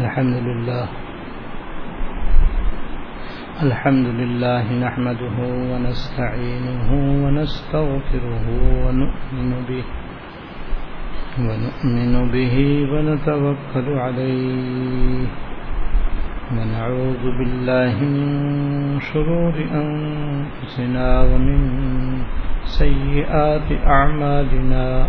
الحمد 0.00 0.36
لله. 0.36 0.86
الحمد 3.62 4.06
لله 4.06 4.64
نحمده 4.72 5.36
ونستعينه 5.72 6.88
ونستغفره 7.24 8.46
ونؤمن 8.84 9.50
به. 9.68 9.84
ونؤمن 11.38 12.14
به 12.32 12.56
ونتوكل 12.92 13.88
عليه. 13.98 15.26
ونعوذ 16.56 17.24
بالله 17.38 17.94
من 18.04 18.26
شرور 19.00 19.54
أنفسنا 19.82 21.08
ومن 21.20 21.60
سيئات 22.64 23.68
أعمالنا. 23.86 25.08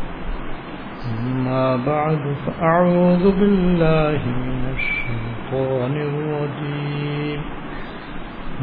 أما 1.05 1.75
بعد، 1.75 2.35
فأعوذ 2.45 3.39
بالله 3.39 4.21
من 4.25 4.73
الشيطان 4.77 5.93
الرجيم. 5.97 7.41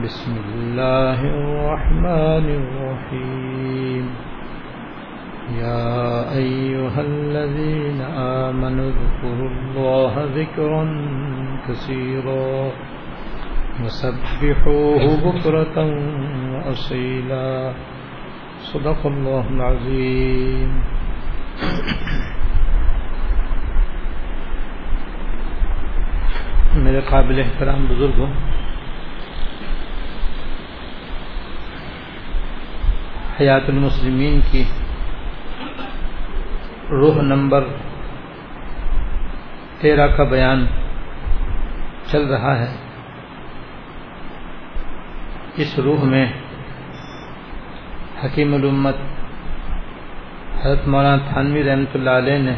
بسم 0.04 0.36
الله 0.54 1.18
الرحمن 1.24 2.46
الرحيم. 2.60 4.04
يا 5.58 6.34
أيها 6.36 7.00
الذين 7.00 8.00
آمنوا 8.46 8.90
اذكروا 8.90 9.50
الله 9.50 10.12
ذكرا 10.34 10.84
كثيرا 11.68 12.70
وسبحوه 13.84 15.02
بكرة 15.24 15.76
وأصيلا. 16.54 17.72
صدق 18.58 19.06
الله 19.06 19.44
العظيم. 19.50 20.82
میرے 26.78 27.00
قابل 27.00 27.40
احترام 27.40 27.86
بزرگ 27.88 28.24
حیات 33.40 33.62
المسلمین 33.68 34.40
کی 34.50 34.64
روح 36.90 37.22
نمبر 37.22 37.64
تیرہ 39.80 40.06
کا 40.06 40.24
بیان 40.24 40.66
چل 42.06 42.26
رہا 42.26 42.58
ہے۔ 42.58 42.76
اس 45.56 45.78
روح 45.78 46.04
میں 46.04 46.26
حکیم 48.24 48.54
الامت 48.54 48.96
حضرت 50.62 50.88
مولانا 50.88 51.24
تھانوی 51.32 51.62
رحمۃ 51.64 51.92
اللہ 51.94 52.10
علیہ 52.10 52.38
نے 52.38 52.54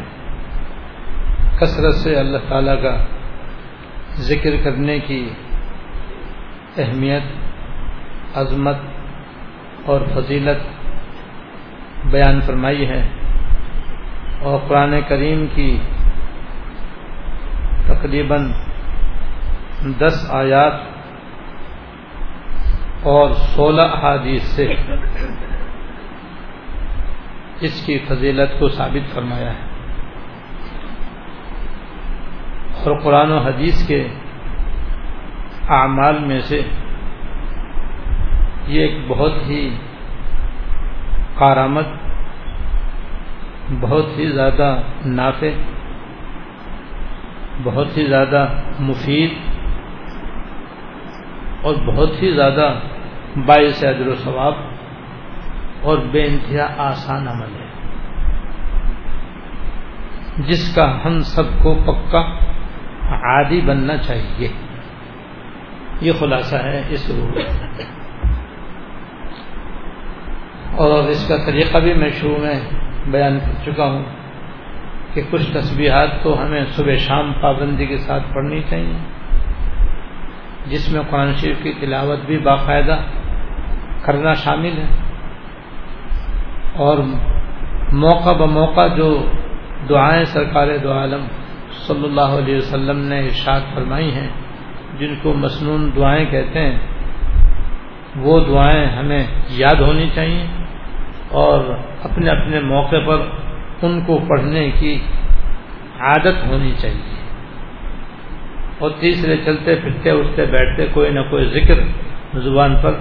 کثرت 1.59 1.93
سے 1.93 2.15
اللہ 2.15 2.37
تعالیٰ 2.49 2.81
کا 2.81 2.97
ذکر 4.15 4.49
کرنے 4.63 4.99
کی 4.99 5.29
اہمیت، 6.77 7.21
عظمت 8.37 8.75
اور 9.85 10.01
فضیلت 10.13 10.61
بیان 12.05 12.41
فرمائی 12.41 12.89
ہے 12.89 13.09
اور 14.39 14.59
قرآن 14.67 14.93
کریم 15.07 15.45
کی 15.55 15.77
تقریباً 17.87 18.51
دس 19.99 20.25
آیات 20.29 20.73
اور 23.03 23.31
سولہ 23.31 23.81
احادیث 23.81 24.43
سے 24.43 24.73
اس 27.61 27.85
کی 27.85 27.99
فضیلت 28.07 28.59
کو 28.59 28.69
ثابت 28.69 29.13
فرمایا 29.13 29.53
ہے۔ 29.53 29.70
اور 32.85 32.99
قرآن 32.99 33.31
و 33.31 33.37
حدیث 33.37 33.87
کے 33.87 34.07
اعمال 35.69 36.19
میں 36.19 36.39
سے 36.39 36.61
یہ 38.67 38.81
ایک 38.81 39.07
بہت 39.07 39.33
ہی 39.47 39.75
کارآمد، 41.35 41.87
بہت 43.81 44.05
ہی 44.17 44.31
زیادہ 44.31 44.77
نافع، 45.05 45.47
بہت 47.63 47.97
ہی 47.97 48.05
زیادہ 48.05 48.47
مفید 48.79 49.33
اور 51.61 51.75
بہت 51.75 52.23
ہی 52.23 52.31
زیادہ 52.31 52.73
باعث 53.45 53.83
اجر 53.83 54.07
و 54.07 54.15
ثواب 54.15 54.53
اور 55.81 55.97
بے 55.97 56.23
انتہا 56.23 56.73
آسان 56.77 57.27
عمل 57.27 57.55
ہے۔ 57.55 57.71
جس 60.37 60.75
کا 60.75 60.97
ہم 61.05 61.19
سب 61.19 61.63
کو 61.63 61.75
پکا 61.75 62.50
عادی 63.11 63.61
بننا 63.61 63.97
چاہیے۔ 63.97 64.47
یہ 66.01 66.11
خلاصہ 66.19 66.55
ہے 66.55 66.81
اس 66.89 67.11
روح 67.11 67.41
اور 70.75 71.03
اس 71.03 71.27
کا 71.27 71.35
طریقہ 71.45 71.77
بھی 71.77 71.93
میں 71.93 72.09
شروع 72.09 72.37
میں 72.37 72.59
بیان 73.07 73.39
کر 73.39 73.71
چکا 73.71 73.85
ہوں 73.85 74.03
کہ 75.13 75.21
کچھ 75.29 75.53
تسبیحات 75.53 76.09
تو 76.23 76.41
ہمیں 76.41 76.65
صبح 76.65 76.95
شام 76.95 77.33
پابندی 77.41 77.85
کے 77.85 77.97
ساتھ 77.97 78.33
پڑھنی 78.33 78.61
چاہیے، 78.69 78.97
جس 80.65 80.93
میں 80.93 81.01
قرآن 81.09 81.33
شریف 81.33 81.57
کی 81.63 81.73
تلاوت 81.81 82.19
بھی 82.25 82.37
باقاعدہ 82.37 82.97
کرنا 84.01 84.33
شامل 84.33 84.77
ہے۔ 84.77 84.87
اور 86.73 86.97
موقع 87.91 88.29
بموقع 88.29 88.87
جو 88.87 89.25
دعائیں 89.89 90.25
سرکار 90.25 90.67
دو 90.83 90.93
عالم 90.93 91.25
صلی 91.71 92.03
اللہ 92.03 92.21
علیہ 92.21 92.57
وسلم 92.57 92.99
نے 92.99 93.19
ارشاد 93.19 93.61
فرمائی 93.75 94.13
ہیں، 94.13 94.29
جن 94.99 95.13
کو 95.21 95.33
مصنون 95.33 95.91
دعائیں 95.95 96.25
کہتے 96.25 96.59
ہیں، 96.59 96.79
وہ 98.15 98.39
دعائیں 98.47 98.85
ہمیں 98.85 99.27
یاد 99.49 99.81
ہونی 99.81 100.09
چاہیے 100.15 100.45
اور 101.29 101.63
اپنے 102.03 102.29
اپنے 102.29 102.59
موقع 102.59 102.95
پر 103.05 103.17
ان 103.81 104.01
کو 104.01 104.19
پڑھنے 104.29 104.71
کی 104.79 104.99
عادت 105.99 106.47
ہونی 106.47 106.71
چاہیے۔ 106.81 107.11
اور 108.79 108.89
تیسرے 108.99 109.37
چلتے 109.45 109.75
پھرتے 109.75 110.11
اٹھتے 110.11 110.45
بیٹھتے 110.45 110.87
کوئی 110.93 111.09
نہ 111.09 111.19
کوئی 111.19 111.45
ذکر 111.45 111.75
زبان 112.39 112.75
پر 112.81 112.91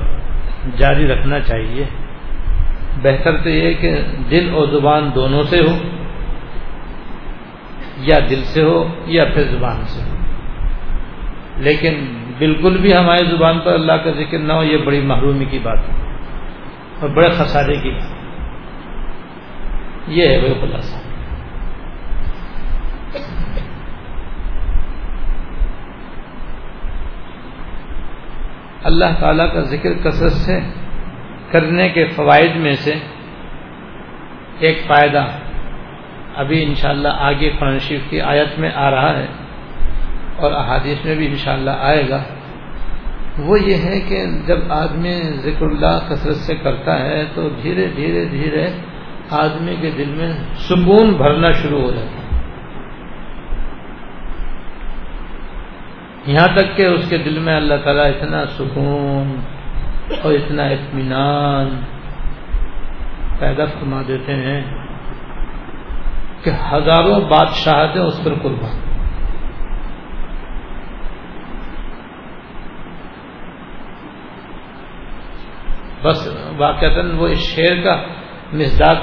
جاری 0.76 1.06
رکھنا 1.06 1.40
چاہیے۔ 1.40 1.84
بہتر 3.02 3.36
تو 3.36 3.48
یہ 3.48 3.74
کہ 3.74 4.00
دل 4.30 4.50
اور 4.54 4.66
زبان 4.66 5.10
دونوں 5.14 5.42
سے 5.42 5.56
ہو۔ 5.56 5.99
یا 8.00 8.16
دل 8.30 8.44
سے 8.44 8.62
ہو 8.62 8.88
یا 9.06 9.24
پھر 9.34 9.42
زبان 9.42 9.84
سے 9.84 10.02
ہو۔ 10.02 10.16
لیکن 11.56 11.94
بالکل 12.38 12.76
بھی 12.76 12.96
ہماری 12.96 13.24
زبان 13.24 13.58
پر 13.64 13.72
اللہ 13.72 13.92
کا 13.92 14.10
ذکر 14.10 14.38
نہ 14.38 14.52
ہو، 14.52 14.62
یہ 14.62 14.76
بڑی 14.76 15.00
محرومی 15.00 15.44
کی 15.44 15.58
بات 15.62 15.78
ہے 15.78 16.14
اور 17.00 17.08
بڑے 17.08 17.28
خسارے 17.30 17.76
کی 17.76 17.90
بات 17.90 18.20
یہ 20.08 20.28
ہے 20.28 20.38
وہ 20.38 20.54
خلاصہ۔ 20.60 20.96
اللہ 28.84 29.04
تعالی 29.20 29.42
کا 29.52 29.60
ذکر 29.60 30.10
کثرت 30.10 30.32
سے، 30.32 30.60
کرنے 31.50 31.88
کے 31.88 32.06
فوائد 32.06 32.56
میں 32.56 32.72
سے 32.72 32.94
ایک 34.58 34.78
فائدہ 34.86 35.24
ابھی 36.36 36.64
انشاءاللہ 36.64 37.08
آگے 37.08 37.50
قرآن 37.58 37.78
شریف 37.78 38.00
کی 38.10 38.20
آیت 38.20 38.58
میں 38.58 38.70
آ 38.74 38.90
رہا 38.90 39.18
ہے 39.18 39.26
اور 40.36 40.52
احادیث 40.52 41.04
میں 41.04 41.14
بھی 41.14 41.26
انشاءاللہ 41.26 41.70
آئے 41.70 42.08
گا۔ 42.08 42.22
وہ 43.38 43.60
یہ 43.60 43.74
ہے 43.74 44.00
کہ 44.00 44.24
جب 44.46 44.58
آدمی 44.68 45.22
ذکر 45.22 45.66
اللہ 45.66 45.98
کثرت 46.08 46.36
سے 46.36 46.54
کرتا 46.54 46.98
ہے 46.98 47.24
تو 47.34 47.48
دھیرے 47.62 47.86
دھیرے 47.96 48.24
دھیرے 48.24 48.66
آدمی 49.30 49.76
کے 49.80 49.90
دل 49.90 50.14
میں 50.16 50.32
سکون 50.54 51.12
بھرنا 51.12 51.52
شروع 51.52 51.80
ہو 51.80 51.90
جاتا 51.90 52.10
ہے۔ 52.10 52.20
یہاں 56.26 56.56
تک 56.56 56.76
کہ 56.76 56.86
اس 56.86 57.08
کے 57.08 57.18
دل 57.18 57.38
میں 57.38 57.56
اللہ 57.56 57.74
تعالیٰ 57.84 58.06
اتنا 58.06 58.46
سکون 58.46 59.40
اور 60.22 60.32
اتنا 60.32 60.62
اطمینان 60.62 61.80
پیدا 63.38 63.64
فرما 63.64 64.02
دیتے 64.08 64.32
ہیں۔ 64.34 64.89
کہ 66.44 66.50
ہزاروں 66.50 67.20
بادشاہتیں 67.20 68.02
اس 68.02 68.24
پر 68.24 68.34
قربان۔ 68.42 68.90
بس 76.02 76.38
واقع 76.56 76.86
وہ 77.18 77.28
اس 77.28 77.38
شعر 77.38 77.82
کا 77.84 78.02
مزاج 78.52 78.96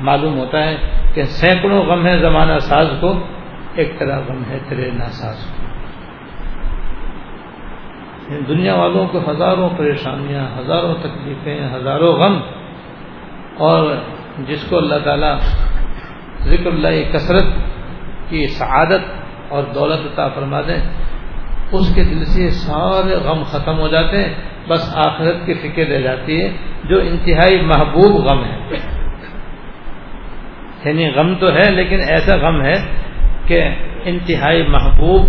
معلوم 0.00 0.38
ہوتا 0.38 0.64
ہے 0.64 0.76
کہ 1.14 1.22
سینکڑوں 1.22 1.84
غم 1.84 2.06
ہے 2.06 2.18
زمانہ 2.18 2.58
ساز 2.58 2.86
کو، 3.00 3.14
ایک 3.74 3.98
طرح 3.98 4.20
غم 4.28 4.42
ہے 4.50 4.58
تیرے 4.68 4.90
ناساز 4.90 5.46
کو۔ 5.46 5.64
یعنی 8.32 8.42
دنیا 8.42 8.74
والوں 8.74 9.08
کو 9.08 9.30
ہزاروں 9.30 9.70
پریشانیاں، 9.76 10.58
ہزاروں 10.58 10.94
تکلیفیں، 10.94 11.74
ہزاروں 11.74 12.12
غم 12.12 12.40
اور 13.58 13.94
جس 14.38 14.66
کو 14.70 14.78
اللہ 14.78 14.94
تعالیٰ 15.04 15.38
ذکر 16.44 16.66
اللہ 16.66 17.12
کثرت 17.12 17.44
کی 18.28 18.46
سعادت 18.46 19.00
اور 19.48 19.62
دولت 19.74 19.98
عطا 19.98 20.28
فرما 20.28 20.60
دیں 20.60 20.90
اس 21.72 21.94
کے 21.94 22.04
دل 22.04 22.24
سے 22.24 22.50
سارے 22.50 23.14
غم 23.14 23.42
ختم 23.42 23.78
ہو 23.78 23.88
جاتے 23.88 24.24
ہیں، 24.24 24.34
بس 24.68 24.96
آخرت 24.96 25.46
کی 25.46 25.54
فکر 25.54 25.86
رہ 25.86 26.00
جاتی 26.00 26.42
ہے، 26.42 26.50
جو 26.84 27.00
انتہائی 27.00 27.60
محبوب 27.60 28.26
غم 28.26 28.44
ہے۔ 28.44 28.58
یعنی 30.84 31.10
غم 31.10 31.34
تو 31.34 31.52
ہے، 31.52 31.70
لیکن 31.70 31.98
ایسا 32.08 32.36
غم 32.36 32.62
ہے 32.62 32.74
کہ 33.46 33.68
انتہائی 34.04 34.66
محبوب 34.66 35.26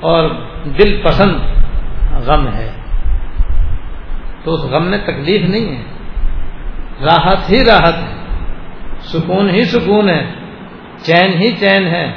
اور 0.00 0.30
دل 0.64 1.00
پسند 1.04 1.34
غم 2.26 2.48
ہے۔ 2.48 2.70
تو 4.44 4.54
اس 4.54 4.70
غم 4.70 4.86
میں 4.86 4.98
تکلیف 4.98 5.48
نہیں 5.48 5.76
ہے۔ 5.76 5.82
راحت 7.04 7.50
ہی 7.50 7.64
راحت 7.64 7.94
ہے۔ 7.94 8.17
سکون 9.00 9.50
ہی 9.50 9.62
سکون 9.62 10.08
ہے، 10.08 10.34
چین 10.96 11.32
ہی 11.32 11.56
چین 11.56 11.86
ہے، 11.86 12.12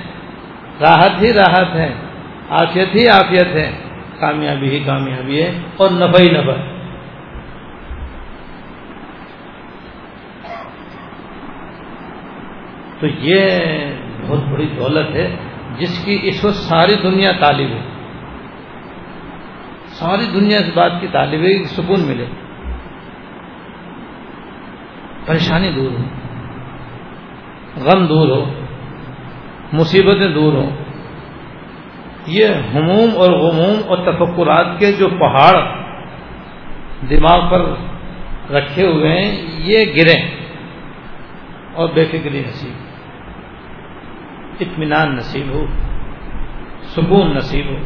راحت 0.82 1.22
ہی 1.22 1.34
راحت 1.34 1.76
ہے 1.76 1.94
آفیت 2.50 2.96
ہی 2.96 3.08
آفیت 3.08 3.48
ہے، 3.48 3.72
کامیابی 4.20 4.70
ہی 4.70 4.80
کامیابی 4.80 5.42
ہے 5.42 5.60
اور 5.78 5.90
نفع 5.92 6.20
ہی 6.20 6.30
نفع۔ 6.30 6.52
تو 13.00 13.08
یہ 13.08 13.50
بہت 14.28 14.44
بڑی 14.44 14.66
دولت 14.66 15.16
ہے، 15.16 15.36
جس 15.78 16.06
کی 16.06 16.20
اس 16.24 16.46
وقت 16.46 16.56
ساری 16.56 16.96
دنیا 17.04 17.32
طالب 17.32 17.68
ہے۔ 17.68 17.82
ساری 19.86 20.40
دنیا 20.40 20.60
اس 20.60 20.72
بات 20.74 20.92
کی 21.02 21.08
طالب 21.08 21.42
ہے، 21.42 21.64
سکون 21.64 22.08
ملے۔ 22.08 22.26
پریشانی 25.26 25.72
دور 25.72 25.92
ہو۔ 25.92 26.21
غم 27.78 28.06
دور 28.06 28.28
ہو، 28.28 28.54
مصیبتیں 29.74 30.30
دور 30.30 30.54
ہوں۔ 30.54 30.70
یہ 32.28 32.46
ہموم 32.46 33.10
اور 33.18 33.32
غموم 33.32 33.82
اور 33.88 33.98
تفکرات 33.98 34.80
کے 34.80 34.92
جو 34.92 35.08
پہاڑ 35.10 35.56
دماغ 37.10 37.52
پر 37.52 37.62
رکھے 38.54 38.88
ہوئے 38.88 39.10
ہیں، 39.10 39.38
یہ 39.58 39.86
گریں 39.86 40.30
اور 41.74 41.90
بے 41.90 42.06
فکری 42.06 42.44
نصیب، 42.48 42.74
اطمینان 44.60 45.16
نصیب 45.16 45.54
ہو، 45.54 45.66
سکون 46.84 47.36
نصیب 47.36 47.66
ہو۔ 47.66 47.78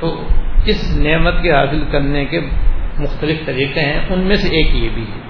تو 0.00 0.28
اس 0.66 0.98
نعمت 1.00 1.34
کے 1.42 1.52
حاصل 1.52 1.84
کرنے 1.90 2.24
کے 2.24 2.40
مختلف 2.98 3.46
طریقے 3.46 3.80
ہیں، 3.80 4.00
ان 4.10 4.20
میں 4.20 4.36
سے 4.36 4.48
ایک 4.48 4.76
یہ 4.76 4.88
بھی 4.94 5.02
ہے۔ 5.02 5.27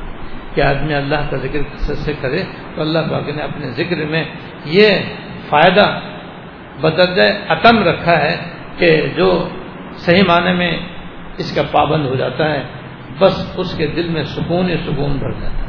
کہ 0.54 0.60
آدمی 0.60 0.94
اللہ 0.94 1.30
کا 1.30 1.36
ذکر 1.36 1.76
سے 1.76 2.12
کرے 2.20 2.42
تو 2.74 2.80
اللہ 2.80 2.98
پاک 3.10 3.28
نے 3.28 3.42
اپنے 3.42 3.70
ذکر 3.70 3.96
میں 3.96 4.24
یہ 4.64 4.88
فائدہ 5.48 6.00
بدرجہ 6.80 7.52
عتم 7.52 7.82
رکھا 7.82 8.18
ہے 8.18 8.36
کہ 8.78 9.06
جو 9.16 9.48
صحیح 9.96 10.22
معنی 10.28 10.52
میں 10.52 10.78
اس 11.38 11.54
کا 11.54 11.62
پابند 11.70 12.06
ہو 12.06 12.14
جاتا 12.14 12.50
ہے، 12.50 12.62
بس 13.18 13.52
اس 13.56 13.76
کے 13.76 13.86
دل 13.86 14.08
میں 14.08 14.22
سکون 14.22 14.70
ہی 14.70 14.76
سکون 14.76 15.18
بھر 15.18 15.30
جاتا 15.30 15.58
ہے۔ 15.58 15.68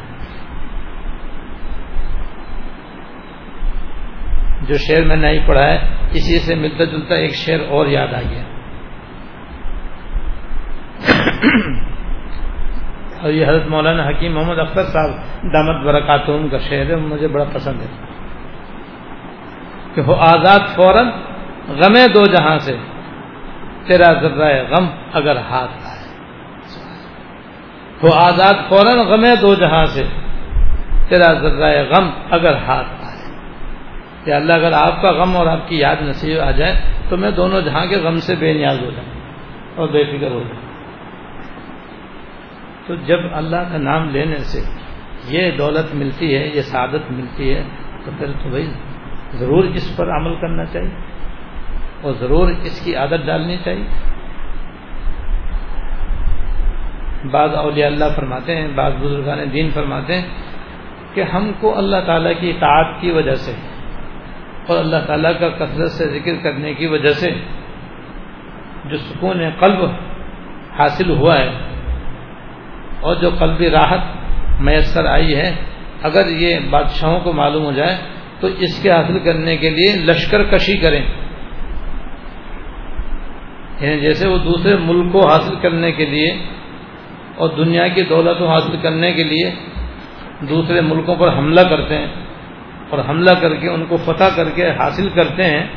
جو 4.67 4.77
شعر 4.77 5.05
میں 5.05 5.15
نہیں 5.15 5.47
پڑھا 5.47 5.73
ہے، 5.73 5.77
اسی 6.11 6.39
سے 6.39 6.55
ملتا 6.55 6.83
جلتا 6.83 7.15
ایک 7.15 7.33
شعر 7.33 7.59
اور 7.69 7.87
یاد 7.87 8.13
آ 8.13 8.21
گیا۔ 8.29 8.58
اور 13.21 13.29
یہ 13.29 13.45
حضرت 13.45 13.67
مولانا 13.67 14.09
حکیم 14.09 14.35
محمد 14.35 14.59
اختر 14.59 14.83
صاحب 14.83 15.09
دامت 15.53 15.85
برکاتون 15.85 16.49
کا 16.49 16.57
شعر 16.57 16.85
ہے، 16.85 16.95
مجھے 16.95 17.27
بڑا 17.27 17.43
پسند 17.53 17.81
ہے۔ 17.81 17.87
کہ 19.95 20.01
ہو 20.01 20.13
آزاد 20.13 20.59
فوراً 20.75 21.07
غمے 21.69 22.07
دو 22.07 22.25
جہاں 22.25 22.59
سے، 22.59 22.77
تیرا 23.87 24.13
ذرہ 24.13 24.63
غم 24.69 24.87
اگر 25.13 25.35
ہاتھ 25.35 25.71
آئے۔ 25.71 26.07
ہو 28.03 28.13
آزاد 28.13 28.53
فوراً 28.69 29.07
غمے 29.07 29.35
دو 29.41 29.55
جہاں 29.55 29.85
سے، 29.85 30.03
تیرا 31.09 31.33
ذرہ 31.33 31.83
غم 31.89 32.09
اگر 32.31 32.55
ہاتھ 32.55 32.87
کہ 34.25 34.31
اللہ، 34.31 34.53
اگر 34.53 34.71
آپ 34.73 35.01
کا 35.01 35.11
غم 35.11 35.37
اور 35.37 35.47
آپ 35.47 35.69
کی 35.69 35.79
یاد 35.79 35.95
نصیب 36.01 36.39
آ 36.39 36.51
جائے، 36.51 36.81
تو 37.09 37.17
میں 37.17 37.31
دونوں 37.31 37.61
جہاں 37.61 37.85
کے 37.85 37.95
غم 37.95 38.15
سے 38.15 38.35
بے 38.35 38.53
نیاز 38.53 38.79
ہو 38.81 38.89
جاؤں 38.89 39.21
اور 39.75 39.87
بے 39.87 40.03
فکر 40.03 40.31
ہو 40.31 40.43
جاؤں۔ 40.47 40.68
تو 42.89 42.95
جب 42.95 43.19
اللہ 43.31 43.55
کا 43.71 43.77
نام 43.77 44.09
لینے 44.09 44.35
سے 44.35 44.59
یہ 45.27 45.51
دولت 45.51 45.95
ملتی 45.95 46.35
ہے، 46.35 46.47
یہ 46.53 46.61
سعادت 46.61 47.11
ملتی 47.11 47.55
ہے، 47.55 47.63
تو 48.05 48.11
پھر 48.17 48.31
تو 48.43 48.49
بھائی 48.49 48.69
ضرور 49.33 49.63
اس 49.63 49.97
پر 49.97 50.09
عمل 50.09 50.35
کرنا 50.35 50.65
چاہیے 50.65 50.89
اور 52.01 52.13
ضرور 52.13 52.49
اس 52.49 52.85
کی 52.85 52.95
عادت 52.95 53.25
ڈالنی 53.25 53.57
چاہیے۔ 53.63 53.85
بعض 57.31 57.55
اولیاء 57.55 57.87
اللہ 57.87 58.05
فرماتے 58.15 58.55
ہیں، 58.55 58.67
بعض 58.75 58.93
بزرگان 58.99 59.39
دین 59.53 59.69
فرماتے 59.73 60.19
ہیں 60.19 60.27
کہ 61.13 61.21
ہم 61.21 61.51
کو 61.59 61.77
اللہ 61.77 61.97
تعالیٰ 62.05 62.33
کی 62.39 62.49
اطاعت 62.49 63.01
کی 63.01 63.11
وجہ 63.11 63.35
سے 63.35 63.53
اور 64.67 64.77
اللہ 64.77 65.05
تعالیٰ 65.07 65.39
کا 65.39 65.49
کثرت 65.49 65.91
سے 65.91 66.19
ذکر 66.19 66.35
کرنے 66.43 66.73
کی 66.73 66.87
وجہ 66.87 67.11
سے 67.11 67.31
جو 68.85 68.97
سکون 68.97 69.49
قلب 69.59 69.85
حاصل 70.79 71.09
ہوا 71.09 71.39
ہے 71.39 71.68
اور 73.01 73.15
جو 73.15 73.29
قلبی 73.29 73.69
راحت 73.69 73.99
میسر 74.61 75.05
آئی 75.05 75.35
ہے، 75.35 75.55
اگر 76.03 76.27
یہ 76.27 76.59
بادشاہوں 76.69 77.19
کو 77.19 77.33
معلوم 77.33 77.65
ہو 77.65 77.71
جائے، 77.71 77.97
تو 78.39 78.47
اس 78.47 78.83
کے 78.83 78.91
حاصل 78.91 79.19
کرنے 79.19 79.57
کے 79.57 79.69
لیے 79.69 79.95
لشکر 79.95 80.43
کشی 80.43 80.77
کریں۔ 80.77 81.05
یعنی 83.79 83.99
جیسے 83.99 84.27
وہ 84.27 84.37
دوسرے 84.37 84.75
ملک 84.75 85.11
کو 85.11 85.27
حاصل 85.27 85.55
کرنے 85.61 85.91
کے 85.91 86.05
لیے 86.05 86.31
اور 87.35 87.49
دنیا 87.49 87.87
کی 87.87 88.01
دولت 88.01 88.39
کو 88.39 88.47
حاصل 88.47 88.77
کرنے 88.81 89.13
کے 89.13 89.23
لیے 89.23 89.51
دوسرے 90.49 90.81
ملکوں 90.81 91.15
پر 91.15 91.37
حملہ 91.37 91.61
کرتے 91.61 91.97
ہیں 91.97 92.07
اور 92.89 92.99
حملہ 93.09 93.31
کر 93.41 93.55
کے 93.55 93.69
ان 93.69 93.85
کو 93.85 93.97
فتح 93.97 94.35
کر 94.35 94.49
کے 94.49 94.69
حاصل 94.69 95.09
کرتے 95.09 95.43
ہیں، 95.43 95.67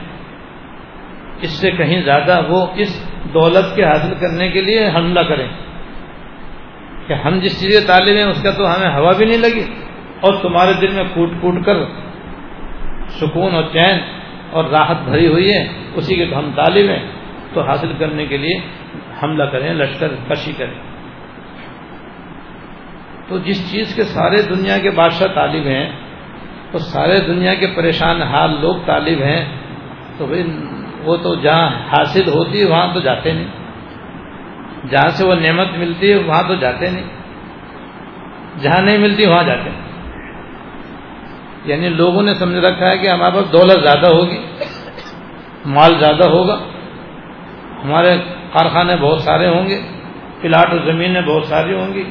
اس 1.41 1.51
سے 1.51 1.71
کہیں 1.71 2.03
زیادہ 2.03 2.41
وہ 2.49 2.67
اس 2.75 3.11
دولت 3.35 3.77
کے 3.77 3.85
حاصل 3.85 4.15
کرنے 4.21 4.49
کے 4.49 4.61
لیے 4.61 4.89
حملہ 4.95 5.21
کریں۔ 5.21 5.49
کہ 7.07 7.13
ہم 7.13 7.39
جس 7.39 7.61
چیز 7.61 7.81
کے 7.81 7.87
تعلیم 7.87 8.17
ہیں 8.17 8.25
اس 8.25 8.43
کا 8.43 8.51
تو 8.51 8.77
ہمیں 8.77 8.95
ہوا 8.95 9.13
بھی 9.13 9.27
نہیں 9.27 9.39
لگی 9.39 9.65
اور 10.21 10.35
تمہارے 10.43 10.73
دل 10.73 10.95
میں 10.95 11.05
کوٹ 11.15 11.31
کوٹ 11.41 11.65
کر 11.67 11.75
سکون 13.09 13.55
اور 13.55 13.65
چین 13.73 13.99
اور 14.51 14.65
راحت 14.65 14.97
بھری 15.05 15.27
ہوئی 15.27 15.53
ہے، 15.53 15.69
اسی 15.95 16.17
کے 16.17 16.27
تو 16.27 16.39
ہم 16.39 16.51
تعلیم 16.57 16.91
ہیں۔ 16.91 17.07
تو 17.55 17.61
حاصل 17.61 17.93
کرنے 17.99 18.27
کے 18.27 18.37
لیے 18.37 18.61
حملہ 19.23 19.45
کریں، 19.45 19.75
لشکر 19.75 20.09
کشی 20.29 20.53
کریں۔ 20.53 20.83
تو 23.29 23.39
جس 23.39 23.71
چیز 23.71 23.95
کے 23.95 24.03
سارے 24.03 24.43
دنیا 24.43 24.79
کے 24.79 24.91
بادشاہ 24.91 25.29
طالب 25.35 25.67
ہیں، 25.67 25.93
تو 26.73 26.79
سارے 26.79 27.21
دنیا 27.21 27.55
کے 27.55 27.67
پریشان 27.77 28.23
حال 28.23 28.61
لوگ 28.61 28.77
طالب 28.87 29.23
ہیں، 29.23 29.57
تو 30.19 30.27
بھائی 30.27 30.43
وہ 31.05 31.17
تو 31.17 31.35
جہاں 31.35 31.71
حاصل 31.71 32.29
ہوتی 32.29 32.61
ہے، 32.61 32.65
وہاں 32.65 32.95
تو 32.95 33.01
جاتے 33.01 33.33
نہیں۔ 33.33 33.62
جہاں 34.91 35.09
سے 35.09 35.27
وہ 35.27 35.35
نعمت 35.35 35.67
ملتی 35.79 36.11
ہے، 36.11 36.17
وہاں 36.17 36.43
تو 36.49 36.55
جاتے 36.55 36.91
نہیں۔ 36.91 37.23
جہاں 38.61 38.83
نہیں 38.83 38.99
ملتی، 38.99 39.27
وہاں 39.27 39.45
جاتے 39.45 39.71
ہیں۔ 39.71 39.93
یعنی 41.65 41.89
لوگوں 41.89 42.23
نے 42.23 42.35
سمجھ 42.35 42.59
رکھا 42.59 42.91
ہے 42.91 42.99
کہ 42.99 43.09
ہمارے 43.09 43.37
پاس 43.37 43.53
دولت 43.53 43.83
زیادہ 43.83 44.07
ہوگی، 44.15 44.39
مال 45.67 45.99
زیادہ 45.99 46.25
ہوگا۔ 46.25 46.59
ہمارے 47.85 48.19
کارخانے 48.53 48.97
بہت 48.97 49.21
سارے 49.21 49.49
ہوں 49.49 49.67
گے، 49.67 49.83
پلاٹ 50.41 50.73
و 50.73 50.79
زمینیں 50.79 51.21
بہت 51.21 51.45
ساری 51.45 51.75
ہوں 51.75 51.95
گی، 51.95 52.11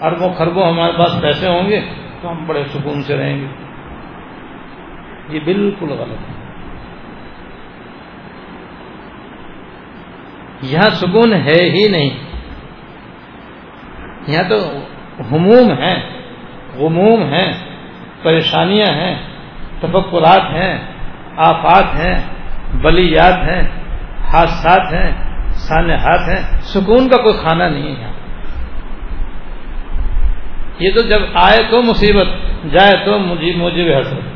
اربوں 0.00 0.32
خربوں 0.32 0.68
ہمارے 0.72 0.92
پاس 0.92 1.22
پیسے 1.22 1.48
ہوں 1.48 1.68
گے، 1.68 1.80
تو 2.20 2.30
ہم 2.30 2.46
بڑے 2.46 2.64
سکون 2.64 3.02
سے 3.02 3.16
رہیں 3.16 3.40
گے۔ 3.40 3.46
یہ 5.28 5.40
بالکل 5.44 5.86
غلط 5.86 6.38
ہے۔ 6.38 6.43
یہاں 10.64 10.90
سکون 10.90 11.32
ہے 11.32 11.70
ہی 11.70 11.88
نہیں۔ 11.88 12.10
یہاں 14.28 14.48
تو 14.48 14.56
ہموم 15.32 15.72
ہیں، 15.78 15.96
غموم 16.76 17.22
ہیں، 17.22 17.52
پریشانیاں 18.22 18.92
ہیں، 18.94 19.16
تفکرات 19.80 20.54
ہیں، 20.54 20.78
آفات 21.36 21.84
ہیں، 21.84 22.20
بلیات 22.82 23.48
ہیں، 23.48 23.62
حادثات 24.32 24.92
ہیں 24.92 25.10
سانحات 25.50 26.28
ہیں۔ 26.28 26.42
سکون 26.60 27.08
کا 27.08 27.16
کوئی 27.16 27.38
کھانا 27.40 27.68
نہیں 27.68 27.96
ہے 27.96 28.10
یہ 30.78 30.90
تو 30.94 31.02
جب 31.02 31.20
آئے 31.34 31.58
تو 31.70 31.82
مصیبت، 31.82 32.26
جائے 32.72 33.04
تو 33.04 33.18
مجھے 33.18 33.52
مجھے 33.56 33.84
بھی 33.84 33.94
حسرت۔ 33.94 34.33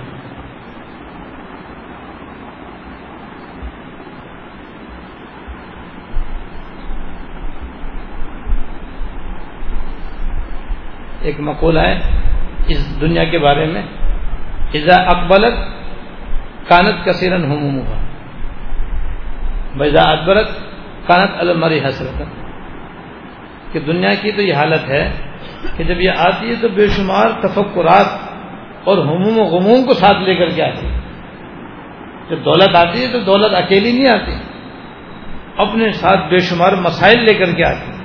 ایک 11.29 11.41
مقولہ 11.41 11.81
ہے 11.81 11.97
اس 12.67 13.01
دنیا 13.01 13.25
کے 13.25 13.39
بارے 13.39 13.65
میں، 13.65 13.83
اذا 14.75 14.97
اکبلت 15.13 15.57
کانت 16.69 17.05
کثیرن 17.05 17.45
ہم 17.45 17.81
بزا 19.79 20.03
اکبرت 20.11 20.49
کانت 21.07 21.31
المری 21.39 21.79
حسرت 21.85 22.23
کہ 23.73 23.81
دنیا 23.81 24.13
کی 24.23 24.33
تو 24.33 24.43
یہ 24.43 24.55
حالت 24.55 24.89
ہے 24.89 25.05
کہ 25.77 25.85
جب 25.85 26.01
یہ 26.01 26.11
آتی 26.19 26.49
ہے 26.49 26.55
تو 26.61 26.69
بے 26.75 26.87
شمار 26.89 27.31
تفکرات 27.41 28.09
اور 28.85 28.99
ہموم 28.99 29.39
و 29.39 29.45
غموم 29.45 29.87
کو 29.87 29.95
ساتھ 29.95 30.21
لے 30.23 30.35
کر 30.35 30.49
کے 30.49 30.63
آتی 30.63 30.87
ہے۔ 30.87 30.97
جب 32.31 32.45
دولت 32.45 32.77
آتی 32.77 33.03
ہے 33.03 33.09
تو 33.13 33.19
دولت 33.27 33.55
اکیلی 33.55 33.93
نہیں 33.93 34.09
آتی، 34.09 34.35
اپنے 35.57 35.93
ساتھ 35.93 36.29
بے 36.31 36.39
شمار 36.39 36.73
مسائل 36.73 37.25
لے 37.25 37.35
کر 37.35 37.53
کے 37.53 37.65
آتی 37.65 37.98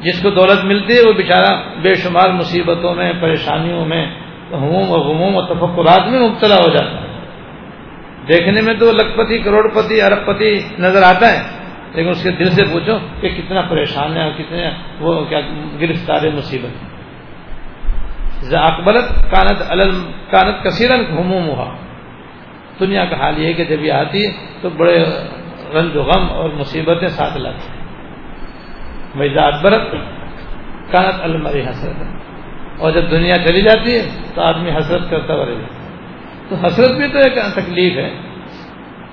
جس 0.00 0.22
کو 0.22 0.30
دولت 0.30 0.64
ملتی 0.64 0.96
ہے 0.96 1.08
وہ 1.08 1.12
بیچارہ 1.12 1.80
بے 1.82 1.94
شمار 1.94 2.28
مصیبتوں 2.28 2.94
میں، 2.94 3.12
پریشانیوں 3.20 3.84
میں 3.84 4.06
ہموم 4.52 4.90
و 4.90 4.94
غموم 4.94 5.36
و 5.36 5.42
تفکرات 5.42 6.08
میں 6.08 6.20
مبتلا 6.20 6.56
ہو 6.56 6.70
جاتا 6.70 7.00
ہے۔ 7.00 7.06
دیکھنے 8.28 8.60
میں 8.60 8.74
تو 8.74 8.92
لکھپتی 8.92 9.38
کروڑ 9.38 9.68
پتی 9.74 10.02
ارب 10.02 10.26
پتی 10.26 10.58
نظر 10.78 11.02
آتا 11.02 11.32
ہے، 11.32 11.42
لیکن 11.94 12.08
اس 12.08 12.22
کے 12.22 12.30
دل 12.30 12.50
سے 12.50 12.64
پوچھو 12.64 12.98
کہ 13.20 13.28
کتنا 13.28 13.60
پریشان 13.60 14.16
ہے 14.16 14.22
اور 14.22 14.32
کتنے 14.32 14.70
وہ 15.00 15.24
کیا 15.24 15.40
گرفتار 15.80 16.28
مصیبت۔ 16.34 16.96
اکبرت 18.52 19.30
کانت 19.30 19.58
کانت 20.30 20.64
کثیرن 20.64 21.04
ہموم 21.18 21.48
ہوا۔ 21.48 21.74
دنیا 22.80 23.04
کا 23.04 23.16
حال 23.16 23.38
یہ 23.38 23.46
ہے 23.46 23.52
کہ 23.52 23.64
جب 23.64 23.84
یہ 23.84 23.92
آتی 23.92 24.26
ہے 24.26 24.32
تو 24.60 24.70
بڑے 24.70 25.04
رنج 25.74 25.96
و 25.96 26.02
غم 26.02 26.30
اور 26.30 26.50
مصیبتیں 26.50 27.08
ساتھ 27.08 27.38
لاتی۔ 27.38 27.68
ہیں 27.68 27.85
ویزا 29.18 29.42
اکبرت 29.42 29.92
کانت 30.92 31.14
المری 31.22 31.62
حسرت 31.62 32.02
اور 32.80 32.90
جب 32.90 33.10
دنیا 33.10 33.34
چلی 33.34 33.62
جاتی 33.62 33.94
ہے 33.94 34.02
تو 34.34 34.42
آدمی 34.42 34.70
حسرت 34.70 35.10
کرتا 35.10 35.34
ہوا 35.34 35.44
رہ 35.46 35.50
تو 36.48 36.66
حسرت 36.66 36.90
بھی 36.90 37.08
تو 37.08 37.18
ایک 37.18 37.34
تکلیف 37.54 37.96
ہے۔ 37.96 38.10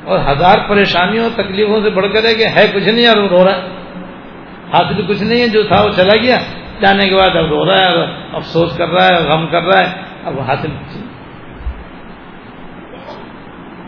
اور 0.03 0.19
ہزار 0.19 0.69
پریشانیوں 0.69 1.29
تکلیفوں 1.35 1.81
سے 1.83 1.89
بڑھ 1.89 2.05
کر 2.13 2.25
ہے 2.25 2.33
کہ 2.33 2.45
ہے 2.55 2.67
کچھ 2.73 2.89
نہیں 2.89 3.07
اور 3.07 3.29
رو 3.29 3.45
رہا 3.45 3.55
ہے۔ 3.55 3.61
حاصل 4.73 5.01
کچھ 5.07 5.23
نہیں 5.23 5.41
ہے، 5.41 5.47
جو 5.47 5.63
تھا 5.63 5.83
وہ 5.83 5.89
چلا 5.95 6.15
گیا۔ 6.23 6.37
جانے 6.81 7.09
کے 7.09 7.15
بعد 7.15 7.29
اب 7.29 7.45
رو 7.45 7.65
رہا 7.65 7.77
ہے 7.77 8.03
افسوس 8.33 8.77
کر 8.77 8.87
رہا 8.87 9.07
ہے، 9.07 9.23
غم 9.23 9.47
کر 9.47 9.61
رہا 9.61 9.79
ہے۔ 9.79 10.01
اب 10.25 10.39
حاصل 10.39 10.67
کچھ 10.67 11.02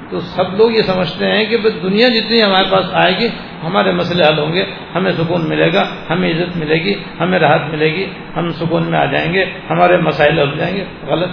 تو 0.09 0.19
سب 0.19 0.55
لوگ 0.55 0.71
یہ 0.71 0.81
سمجھتے 0.81 1.31
ہیں 1.31 1.45
کہ 1.45 1.57
دنیا 1.57 2.07
جتنی 2.09 2.43
ہمارے 2.43 2.65
پاس 2.71 2.85
آئے 2.93 3.17
گی، 3.17 3.27
ہمارے 3.63 3.91
مسئلے 3.91 4.23
حل 4.23 4.39
ہوں 4.39 4.53
گے، 4.53 4.65
ہمیں 4.95 5.11
سکون 5.11 5.49
ملے 5.49 5.73
گا، 5.73 5.95
ہمیں 6.09 6.33
عزت 6.33 6.57
ملے 6.57 6.75
گی، 6.75 6.93
ہمیں 7.19 7.39
راحت 7.39 7.61
ملے 7.71 7.85
گی، 7.85 8.05
ہم 8.35 8.49
سکون 8.49 8.91
میں 8.91 8.99
آ 8.99 9.05
جائیں 9.05 9.33
گے، 9.33 9.45
ہمارے 9.69 9.97
مسائل 9.97 10.39
ہو 10.39 10.55
جائیں 10.55 10.75
گے۔ 10.77 10.85
غلط 11.07 11.29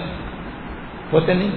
ہوتے 1.13 1.35
نہیں۔ 1.35 1.51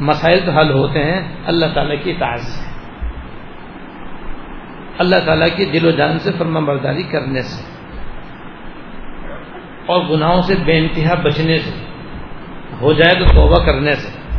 مسائل 0.00 0.40
تو 0.44 0.50
حل 0.50 0.70
ہوتے 0.70 1.02
ہیں، 1.02 1.36
اللہ 1.46 1.66
تعالیٰ 1.74 1.96
کی 2.04 2.12
تعز 2.12 2.42
سے۔ 2.42 2.76
اللہ 4.98 5.16
تعالیٰ 5.24 5.48
کی 5.56 5.64
دل 5.64 5.86
و 5.86 5.90
جان 5.90 6.18
سے 6.18 6.30
فرما 6.38 6.60
برداری 6.60 7.02
کرنے 7.02 7.42
سے۔ 7.42 7.75
اور 9.86 10.04
گناہوں 10.04 10.42
سے 10.42 10.54
بے 10.64 10.78
انتہا 10.78 11.14
بچنے 11.14 11.56
سے، 11.56 11.84
ہو 12.80 12.92
جائے 12.92 13.18
تو 13.18 13.24
توبہ 13.32 13.66
کرنے 13.66 13.92
سے، 13.92 14.38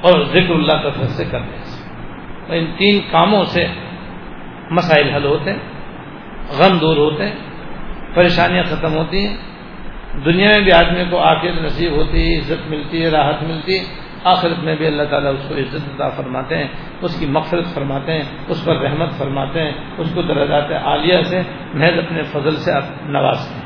اور 0.00 0.24
ذکر 0.24 0.50
اللہ 0.50 0.82
کا 0.82 1.06
سے 1.06 1.24
کرنے 1.30 1.56
سے۔ 1.56 1.82
ان 2.56 2.66
تین 2.78 3.00
کاموں 3.10 3.44
سے 3.44 3.66
مسائل 4.70 5.10
حل 5.10 5.24
ہوتے 5.24 5.52
ہیں، 5.52 5.58
غم 6.58 6.78
دور 6.78 6.96
ہوتے 6.96 7.26
ہیں، 7.26 7.36
پریشانیاں 8.14 8.64
ختم 8.64 8.94
ہوتی 8.94 9.26
ہیں۔ 9.26 9.36
دنیا 10.24 10.48
میں 10.48 10.60
بھی 10.60 10.72
آدمی 10.72 11.04
کو 11.10 11.18
آخر 11.18 11.52
نصیب 11.62 11.92
ہوتی 11.92 12.34
ہے، 12.34 12.38
عزت 12.38 12.68
ملتی 12.68 13.02
ہے، 13.02 13.08
راحت 13.08 13.42
ملتی 13.42 13.78
ہے۔ 13.78 13.84
آخرت 14.24 14.58
میں 14.58 14.76
بھی 14.76 14.86
اللہ 14.86 15.02
تعالیٰ 15.02 15.32
اس 15.32 15.48
کو 15.48 15.54
عزت 15.54 15.88
عطا 15.94 16.08
فرماتے 16.08 16.56
ہیں، 16.56 16.68
اس 17.02 17.20
کی 17.20 17.26
مقصد 17.26 17.74
فرماتے 17.74 18.12
ہیں، 18.12 18.22
اس 18.48 18.64
پر 18.64 18.76
رحمت 18.76 19.10
فرماتے 19.18 19.62
ہیں، 19.62 19.72
اس 19.98 20.10
کو 20.14 20.22
درجات 20.22 20.82
عالیہ 20.84 21.22
سے 21.22 21.42
محض 21.74 21.98
اپنے 21.98 22.22
فضل 22.22 22.56
سے 22.56 22.72
نوازتے 23.02 23.54
ہیں۔ 23.54 23.61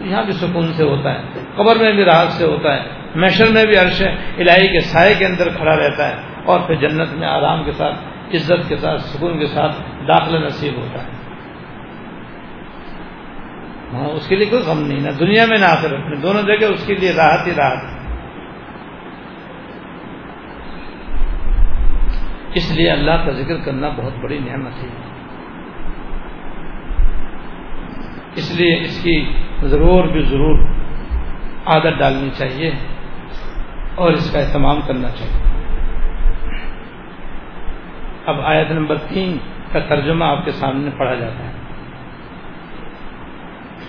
یہاں 0.00 0.22
بھی 0.22 0.32
سکون 0.32 0.72
سے 0.72 0.82
ہوتا 0.82 1.14
ہے، 1.14 1.22
قبر 1.56 1.76
میں 1.76 1.92
بھی 1.92 2.04
راحت 2.04 2.32
سے 2.32 2.44
ہوتا 2.44 2.74
ہے 2.74 2.82
میشر 3.14 3.50
میں 3.50 3.64
بھی 3.64 3.76
عرش 3.76 4.02
الہی 4.38 4.68
کے 4.72 4.80
سائے 4.80 5.14
کے 5.18 5.26
اندر 5.26 5.48
کھڑا 5.48 5.76
رہتا 5.76 6.08
ہے 6.08 6.14
اور 6.44 6.60
پھر 6.60 6.74
جنت 6.74 7.12
میں 7.12 7.28
آرام 7.28 7.64
کے 7.64 7.72
ساتھ، 7.72 7.96
عزت 8.34 8.68
کے 8.68 8.76
ساتھ، 8.76 9.00
سکون 9.00 9.38
کے 9.38 9.46
ساتھ 9.46 9.74
داخلہ 10.08 10.46
نصیب 10.46 10.76
ہوتا 10.76 11.02
ہے۔ 11.02 11.10
ہاں 13.92 14.08
اس 14.08 14.28
کے 14.28 14.36
لیے 14.36 14.46
کوئی 14.46 14.62
غم 14.62 14.80
نہیں، 14.86 15.00
نہ 15.00 15.10
دنیا 15.10 15.46
میں 15.46 15.58
نہ 15.58 15.64
آخرت 15.64 16.08
میں، 16.08 16.16
دونوں 16.16 16.42
جگہ 16.42 16.66
اس 16.66 16.86
کے 16.86 16.94
لیے 16.94 17.12
راحت 17.12 17.46
ہی 17.46 17.52
راحت 17.56 17.98
اس 22.54 22.70
لیے 22.70 22.90
اللہ 22.90 23.24
کا 23.24 23.30
ذکر 23.30 23.56
کرنا 23.56 23.88
بہت 23.88 24.12
بڑی 24.22 24.38
نعمت 24.38 24.82
ہے۔ 24.82 25.09
اس 28.34 28.60
لیے 28.60 28.80
اس 28.80 29.02
کی 29.02 29.32
ضرور 29.62 30.04
بھی 30.04 30.20
ضرور 30.20 30.58
عادت 31.66 31.98
ڈالنی 31.98 32.30
چاہیے 32.38 32.70
اور 33.94 34.12
اس 34.12 34.32
کا 34.32 34.38
اہتمام 34.38 34.80
کرنا 34.80 35.08
چاہیے۔ 35.08 35.50
اب 38.26 38.40
آیت 38.40 38.70
نمبر 38.70 38.96
تین 38.98 39.38
کا 39.72 39.78
ترجمہ 39.78 40.24
آپ 40.24 40.44
کے 40.44 40.50
سامنے 40.50 40.90
پڑھا 40.98 41.14
جاتا 41.14 41.44
ہے۔ 41.44 41.52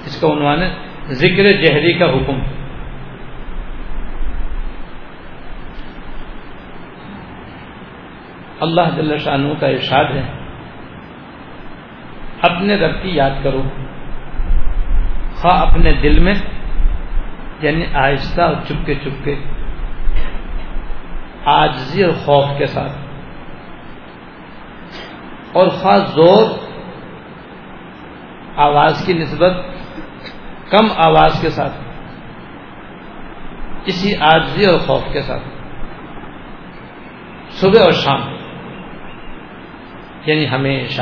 اس 0.05 0.21
کا 0.21 0.27
عنوان 0.27 0.61
ہے 0.61 0.69
ذکر 1.07 1.43
جہری 1.43 1.93
کا 1.93 2.05
حکم۔ 2.05 2.39
اللہ 8.59 8.81
جل 8.95 9.17
شاہ 9.17 9.37
کا 9.59 9.67
ارشاد 9.67 10.05
ہے، 10.05 10.23
اپنے 12.41 12.75
رب 12.75 13.03
کی 13.03 13.09
یاد 13.09 13.43
کرو۔ 13.43 13.63
خواہ 15.41 15.61
اپنے 15.61 15.91
دل 15.91 16.19
میں 16.19 16.33
یعنی 17.61 17.85
آہستہ 17.93 18.41
اور 18.41 18.55
چپکے 18.67 18.95
چپکے، 18.95 19.35
آجزی 21.45 22.03
اور 22.03 22.13
خوف 22.13 22.45
کے 22.57 22.65
ساتھ۔ 22.65 22.91
اور 25.53 25.67
خاص 25.67 26.13
زور، 26.13 26.45
آواز 28.55 29.03
کی 29.05 29.13
نسبت 29.13 29.51
کم 30.69 30.85
آواز 30.97 31.41
کے 31.41 31.49
ساتھ۔ 31.49 31.77
اسی 33.85 34.15
آجزی 34.19 34.65
اور 34.65 34.79
خوف 34.79 35.03
کے 35.13 35.21
ساتھ۔ 35.21 35.43
صبح 37.49 37.83
اور 37.83 37.91
شام۔ 37.91 38.21
یعنی 40.25 40.49
ہمیشہ۔ 40.49 41.01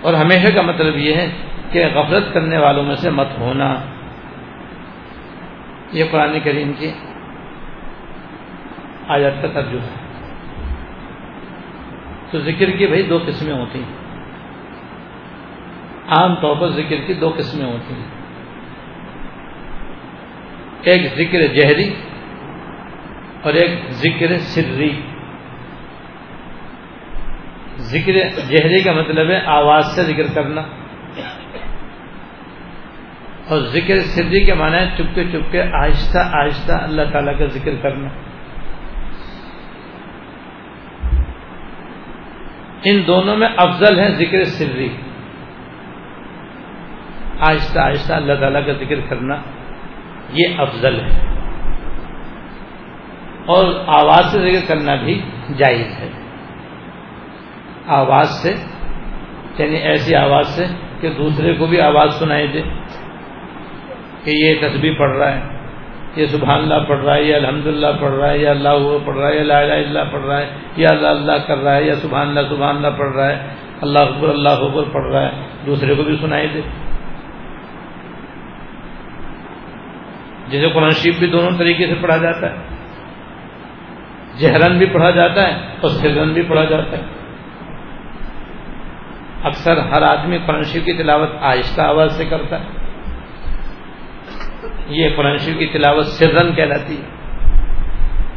اور 0.00 0.14
ہمیشہ 0.14 0.54
کا 0.54 0.62
مطلب 0.62 0.96
یہ 0.96 1.14
ہے 1.14 1.45
کہ 1.70 1.86
غفلت 1.86 2.34
کرنے 2.34 2.58
والوں 2.58 2.82
میں 2.82 2.96
سے 2.96 3.10
مت 3.10 3.28
ہونا۔ 3.38 3.80
یہ 5.92 6.04
قرآن 6.10 6.40
کریم 6.44 6.72
کی 6.72 6.90
آیات 9.08 9.42
کا 9.42 9.48
ترجمہ 9.48 9.80
ہے۔ 9.80 10.06
تو 12.30 12.38
ذکر 12.38 12.70
کی 12.70 12.86
بھائی 12.86 13.02
دو 13.02 13.18
قسمیں 13.26 13.52
ہوتی 13.52 13.78
ہیں۔ 13.78 14.06
عام 16.08 16.34
طور 16.34 16.56
پر 16.60 16.68
ذکر 16.68 16.96
کی 17.06 17.14
دو 17.14 17.34
قسمیں 17.36 17.72
ہوتی 17.72 17.94
ہیں۔ 17.94 18.08
ایک 20.82 21.14
ذکر 21.14 21.46
جہری 21.46 21.94
اور 23.42 23.54
ایک 23.54 23.80
ذکر 23.88 24.38
سری۔ 24.38 25.00
ذکر 27.76 28.12
جہری 28.48 28.82
کا 28.82 28.92
مطلب 28.92 29.30
ہے 29.30 29.40
آواز 29.46 29.86
سے 29.86 30.02
ذکر 30.02 30.34
کرنا۔ 30.34 30.62
اور 33.48 33.60
ذکر 33.60 33.98
سری 34.00 34.44
کے 34.44 34.54
معنی 34.54 34.76
ہے 34.76 34.90
چپکے 34.96 35.24
چپکے، 35.24 35.62
آہستہ 35.62 36.18
آہستہ 36.18 36.72
اللہ 36.72 37.02
تعالیٰ 37.12 37.38
کا 37.38 37.46
ذکر 37.46 37.70
کرنا۔ 37.82 38.08
ان 42.84 43.06
دونوں 43.06 43.36
میں 43.36 43.48
افضل 43.56 43.98
ہے 43.98 44.08
ذکر 44.08 44.44
سری 44.44 44.88
آہستہ 47.40 47.80
آہستہ 47.80 48.12
اللہ 48.12 48.32
تعالیٰ 48.32 48.66
کا 48.66 48.72
ذکر 48.72 49.00
کرنا، 49.08 49.34
یہ 50.32 50.46
افضل 50.58 51.00
ہے۔ 51.00 51.36
اور 53.46 53.74
آواز 53.86 54.32
سے 54.32 54.52
ذکر 54.52 54.74
کرنا 54.74 54.94
بھی 54.94 55.22
جائز 55.58 55.98
ہے۔ 55.98 56.08
آواز 57.86 58.28
سے 58.42 58.54
یعنی 59.58 59.76
ایسی 59.76 60.14
آواز 60.14 60.46
سے 60.48 60.66
کہ 61.00 61.10
دوسرے 61.10 61.54
کو 61.54 61.66
بھی 61.66 61.80
آواز 61.80 62.14
سنائی 62.14 62.46
دے۔ 62.46 62.62
کہ 64.26 64.30
یہ 64.30 64.54
تصویر 64.60 64.94
پڑھ 64.98 65.16
رہا 65.16 65.34
ہے، 65.36 65.40
یہ 66.16 66.26
سبحان 66.26 66.58
اللہ 66.58 66.88
پڑھ 66.88 67.04
رہا 67.04 67.14
ہے، 67.14 67.22
یہ 67.22 67.34
الحمد 67.34 67.66
للہ 67.66 67.86
پڑھ 68.00 68.14
رہا 68.14 68.30
ہے 68.30 68.38
یا 68.38 68.50
اللہ 68.50 68.68
پڑھ 69.04 69.18
رہا 69.18 69.28
ہے 69.28 69.36
یا 69.36 69.42
لا 69.42 69.58
الہ 69.58 69.72
اللہ 69.72 70.12
پڑھ 70.12 70.24
رہا 70.24 70.38
ہے 70.40 70.46
یا 70.76 70.88
اللہ 70.90 71.08
اللہ 71.08 71.46
کر 71.46 71.58
رہا 71.58 71.76
ہے 71.76 71.84
یا 71.84 71.94
سبحان 71.94 72.28
اللہ 72.28 72.48
سبحان 72.48 72.76
اللہ 72.76 72.98
پڑھ 72.98 73.16
رہا 73.16 73.28
ہے، 73.28 73.54
اللہ 73.80 73.98
اکبر 73.98 74.28
اللہ 74.28 74.48
اکبر 74.48 74.82
پڑھ 74.92 75.06
رہا 75.12 75.22
ہے۔ 75.22 75.30
دوسرے 75.66 75.94
کو 75.94 76.02
بھی 76.02 76.16
سنائی 76.16 76.48
دے۔ 76.48 76.60
جیسے 80.48 80.68
قرآن 80.70 80.90
شریف 80.90 81.18
بھی 81.18 81.26
دونوں 81.26 81.58
طریقے 81.58 81.86
سے 81.86 81.94
پڑھا 82.00 82.16
جاتا 82.16 82.50
ہے۔ 82.50 82.56
جہرن 84.38 84.78
بھی 84.78 84.86
پڑھا 84.86 85.10
جاتا 85.10 85.48
ہے، 85.48 85.54
اور 85.80 85.90
سرن 85.90 86.32
بھی 86.32 86.42
پڑھا 86.42 86.64
جاتا 86.64 86.98
ہے۔ 86.98 87.02
اکثر 89.44 89.78
ہر 89.78 90.02
آدمی 90.02 90.38
قرآن 90.46 90.62
شریف 90.62 90.84
کی 90.84 90.92
تلاوت 90.92 91.30
آہستہ 91.40 91.80
آواز 91.80 92.12
سے 92.12 92.24
کرتا 92.24 92.60
ہے۔ 92.60 92.75
یہ 94.88 95.08
قرآن 95.16 95.38
شریف 95.38 95.58
کی 95.58 95.66
تلاوت 95.66 96.06
سرن 96.06 96.54
کہلاتی 96.54 96.96
ہے۔ 96.96 97.16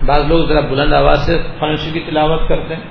بعض 0.06 0.28
لوگ 0.28 0.48
ذرا 0.48 0.60
بلند 0.60 0.94
آواز 0.94 1.26
سے 1.26 1.42
قرآن 1.60 1.76
شریف 1.76 1.94
کی 1.94 2.00
تلاوت 2.00 2.48
کرتے 2.48 2.76
ہیں۔ 2.76 2.84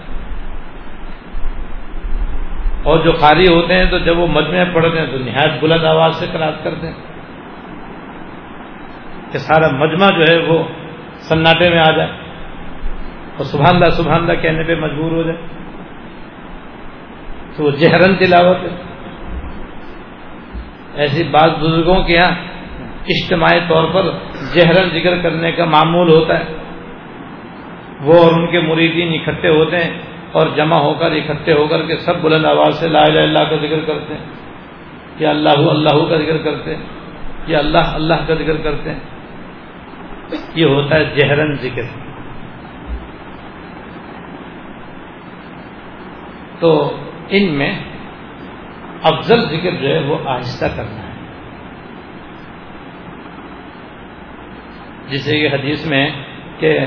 اور 2.82 2.98
جو 2.98 3.12
قاری 3.12 3.46
ہوتے 3.48 3.74
ہیں 3.74 3.90
تو 3.90 3.98
جب 3.98 4.18
وہ 4.18 4.26
مجمع 4.26 4.64
پڑھتے 4.74 4.98
ہیں 4.98 5.06
تو 5.06 5.18
نہایت 5.18 5.52
بلند 5.60 5.84
آواز 5.84 6.16
سے 6.16 6.26
کراط 6.32 6.64
کرتے 6.64 6.86
ہیں۔ 6.86 6.94
کہ 9.32 9.38
سارا 9.38 9.68
مجمع 9.68 10.06
جو 10.06 10.32
ہے 10.32 10.38
وہ 10.38 10.64
سناٹے 11.18 11.70
میں 11.70 11.78
آ 11.78 11.96
جائے 11.96 12.10
اور 13.36 13.44
سبحان 13.44 13.76
اللہ 13.76 13.90
سبحان 13.90 14.20
اللہ 14.20 14.42
کہنے 14.42 14.64
پہ 14.64 14.74
مجبور 14.74 15.12
ہو 15.12 15.22
جائے۔ 15.22 15.36
تو 17.56 17.64
وہ 17.64 17.70
جہرن 17.70 18.16
تلاوت 18.16 18.56
ہے۔ 18.56 18.82
ایسی 20.94 21.24
بات 21.24 21.58
بزرگوں 21.58 22.02
کے 22.02 22.12
یہاں 22.12 22.30
اجتماعی 23.08 23.60
طور 23.68 23.88
پر 23.92 24.02
جہرن 24.54 24.88
ذکر 24.88 25.22
کرنے 25.22 25.52
کا 25.52 25.64
معمول 25.64 26.10
ہوتا 26.10 26.38
ہے۔ 26.38 26.44
وہ 28.02 28.14
اور 28.14 28.32
ان 28.32 28.46
کے 28.50 28.60
مریدین 28.60 29.20
اکٹھے 29.20 29.48
ہوتے 29.48 29.76
ہیں 29.76 30.00
اور 30.32 30.46
جمع 30.56 30.76
ہو 30.76 30.94
کر 30.94 31.10
اکٹھے 31.12 31.52
ہو 31.52 31.66
کر 31.66 31.86
کے 31.86 31.96
سب 31.96 32.20
بلند 32.22 32.44
آواز 32.44 32.80
سے 32.80 32.88
لا 32.88 33.00
الہ 33.00 33.20
اللہ 33.20 33.50
کا 33.50 33.56
ذکر 33.56 33.80
کرتے 33.86 34.14
ہیں۔ 34.14 34.24
یا 35.18 35.30
اللہ 35.30 35.48
اللہ 35.48 36.08
کا 36.08 36.16
ذکر 36.16 36.38
کرتے 36.38 36.74
ہیں۔ 36.74 36.82
یا 37.46 37.58
اللہ 37.58 37.78
اللہ 37.78 38.14
کا 38.26 38.34
ذکر 38.34 38.56
کرتے 38.56 38.90
ہیں۔ 38.92 39.00
یہ 40.54 40.64
ہوتا 40.64 40.96
ہے 40.96 41.04
جہرن 41.04 41.54
ذکر۔ 41.54 41.82
تو 46.58 46.96
ان 47.28 47.54
میں 47.54 47.78
افضل 49.02 49.56
ذکر 49.56 49.70
جو 49.70 49.88
ہے 49.88 49.98
وہ 49.98 50.18
آہستہ 50.26 50.66
کرنا 50.76 51.02
ہے۔ 51.02 51.07
جسے 55.10 55.38
کہ 55.38 55.54
حدیث 55.54 55.86
میں 55.86 56.10
کہ 56.58 56.78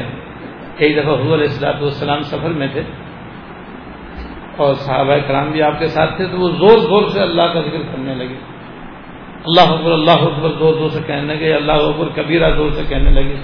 ایک 0.78 0.98
دفعہ 0.98 1.14
حضور 1.14 1.34
علیہ 1.34 1.48
السلاط 1.48 1.82
والسلام 1.82 2.22
سفر 2.22 2.50
میں 2.50 2.68
تھے 2.68 2.82
اور 4.58 4.74
صحابہ 4.74 5.18
کرام 5.28 5.52
بھی 5.52 5.62
آپ 5.62 5.80
کے 5.80 5.88
ساتھ 5.88 6.16
تھے 6.16 6.26
تو 6.26 6.40
وہ 6.40 6.50
زور 6.50 6.78
زور 6.78 7.08
سے 7.08 7.22
اللہ 7.22 7.42
کا 7.42 7.62
ذکر 7.62 7.82
کرنے 7.92 8.16
لگے۔ 8.16 8.36
اللہ 9.46 9.74
اکبر 9.74 9.92
اللہ 9.92 10.12
اکبر، 10.12 10.50
زور 10.50 10.74
زور 10.74 10.90
سے 10.90 11.00
کہنے 11.08 11.36
لگے۔ 11.36 11.54
اللہ 11.54 11.72
اکبر، 11.72 12.08
کبیرہ 12.16 12.56
زور 12.56 12.72
سے 12.72 12.82
کہنے 12.90 13.12
لگے۔ 13.12 13.36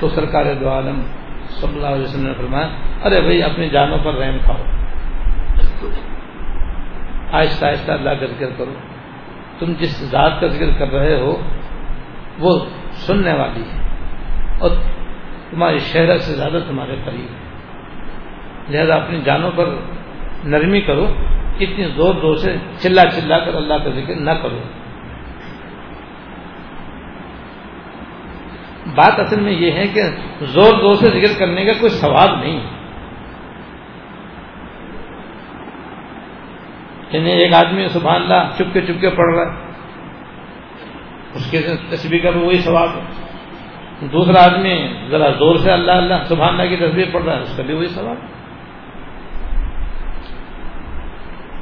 تو 0.00 0.08
سرکار 0.08 0.44
دو 0.60 0.68
عالم 0.68 1.00
صلی 1.48 1.74
اللہ 1.74 1.86
علیہ 1.86 2.02
وسلم 2.02 2.26
نے 2.26 2.34
فرمایا، 2.34 2.68
ارے 3.04 3.20
بھائی، 3.20 3.42
اپنی 3.42 3.68
جانوں 3.68 3.98
پر 4.04 4.14
رحم 4.14 4.38
کھاؤ۔ 4.38 4.62
آہستہ 7.32 7.66
آہستہ 7.66 7.92
اللہ 7.92 8.10
کا 8.10 8.26
ذکر 8.26 8.50
کرو۔ 8.58 8.72
تم 9.58 9.72
جس 9.78 10.10
ذات 10.10 10.40
کا 10.40 10.46
ذکر 10.46 10.70
کر 10.78 10.88
رہے 10.88 11.20
ہو، 11.20 11.40
وہ 12.38 12.60
سننے 13.06 13.32
والی 13.32 13.62
ہے۔ 13.62 13.80
اور 14.60 14.70
تمہاری 15.50 15.78
شہرت 15.78 16.20
سے 16.20 16.34
زیادہ 16.34 16.58
تمہارے 16.68 16.96
قریب 17.04 17.30
ہے۔ 17.30 17.50
لہذا 18.68 18.94
اپنی 18.94 19.20
جانوں 19.24 19.50
پر 19.56 19.74
نرمی 20.44 20.80
کرو 20.80 21.06
اتنی 21.60 21.84
زور 21.84 22.14
زور 22.14 22.36
سے 22.36 22.56
چلا 22.78 23.02
چلا 23.04 23.38
کر 23.38 23.54
اللہ 23.54 23.74
کا 23.74 23.90
ذکر 23.90 24.14
نہ 24.14 24.30
کرو۔ 24.30 24.58
بات 28.94 29.20
اصل 29.20 29.40
میں 29.40 29.52
یہ 29.52 29.72
ہے 29.72 29.86
کہ 29.86 30.02
زور 30.40 30.80
زور 30.80 30.94
سے 30.94 31.06
ذکر 31.06 31.38
کرنے 31.38 31.64
کا 31.64 31.72
کوئی 31.80 31.90
ثواب 31.90 32.40
نہیں 32.40 32.60
ہے۔ 32.60 32.80
یعنی 37.12 37.30
ایک 37.30 37.54
آدمی 37.54 37.88
سبحان 37.88 38.22
اللہ 38.22 38.50
چپکے 38.54 38.80
چپکے 38.80 39.10
پڑھ 39.10 39.34
رہا 39.34 39.52
ہے۔ 39.52 39.69
اس 41.34 41.50
کے 41.50 41.58
تصویر 41.90 42.22
کا 42.22 42.30
بھی 42.30 42.40
وہی 42.40 42.58
ثواب 42.58 42.88
ہے۔ 42.88 44.08
دوسرا 44.12 44.42
آدمی 44.44 44.74
ذرا 45.10 45.30
زور 45.30 45.56
سے 45.56 45.70
اللہ 45.72 45.92
اللہ 45.92 46.22
سبحان 46.28 46.60
اللہ 46.60 46.68
کی 46.68 46.76
تصویر 46.76 47.06
پڑھ 47.12 47.24
رہا 47.24 47.36
ہے، 47.36 47.42
اس 47.42 47.56
کا 47.56 47.62
بھی 47.62 47.74
وہی 47.74 47.86
ثواب 47.86 48.16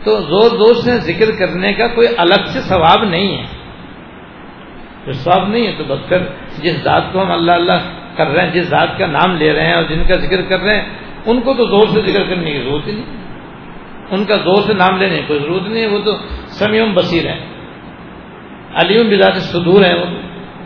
تو 0.04 0.20
زور 0.20 0.50
زور 0.50 0.74
سے 0.74 0.98
ذکر 0.98 1.30
کرنے 1.38 1.72
کا 1.72 1.86
کوئی 1.88 2.08
الگ 2.16 2.44
سے 2.46 2.60
ثواب 2.60 3.04
نہیں 3.04 3.38
ہے۔ 3.38 5.12
ثواب 5.12 5.48
نہیں 5.48 5.66
ہے 5.66 5.72
تو 5.78 5.84
بس 5.84 6.08
پھر 6.08 6.18
جس 6.62 6.76
ذات 6.82 7.02
کو 7.12 7.22
ہم 7.22 7.30
اللہ 7.30 7.52
اللہ 7.52 7.78
کر 8.16 8.26
رہے 8.26 8.44
ہیں، 8.44 8.52
جس 8.52 8.66
ذات 8.66 8.98
کا 8.98 9.06
نام 9.06 9.36
لے 9.36 9.52
رہے 9.52 9.66
ہیں 9.66 9.74
اور 9.74 9.82
جن 9.82 10.02
کا 10.08 10.14
ذکر 10.14 10.42
کر 10.42 10.60
رہے 10.60 10.80
ہیں، 10.80 10.88
ان 11.26 11.40
کو 11.40 11.54
تو 11.54 11.66
زور 11.66 11.86
سے 11.88 12.12
ذکر 12.12 12.22
کرنے 12.22 12.52
کی 12.52 12.58
ضرورت 12.58 12.86
ہی 12.86 12.92
نہیں۔ 12.92 13.16
ان 14.10 14.24
کا 14.24 14.36
زور 14.36 14.62
سے 14.66 14.72
نام 14.72 14.96
لینے 14.96 15.16
کی 15.16 15.22
کوئی 15.26 15.40
ضرورت 15.40 15.62
نہیں 15.62 15.82
ہے، 15.82 15.86
وہ 15.86 15.98
تو 15.98 16.16
سمیوم 16.46 16.94
بصیر 16.94 17.26
ہے 17.26 17.57
علیم 18.74 19.08
بذات 19.08 19.36
صدور 19.36 19.84
ہیں 19.84 19.94
وہ۔ 19.94 20.04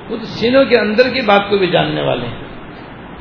تو 0.09 0.17
سینوں 0.23 0.65
کے 0.65 0.77
اندر 0.77 1.09
کی 1.15 1.21
بات 1.21 1.51
کو 1.51 1.59
بھی 1.59 1.67
جاننے 1.67 2.03
والے 2.03 2.27
ہیں۔ 2.27 2.45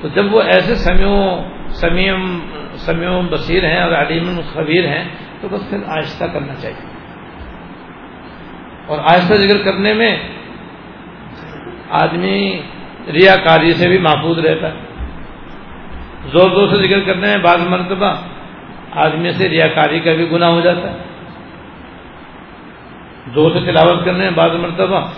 تو 0.02 0.08
جب 0.08 0.34
وہ 0.34 0.42
ایسے 0.42 0.76
سمیوں، 0.76 1.44
سمیم، 1.70 2.40
سمیوں 2.76 3.24
بصیر 3.32 3.66
ہیں 3.66 3.82
اور 3.82 3.92
علیم 3.92 4.40
خبیر 4.54 4.86
ہیں، 4.86 5.04
تو 5.42 5.48
بس 5.52 5.70
پھر 5.70 5.78
آہستہ 5.88 6.26
کرنا 6.34 6.56
چاہیے۔ 6.56 6.92
اور 8.88 9.00
آہستہ 9.00 9.34
ذکر 9.34 9.58
کرنے 9.58 9.94
میں 9.94 10.18
آدمی 11.90 12.62
ریا 13.14 13.36
کاری 13.36 13.74
سے 13.74 13.88
بھی 13.88 13.98
محفوظ 13.98 14.40
رہتا 14.40 14.68
ہے۔ 14.68 15.06
زور 16.32 16.50
زور 16.50 16.68
سے 16.68 16.88
ذکر 16.88 17.00
کرنے 17.00 17.28
میں 17.28 17.38
بعض 17.38 17.68
مرتبہ 17.68 18.16
آدمی 18.92 19.32
سے 19.32 19.50
ریا 19.50 19.68
کاری 19.68 20.00
کا 20.00 20.14
بھی 20.14 20.32
گناہ 20.32 20.50
ہو 20.50 20.62
جاتا 20.62 20.92
ہے۔ 20.92 20.98
زور 23.28 23.52
سے 23.52 23.60
تلاوت 23.60 24.06
کرنے 24.06 24.20
میں 24.20 24.32
بعض 24.32 24.52
مرتبہ 24.52 25.10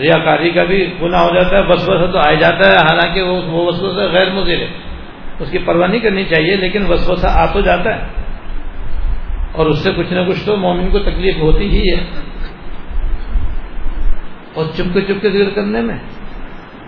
ریا 0.00 0.18
کاری 0.18 0.50
کا 0.50 0.64
بھی 0.64 0.94
گناہ 1.02 1.20
ہو 1.20 1.34
جاتا 1.34 1.56
ہے 1.56 1.62
بس 1.62 1.88
بس 1.88 2.12
تو 2.12 2.18
آ 2.18 2.32
جاتا 2.32 2.70
ہے، 2.70 2.74
حالانکہ 2.74 3.22
وہ 3.22 3.66
وسوسہ 3.66 4.12
غیر 4.12 4.32
مضر 4.32 4.56
ہے۔ 4.56 4.68
اس 5.40 5.50
کی 5.50 5.58
پرواہ 5.58 5.88
نہیں 5.88 6.00
کرنی 6.00 6.24
چاہیے، 6.24 6.56
لیکن 6.56 6.86
وسوسہ 6.88 7.26
آ 7.30 7.46
تو 7.46 7.60
جاتا 7.60 7.96
ہے۔ 7.96 8.06
اور 9.52 9.66
اس 9.66 9.84
سے 9.84 9.92
کچھ 9.96 10.12
نہ 10.12 10.20
کچھ 10.28 10.46
تو 10.46 10.56
مومن 10.56 10.90
کو 10.90 10.98
تکلیف 10.98 11.36
ہوتی 11.40 11.68
ہی 11.68 11.96
ہے۔ 11.96 12.04
اور 14.54 14.64
چپکے 14.76 15.00
چپکے 15.00 15.30
ذکر 15.30 15.50
کرنے 15.50 15.80
میں 15.80 15.98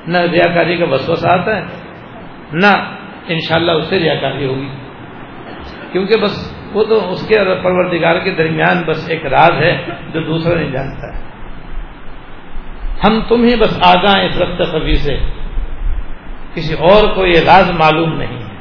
نہ 0.07 0.19
ریا 0.19 0.55
کاری 0.55 0.77
کا 0.77 0.85
وسوسہ 0.85 1.27
آتا 1.27 1.57
ہے، 1.57 1.63
نہ 2.53 2.95
انشاءاللہ 3.29 3.73
اس 3.73 3.85
سے 3.87 3.99
ریا 3.99 4.15
کاری 4.15 4.47
ہوگی۔ 4.47 4.69
کیونکہ 5.93 6.15
بس 6.23 6.62
وہ 6.73 6.85
تو 6.85 7.13
اس 7.13 7.29
کے 7.29 7.35
پروردگار 7.63 8.19
کے 8.19 8.31
درمیان 8.31 8.83
بس 8.87 9.09
ایک 9.09 9.27
راز 9.27 9.51
ہے 9.51 9.87
جو 10.13 10.21
دوسرا 10.21 10.55
نہیں 10.55 10.71
جانتا 10.71 11.17
ہے۔ 11.17 11.23
ہم 13.07 13.21
تم 13.29 13.43
ہی 13.43 13.57
بس 13.57 13.79
آگاہ 13.83 14.25
اس 14.25 14.43
رفت 14.43 14.73
خبی 14.73 14.95
سے۔ 14.95 15.19
کسی 16.55 16.75
اور 16.75 17.15
کو 17.15 17.27
یہ 17.27 17.41
راز 17.41 17.71
معلوم 17.71 18.13
نہیں 18.13 18.39
ہے۔ 18.39 18.53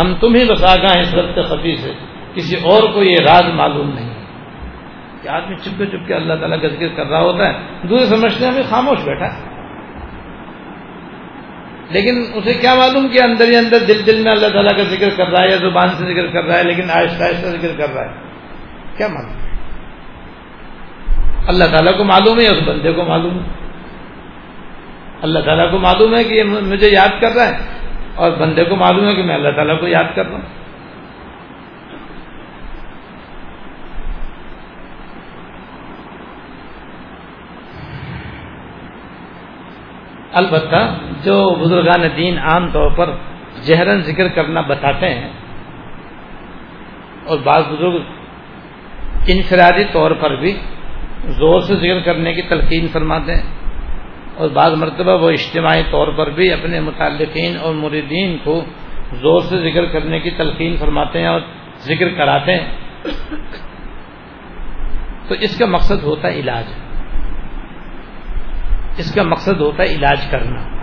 ہم 0.00 0.14
تم 0.20 0.34
ہی 0.34 0.48
بس 0.50 0.64
آگاہ 0.64 1.00
اس 1.00 1.14
رفت 1.14 1.48
خبی 1.48 1.76
سے۔ 1.76 1.92
کسی 2.34 2.56
اور 2.56 2.92
کو 2.92 3.02
یہ 3.02 3.16
راز 3.20 3.54
معلوم 3.54 3.90
نہیں 3.94 4.10
ہے۔ 4.10 4.24
کہ 5.22 5.28
آدمی 5.28 5.56
چپکے 5.56 5.86
چپکے 5.86 6.14
اللہ 6.14 6.34
تعالیٰ 6.34 6.60
کا 6.60 6.68
ذکر 6.68 6.88
کر 6.96 7.06
رہا 7.06 7.20
ہوتا 7.20 7.48
ہے۔ 7.48 7.52
دوسرے 7.82 8.06
سمجھتے 8.06 8.44
ہیں 8.44 8.52
ابھی 8.52 8.62
خاموش 8.62 8.98
بیٹھا۔ 9.04 9.53
لیکن 11.94 12.24
اسے 12.34 12.54
کیا 12.54 12.74
معلوم 12.74 13.08
کہ 13.08 13.22
اندر 13.22 13.48
ہی 13.48 13.56
اندر 13.56 13.78
دل 13.78 14.06
دل 14.06 14.22
میں 14.22 14.32
اللہ 14.32 14.46
تعالیٰ 14.46 14.76
کا 14.76 14.82
ذکر 14.82 15.10
کر 15.10 15.28
رہا 15.28 15.42
ہے 15.42 15.50
یا 15.50 15.56
زبان 15.56 15.88
سے 15.88 16.14
ذکر 16.14 16.26
کر 16.26 16.44
رہا 16.44 16.58
ہے، 16.58 16.64
لیکن 16.64 16.90
آہستہ 16.90 17.22
آہستہ 17.22 17.46
ذکر 17.46 17.68
کر 17.78 17.94
رہا 17.94 18.02
ہے۔ 18.02 18.10
کیا 18.96 19.08
معلوم؟ 19.08 19.32
اللہ 21.48 21.64
تعالیٰ 21.64 21.96
کو 21.96 22.04
معلوم 22.04 22.40
ہے، 22.40 22.46
اس 22.46 22.68
بندے 22.68 22.92
کو 22.92 23.04
معلوم 23.04 23.34
ہے۔ 23.34 23.48
اللہ 25.22 25.38
تعالیٰ 25.38 25.70
کو 25.70 25.78
معلوم 25.78 26.14
ہے 26.14 26.24
کہ 26.24 26.34
یہ 26.34 26.42
مجھے 26.42 26.90
یاد 26.90 27.20
کر 27.20 27.30
رہا 27.36 27.48
ہے 27.48 27.58
اور 28.14 28.30
بندے 28.30 28.64
کو 28.64 28.76
معلوم 28.76 29.08
ہے 29.08 29.14
کہ 29.14 29.22
میں 29.22 29.34
اللہ 29.34 29.48
تعالیٰ 29.48 29.80
کو 29.80 29.88
یاد 29.88 30.16
کر 30.16 30.26
رہا 30.26 30.34
ہوں۔ 30.34 30.63
البتہ 40.34 40.82
جو 41.24 41.38
بزرگان 41.54 42.06
دین 42.16 42.38
عام 42.40 42.68
طور 42.72 42.90
پر 42.90 43.10
جہرن 43.64 44.02
ذکر 44.02 44.28
کرنا 44.28 44.60
بتاتے 44.60 45.08
ہیں 45.08 45.30
اور 47.26 47.38
بعض 47.38 47.62
بزرگ 47.70 47.98
انفرادی 49.26 49.84
طور 49.92 50.10
پر 50.20 50.34
بھی 50.36 50.52
زور 51.38 51.60
سے 51.60 51.76
ذکر 51.76 52.00
کرنے 52.00 52.32
کی 52.34 52.42
تلقین 52.48 52.86
فرماتے 52.92 53.34
ہیں 53.34 53.52
اور 54.36 54.48
بعض 54.50 54.72
مرتبہ 54.74 55.12
وہ 55.20 55.30
اجتماعی 55.30 55.82
طور 55.90 56.08
پر 56.16 56.30
بھی 56.30 56.50
اپنے 56.52 56.80
متعلقین 56.80 57.56
اور 57.56 57.74
مریدین 57.74 58.36
کو 58.44 58.60
زور 59.20 59.40
سے 59.40 59.58
ذکر 59.60 59.84
کرنے 59.84 60.18
کی 60.20 60.30
تلقین 60.30 60.76
فرماتے 60.76 61.20
ہیں 61.20 61.26
اور 61.26 61.40
ذکر 61.80 62.08
کراتے 62.08 62.54
ہیں 62.54 63.12
تو 65.28 65.34
اس 65.40 65.58
کا 65.58 65.66
مقصد 65.66 66.02
ہوتا 66.02 66.28
ہے 66.28 66.40
علاج 66.40 66.72
اس 68.98 69.14
کا 69.14 69.22
مقصد 69.22 69.60
ہوتا 69.60 69.82
ہے 69.82 69.88
علاج 69.88 70.26
کرنا۔ 70.30 70.74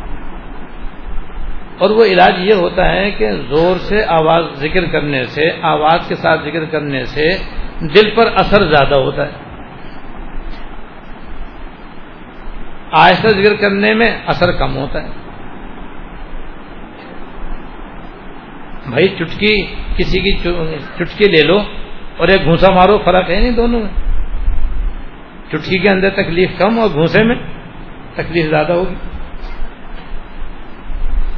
اور 1.77 1.89
وہ 1.89 2.05
علاج 2.05 2.33
یہ 2.37 2.53
ہوتا 2.53 2.93
ہے 2.93 3.11
کہ 3.11 3.31
زور 3.31 3.75
سے 3.77 4.05
آواز 4.07 4.43
ذکر 4.53 4.85
کرنے 4.85 5.23
سے، 5.23 5.41
آواز 5.61 6.07
کے 6.07 6.15
ساتھ 6.15 6.41
ذکر 6.41 6.65
کرنے 6.65 7.05
سے 7.05 7.29
دل 7.81 8.09
پر 8.15 8.27
اثر 8.35 8.61
زیادہ 8.61 8.99
ہوتا 8.99 9.25
ہے۔ 9.25 9.31
آہستہ 12.91 13.27
ذکر 13.27 13.55
کرنے 13.55 13.93
میں 13.93 14.21
اثر 14.25 14.51
کم 14.51 14.77
ہوتا 14.77 15.03
ہے۔ 15.03 15.07
بھائی 18.89 19.07
چٹکی، 19.07 19.65
کسی 19.97 20.19
کی 20.19 20.37
چٹکی 20.95 21.25
لے 21.25 21.47
لو 21.47 21.57
اور 22.17 22.27
ایک 22.27 22.43
گھوسا 22.43 22.73
مارو، 22.73 22.97
فرق 23.05 23.29
ہے 23.29 23.39
نہیں 23.39 23.51
دونوں 23.51 23.79
میں۔ 23.79 23.89
چٹکی 25.47 25.77
کے 25.77 25.89
اندر 25.89 26.09
تکلیف 26.09 26.49
کم 26.57 26.79
اور 26.79 26.89
گھوسے 26.93 27.23
میں۔ 27.23 27.35
تکلیف 28.13 28.49
زیادہ 28.49 28.71
ہوگی۔ 28.71 28.95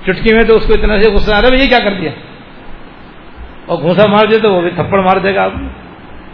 چٹکی 0.06 0.34
میں 0.34 0.44
تو 0.44 0.56
اس 0.56 0.68
کو 0.68 0.74
اتنا 0.74 1.02
سے 1.02 1.12
غصہ 1.12 1.36
آ 1.36 1.42
رہا 1.42 1.48
ہے 1.48 1.64
یہ 1.64 1.70
کیا 1.70 1.80
کر 1.80 1.94
دیا؟ 1.94 2.12
اور 3.66 3.82
گھونسا 3.82 4.08
مار 4.08 4.26
دے 4.26 4.40
تو 4.40 4.54
وہ 4.54 4.62
بھی 4.62 4.70
تھپڑ 4.70 5.04
مار 5.04 5.18
دے 5.18 5.36
گا 5.36 5.44
آپ 5.44 5.52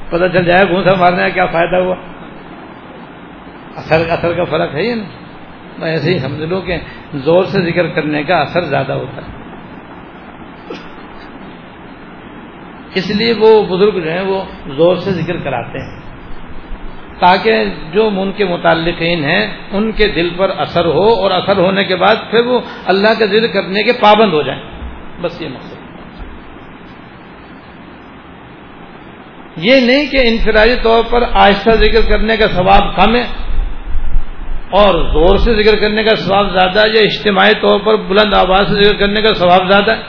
پتہ 0.09 0.25
چل 0.33 0.45
جائے 0.45 0.69
گھونسا 0.69 0.89
مارنے 0.99 1.21
کا 1.21 1.29
کیا 1.29 1.45
فائدہ 1.45 1.75
ہوا۔ 1.75 1.95
اثر 3.75 4.09
اثر 4.09 4.33
کا 4.33 4.43
فرق 4.43 4.75
ہے 4.75 4.83
یہ 4.83 4.95
نا۔ 4.95 5.03
میں 5.77 5.89
ایسے 5.89 6.13
ہی 6.13 6.19
سمجھ 6.19 6.41
لو 6.41 6.61
کہ 6.61 6.77
زور 7.13 7.43
سے 7.43 7.61
ذکر 7.61 7.87
کرنے 7.87 8.23
کا 8.23 8.41
اثر 8.41 8.61
زیادہ 8.61 8.93
ہوتا 8.93 9.21
ہے۔ 9.21 9.39
اس 12.93 13.15
لیے 13.15 13.33
وہ 13.33 13.65
بزرگ 13.65 13.99
جو 13.99 14.11
ہیں 14.11 14.21
وہ 14.21 14.43
زور 14.75 14.95
سے 14.95 15.11
ذکر 15.11 15.37
کراتے 15.37 15.79
ہیں۔ 15.79 15.98
تاکہ 17.19 17.63
جو 17.91 18.09
ان 18.17 18.31
کے 18.31 18.45
متعلقین 18.45 19.23
ہیں 19.23 19.57
ان 19.71 19.91
کے 19.91 20.07
دل 20.07 20.29
پر 20.37 20.49
اثر 20.57 20.85
ہو 20.85 21.13
اور 21.13 21.31
اثر 21.31 21.57
ہونے 21.57 21.83
کے 21.83 21.95
بعد 21.95 22.15
پھر 22.31 22.45
وہ 22.45 22.59
اللہ 22.85 23.19
کا 23.19 23.25
ذکر 23.25 23.47
کرنے 23.47 23.83
کے 23.83 23.93
پابند 23.93 24.33
ہو 24.33 24.41
جائیں۔ 24.41 24.61
بس 25.21 25.41
یہ 25.41 25.49
مقصد۔ 25.49 25.79
یہ 29.55 29.81
نہیں 29.81 30.05
کہ 30.05 30.17
انفرادی 30.23 30.75
طور 30.83 31.03
پر 31.09 31.23
آہستہ 31.33 31.69
ذکر 31.69 32.09
کرنے 32.09 32.37
کا 32.37 32.47
ثواب 32.47 32.95
کم 32.95 33.15
ہے 33.15 33.23
اور 34.69 34.93
زور 35.13 35.37
سے 35.37 35.63
ذکر 35.63 35.75
کرنے 35.75 36.03
کا 36.03 36.15
ثواب 36.15 36.51
زیادہ 36.51 36.79
ہے 36.79 36.89
یا 36.89 37.01
اجتماعی 37.03 37.53
طور 37.61 37.79
پر 37.79 37.95
بلند 37.95 38.33
آواز 38.33 38.67
سے 38.67 38.83
ذکر 38.83 38.97
کرنے 38.97 39.21
کا 39.21 39.33
ثواب 39.33 39.71
زیادہ 39.71 39.91
ہے، 39.91 40.01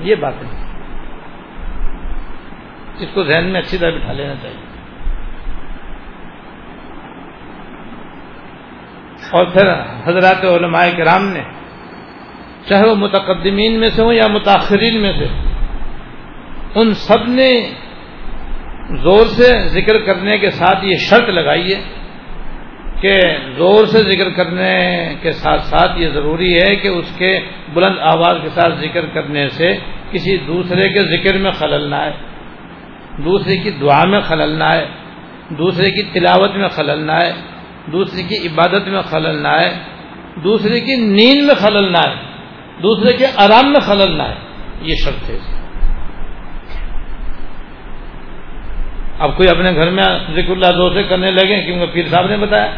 یہ 0.00 0.14
بات 0.14 0.34
ہے 0.34 0.62
اس 2.98 3.08
کو 3.14 3.24
ذہن 3.24 3.44
میں 3.44 3.60
اچھی 3.60 3.78
طرح 3.78 3.90
بٹھا 3.90 4.12
لینا 4.12 4.34
چاہیے۔ 4.42 4.71
اور 9.32 9.44
پھر 9.44 9.72
حضرات 10.04 10.44
علماء 10.44 10.86
کرام 10.96 11.28
نے 11.28 11.42
چاہے 12.68 12.84
وہ 12.88 12.94
متقدمین 12.94 13.80
میں 13.80 13.88
سے 13.88 14.02
ہوں 14.02 14.12
یا 14.12 14.26
متاثرین 14.26 15.00
میں 15.02 15.12
سے، 15.18 15.26
ان 16.74 16.94
سب 16.94 17.28
نے 17.28 17.50
زور 19.02 19.26
سے 19.26 19.48
ذکر 19.68 19.98
کرنے 19.98 20.38
کے 20.38 20.50
ساتھ 20.50 20.84
یہ 20.84 20.96
شرط 21.10 21.28
لگائی 21.28 21.74
ہے 21.74 21.80
کہ 23.00 23.14
زور 23.56 23.84
سے 23.84 23.98
ذکر 23.98 24.30
کرنے 24.30 25.14
کے 25.22 25.32
ساتھ 25.32 25.62
ساتھ 25.62 25.98
یہ 26.00 26.08
ضروری 26.08 26.52
ہے 26.62 26.76
کہ 26.76 26.88
اس 26.88 27.12
کے 27.18 27.32
بلند 27.74 27.98
آواز 28.00 28.36
کے 28.42 28.48
ساتھ 28.48 28.74
ذکر 28.74 29.06
کرنے 29.06 29.48
سے 29.48 29.74
کسی 30.10 30.36
دوسرے 30.36 30.88
کے 30.88 31.02
ذکر 31.04 31.38
میں 31.38 31.50
خلل 31.50 31.90
نہ 31.90 31.94
آئے، 31.94 32.12
دوسرے 33.24 33.56
کی 33.56 33.70
دعا 33.70 34.04
میں 34.04 34.20
خلل 34.20 34.58
نہ 34.58 34.64
آئے، 34.64 34.86
دوسرے 35.58 35.90
کی 35.90 36.02
تلاوت 36.02 36.56
میں 36.56 36.68
خلل 36.68 37.00
نہ 37.06 37.12
آئے۔ 37.12 37.32
دوسرے 37.86 38.22
کی 38.22 38.46
عبادت 38.46 38.88
میں 38.88 39.02
خلل 39.02 39.42
نہ 39.42 39.48
آئے، 39.48 39.74
دوسرے 40.44 40.80
کی 40.80 40.96
نیند 40.96 41.46
میں 41.46 41.54
خلل 41.54 41.92
نہ 41.92 41.98
آئے، 41.98 42.16
دوسرے 42.82 43.16
کے 43.16 43.26
آرام 43.36 43.72
میں 43.72 43.80
خلل 43.80 44.16
نہ 44.16 44.22
آئے، 44.22 44.34
یہ 44.82 44.94
شرط 45.04 45.30
ہے۔ 45.30 45.38
اب 49.18 49.36
کوئی 49.36 49.48
اپنے 49.48 49.74
گھر 49.74 49.90
میں 49.90 50.04
ذکر 50.34 50.50
اللہ 50.50 50.76
زور 50.76 50.92
سے 50.92 51.02
کرنے 51.02 51.30
لگے 51.30 51.62
کیونکہ 51.62 51.86
پیر 51.86 52.06
صاحب 52.10 52.26
نے 52.26 52.36
بتایا۔ 52.36 52.72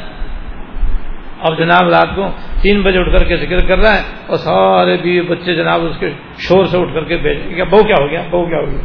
اب 1.40 1.58
جناب 1.58 1.88
رات 1.88 2.16
کو 2.16 2.30
تین 2.62 2.82
بجے 2.82 2.98
اٹھ 2.98 3.12
کر 3.12 3.24
کے 3.24 3.36
ذکر 3.36 3.66
کر 3.66 3.78
رہا 3.78 3.94
ہے 3.94 4.02
اور 4.26 4.36
سارے 4.36 4.96
بیوی 4.96 5.20
بچے 5.20 5.56
جناب 5.56 5.80
اس 5.84 5.96
کے 6.00 6.10
شور 6.38 6.64
سے 6.64 6.78
اٹھ 6.78 6.94
کر 6.94 7.04
کے 7.04 7.16
بھیجیں 7.16 7.56
گے 7.56 7.64
بہو 7.64 7.82
کیا 7.82 7.96
ہو 8.00 8.10
گیا؟ 8.10 8.22
بہو 8.30 8.44
کیا 8.46 8.58
ہو 8.58 8.66
گیا؟ 8.66 8.80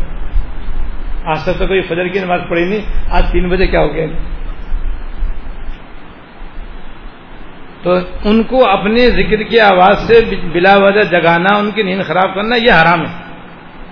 آج 1.32 1.44
تک 1.44 1.60
تو 1.60 1.68
کوئی 1.68 1.82
فجر 1.82 2.08
کی 2.08 2.20
نماز 2.20 2.42
پڑھی 2.50 2.66
نہیں، 2.66 2.82
آج 3.10 3.32
تین 3.32 3.50
بجے 3.50 3.68
کیا 3.68 3.80
ہو 3.80 3.94
گیا؟ 3.94 4.06
تو 7.84 7.94
ان 8.24 8.44
کو 8.44 8.70
اپنے 8.70 9.06
ذکر 9.06 9.44
کی 9.44 9.60
آواز 9.60 10.00
سے 10.00 10.36
بلا 10.54 10.78
وجہ 10.78 11.02
جگانا، 11.02 11.58
ان 11.58 11.72
کی 11.72 11.84
نیند 11.84 12.04
خراب 12.04 12.36
کرنا، 12.36 12.56
یہ 12.56 12.72
حرام 12.72 13.02
ہے۔ 13.02 13.14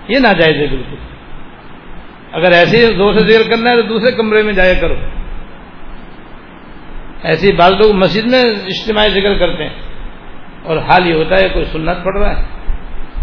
یہ 0.08 0.18
ناجائز 0.18 0.56
ہے 0.56 0.66
بالکل۔ 0.66 0.96
اگر 2.32 2.52
ایسے 2.52 2.86
زور 2.96 3.12
سے 3.12 3.26
ذکر 3.26 3.50
کرنا 3.50 3.70
ہے 3.70 3.82
تو 3.82 3.88
دوسرے 3.88 4.12
کمرے 4.12 4.42
میں 4.42 4.52
جایا 4.52 4.74
کرو۔ 4.80 4.94
ایسی 7.22 7.52
بعض 7.52 7.70
لوگ 7.70 7.92
مسجد 7.92 8.24
میں 8.24 8.44
اجتماعی 8.44 9.08
ذکر 9.08 9.38
کرتے 9.38 9.62
ہیں۔ 9.62 9.74
اور 10.62 10.76
حال 10.76 11.06
یہ 11.06 11.14
ہوتا 11.14 11.36
ہے، 11.36 11.48
کوئی 11.48 11.64
سنت 11.64 12.04
پڑھ 12.04 12.18
رہا 12.18 12.38
ہے، 12.38 12.44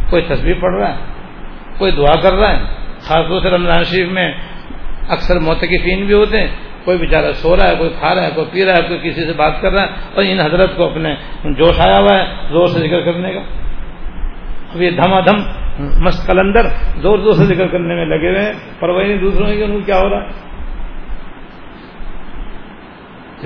کوئی 0.09 0.21
تصویر 0.21 0.55
پڑھ 0.59 0.75
رہا 0.75 0.93
ہے، 0.93 0.99
کوئی 1.77 1.91
دعا 1.91 2.19
کر 2.21 2.33
رہا 2.33 2.51
ہے۔ 2.51 2.63
خاص 3.01 3.27
طور 3.27 3.41
سے 3.41 3.49
رمضان 3.49 3.83
شریف 3.83 4.09
میں 4.09 4.33
اکثر 5.09 5.39
موتقفین 5.39 6.05
بھی 6.05 6.13
ہوتے 6.13 6.39
ہیں۔ 6.39 6.64
کوئی 6.85 6.97
بیچارہ 6.97 7.31
سو 7.31 7.55
رہا 7.55 7.67
ہے، 7.67 7.75
کوئی 7.75 7.89
کھا 7.99 8.15
رہا 8.15 8.23
ہے، 8.23 8.31
کوئی 8.35 8.47
پی 8.51 8.65
رہا 8.65 8.75
ہے، 8.75 8.81
کوئی 8.81 8.99
کسی 8.99 9.25
سے 9.25 9.33
بات 9.33 9.61
کر 9.61 9.71
رہا 9.71 9.81
ہے، 9.81 9.87
اور 10.13 10.23
ان 10.23 10.39
حضرت 10.39 10.75
کو 10.75 10.85
اپنے 10.85 11.15
جوش 11.43 11.79
آیا 11.79 11.97
ہوا 11.97 12.19
ہے 12.19 12.25
زور 12.49 12.67
سے 12.67 12.79
ذکر 12.79 13.01
کرنے 13.01 13.33
کا۔ 13.33 13.41
اب 14.75 14.81
یہ 14.81 14.89
دھما 14.89 15.19
دھم 15.19 15.65
مست 16.03 16.27
کلندر 16.27 16.67
زور 17.01 17.19
زور 17.19 17.33
سے 17.33 17.45
ذکر 17.45 17.67
کرنے 17.67 17.95
میں 17.95 18.05
لگے 18.05 18.29
ہوئے 18.29 18.41
ہیں 18.41 18.53
پرواہی 18.79 19.07
نہیں 19.07 19.17
دوسروں 19.17 19.47
کی 19.47 19.63
ان 19.63 19.71
کو 19.71 19.79
کیا 19.85 19.99
ہو 19.99 20.09
رہا 20.09 20.23
ہے۔ 20.23 20.55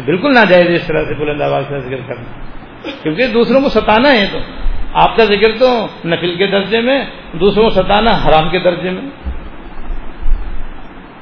بالکل 0.06 0.34
نہ 0.34 0.46
جائے 0.50 0.74
اس 0.74 0.88
طرح 0.88 1.04
سے 1.04 1.14
بلند 1.14 1.42
آواز 1.42 1.64
سے 1.68 1.80
ذکر 1.80 1.98
کرنا۔ 2.08 2.40
کیونکہ 3.04 3.28
دوسروں 3.28 3.62
کو 3.62 3.70
ستانا 3.70 4.12
ہے 4.12 4.26
تو۔ 4.32 4.40
آپ 4.94 5.18
کا 5.18 5.24
ذکر 5.26 5.52
تو 5.60 5.88
نفل 6.06 6.36
کے 6.36 6.48
درجے 6.48 6.82
میں، 6.82 7.06
دوسروں 7.34 7.64
کو 7.64 7.70
ستانا 7.70 8.12
حرام 8.12 8.50
کے 8.50 8.60
درجے 8.60 8.90
میں۔ 8.90 9.10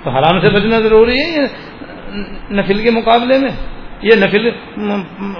تو 0.03 0.10
حرام 0.10 0.39
سے 0.39 0.51
بچنا 0.51 0.80
ضروری 0.80 1.17
ہے 1.17 1.45
نفل 2.52 2.82
کے 2.84 2.91
مقابلے 2.91 3.38
میں 3.38 3.52
یہ 4.02 4.15
نفل 4.15 4.50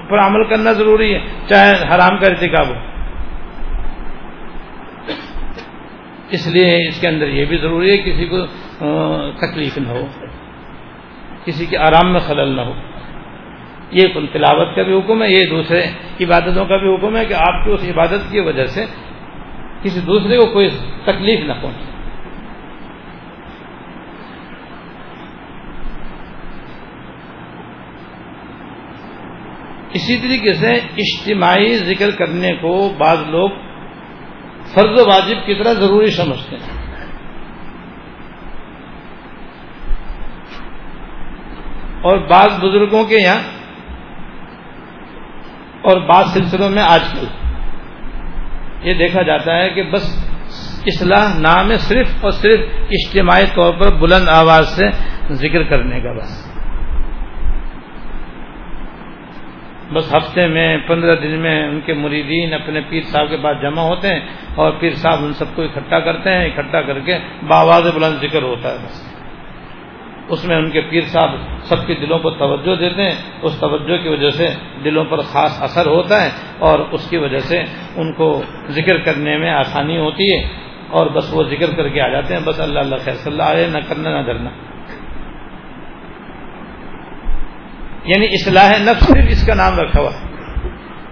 پر 0.10 0.20
عمل 0.20 0.44
کرنا 0.44 0.72
ضروری 0.72 1.14
ہے، 1.14 1.20
چاہے 1.50 1.74
حرام 1.90 2.18
کا 2.20 2.26
ارتکاب 2.28 2.68
ہو۔ 2.68 2.76
اس 6.30 6.48
لیے 6.48 6.88
اس 6.88 7.00
کے 7.02 7.08
اندر 7.08 7.28
یہ 7.30 7.46
بھی 7.46 7.58
ضروری 7.58 7.90
ہے، 7.92 7.98
کسی 7.98 8.26
کو 8.26 8.46
تکلیف 9.42 9.78
نہ 9.78 9.88
ہو، 9.88 10.06
کسی 11.46 11.66
کے 11.66 11.78
آرام 11.78 12.12
میں 12.14 12.20
خلل 12.20 12.56
نہ 12.56 12.62
ہو۔ 12.62 12.74
یہ 13.92 14.06
تلاوت 14.34 14.76
کا 14.76 14.84
بھی 14.84 14.94
حکم 14.94 15.24
ہے، 15.24 15.30
یہ 15.32 15.46
دوسرے 15.50 15.82
عبادتوں 16.22 16.66
کا 16.66 16.78
بھی 16.78 16.94
حکم 16.96 17.16
ہے 17.18 17.26
کہ 17.26 17.34
آپ 17.34 17.64
کی 17.66 17.72
اس 17.72 17.84
عبادت 17.90 18.32
کی 18.32 18.40
وجہ 18.40 18.66
سے 18.66 18.86
کسی 19.84 20.00
دوسرے 20.02 20.38
کو 20.38 20.46
کوئی 20.54 20.70
تکلیف 21.04 21.40
نہ 21.46 21.54
پہنچے۔ 21.62 21.97
اسی 29.98 30.18
طریقے 30.18 30.54
سے 30.54 30.74
اجتماعی 30.76 31.78
ذکر 31.78 32.12
کرنے 32.12 32.54
کو 32.54 32.94
بعض 32.98 33.18
لوگ 33.30 33.50
فرض 34.74 35.00
و 35.00 35.10
واجب 35.10 35.46
کی 35.46 35.64
طرح 35.64 35.74
ضروری 35.74 36.08
سمجھتے 36.08 36.56
ہیں۔ 36.56 36.78
اور 42.02 42.18
بعض 42.18 42.60
بزرگوں 42.60 43.04
کے 43.04 43.18
یہاں 43.18 43.42
اور 45.82 46.02
بعض 46.02 46.34
سلسلوں 46.34 46.70
میں 46.70 46.84
آج 46.84 47.02
کل 47.12 47.26
یہ 48.90 48.94
دیکھا 48.94 49.22
جاتا 49.22 49.58
ہے 49.58 49.70
کہ 49.70 49.84
بس 49.84 50.32
اصلاح 50.86 51.40
نام 51.40 51.72
ہے 51.72 51.78
صرف 51.78 52.10
اور 52.22 52.32
صرف 52.32 52.60
اجتماعی 52.90 53.46
طور 53.56 53.74
پر 53.74 53.92
بلند 53.92 54.28
آواز 54.28 54.76
سے 54.76 54.90
ذکر 55.32 55.64
کرنے 55.64 56.00
کا 56.00 56.12
بس۔ 56.14 56.47
بس 59.94 60.14
ہفتے 60.14 60.48
میں، 60.48 60.78
پندرہ 60.88 61.16
دن 61.16 61.40
میں 61.40 61.68
ان 61.68 61.80
کے 61.86 61.94
مریدین 61.94 62.54
اپنے 62.54 62.82
پیر 62.90 63.02
صاحب 63.02 63.30
کے 63.30 63.38
پاس 63.38 63.62
جمع 63.62 63.82
ہوتے 63.82 64.08
ہیں 64.08 64.20
اور 64.56 64.72
پیر 64.72 64.96
صاحب 64.96 65.24
ان 65.24 65.34
سب 65.34 65.56
کو 65.56 65.62
اکٹھا 65.62 66.00
کرتے 66.00 66.30
ہیں، 66.30 66.46
اکٹھا 66.46 66.82
کر 66.82 67.00
کے 67.00 67.18
باواز 67.48 67.88
بلند 67.96 68.22
ذکر 68.22 68.44
ہوتا 68.44 68.72
ہے 68.72 68.78
بس۔ 68.78 69.18
اس 70.30 70.46
میں 70.46 70.58
ان 70.58 70.70
کے 70.70 70.82
پیر 70.82 71.02
صاحب 71.02 71.30
سب 71.62 71.88
کے 71.88 71.94
دلوں 71.94 72.20
کو 72.20 72.30
توجہ 72.30 72.76
دیتے 72.76 73.02
ہیں، 73.02 73.16
اس 73.42 73.60
توجہ 73.60 73.98
کی 73.98 74.10
وجہ 74.10 74.30
سے 74.30 74.48
دلوں 74.84 75.06
پر 75.06 75.22
خاص 75.22 75.62
اثر 75.62 75.86
ہوتا 75.86 76.24
ہے 76.24 76.30
اور 76.60 76.80
اس 76.80 77.10
کی 77.10 77.18
وجہ 77.18 77.40
سے 77.40 77.64
ان 77.96 78.14
کو 78.14 78.44
ذکر 78.70 78.98
کرنے 78.98 79.38
میں 79.38 79.50
آسانی 79.50 79.98
ہوتی 79.98 80.24
ہے 80.24 80.42
اور 80.90 81.08
بس 81.08 81.34
وہ 81.34 81.44
ذکر 81.44 81.74
کر 81.76 81.88
کے 81.90 82.02
آ 82.02 82.08
جاتے 82.08 82.34
ہیں، 82.34 82.42
بس 82.46 82.60
اللہ 82.60 82.80
اللہ 82.80 82.96
خیر، 82.96 83.14
صلی 83.14 83.32
اللہ 83.32 83.44
علیہ، 83.44 83.68
نہ 83.68 83.78
کرنا، 83.90 84.22
نہ 84.22 84.26
ڈرنا 84.26 84.50
یعنی 88.08 88.26
اصلاح 88.26 88.72
نفس 88.80 89.08
صرف 89.08 89.26
اس 89.30 89.48
کا 89.48 89.54
نام 89.54 89.80
رکھا 89.80 90.00
ہوا 90.00 90.10
ہے 90.10 90.28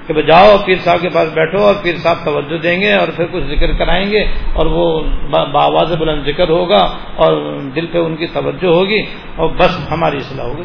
کہ 0.08 0.21
جاؤ 0.21 0.58
پیر 0.65 0.75
صاحب 0.84 1.01
کے 1.01 1.10
پاس 1.10 1.29
بیٹھو 1.34 1.63
اور 1.63 1.75
پیر 1.81 1.95
صاحب 1.97 2.17
توجہ 2.23 2.58
دیں 2.58 2.81
گے 2.81 2.93
اور 2.93 3.08
پھر 3.15 3.25
کچھ 3.31 3.43
ذکر 3.43 3.73
کرائیں 3.73 4.12
گے 4.12 4.19
اور 4.53 4.65
وہ 4.65 5.01
باواز 5.29 5.91
بلند 5.91 6.23
ذکر 6.25 6.49
ہوگا 6.49 6.97
اور 7.15 7.60
دل 7.75 7.86
پہ 7.86 7.97
ان 7.97 8.15
کی 8.15 8.27
توجہ 8.27 8.67
ہوگی 8.67 9.01
اور 9.36 9.49
بس 9.49 9.91
ہماری 9.91 10.17
اصلاح 10.17 10.45
ہوگی۔ 10.45 10.63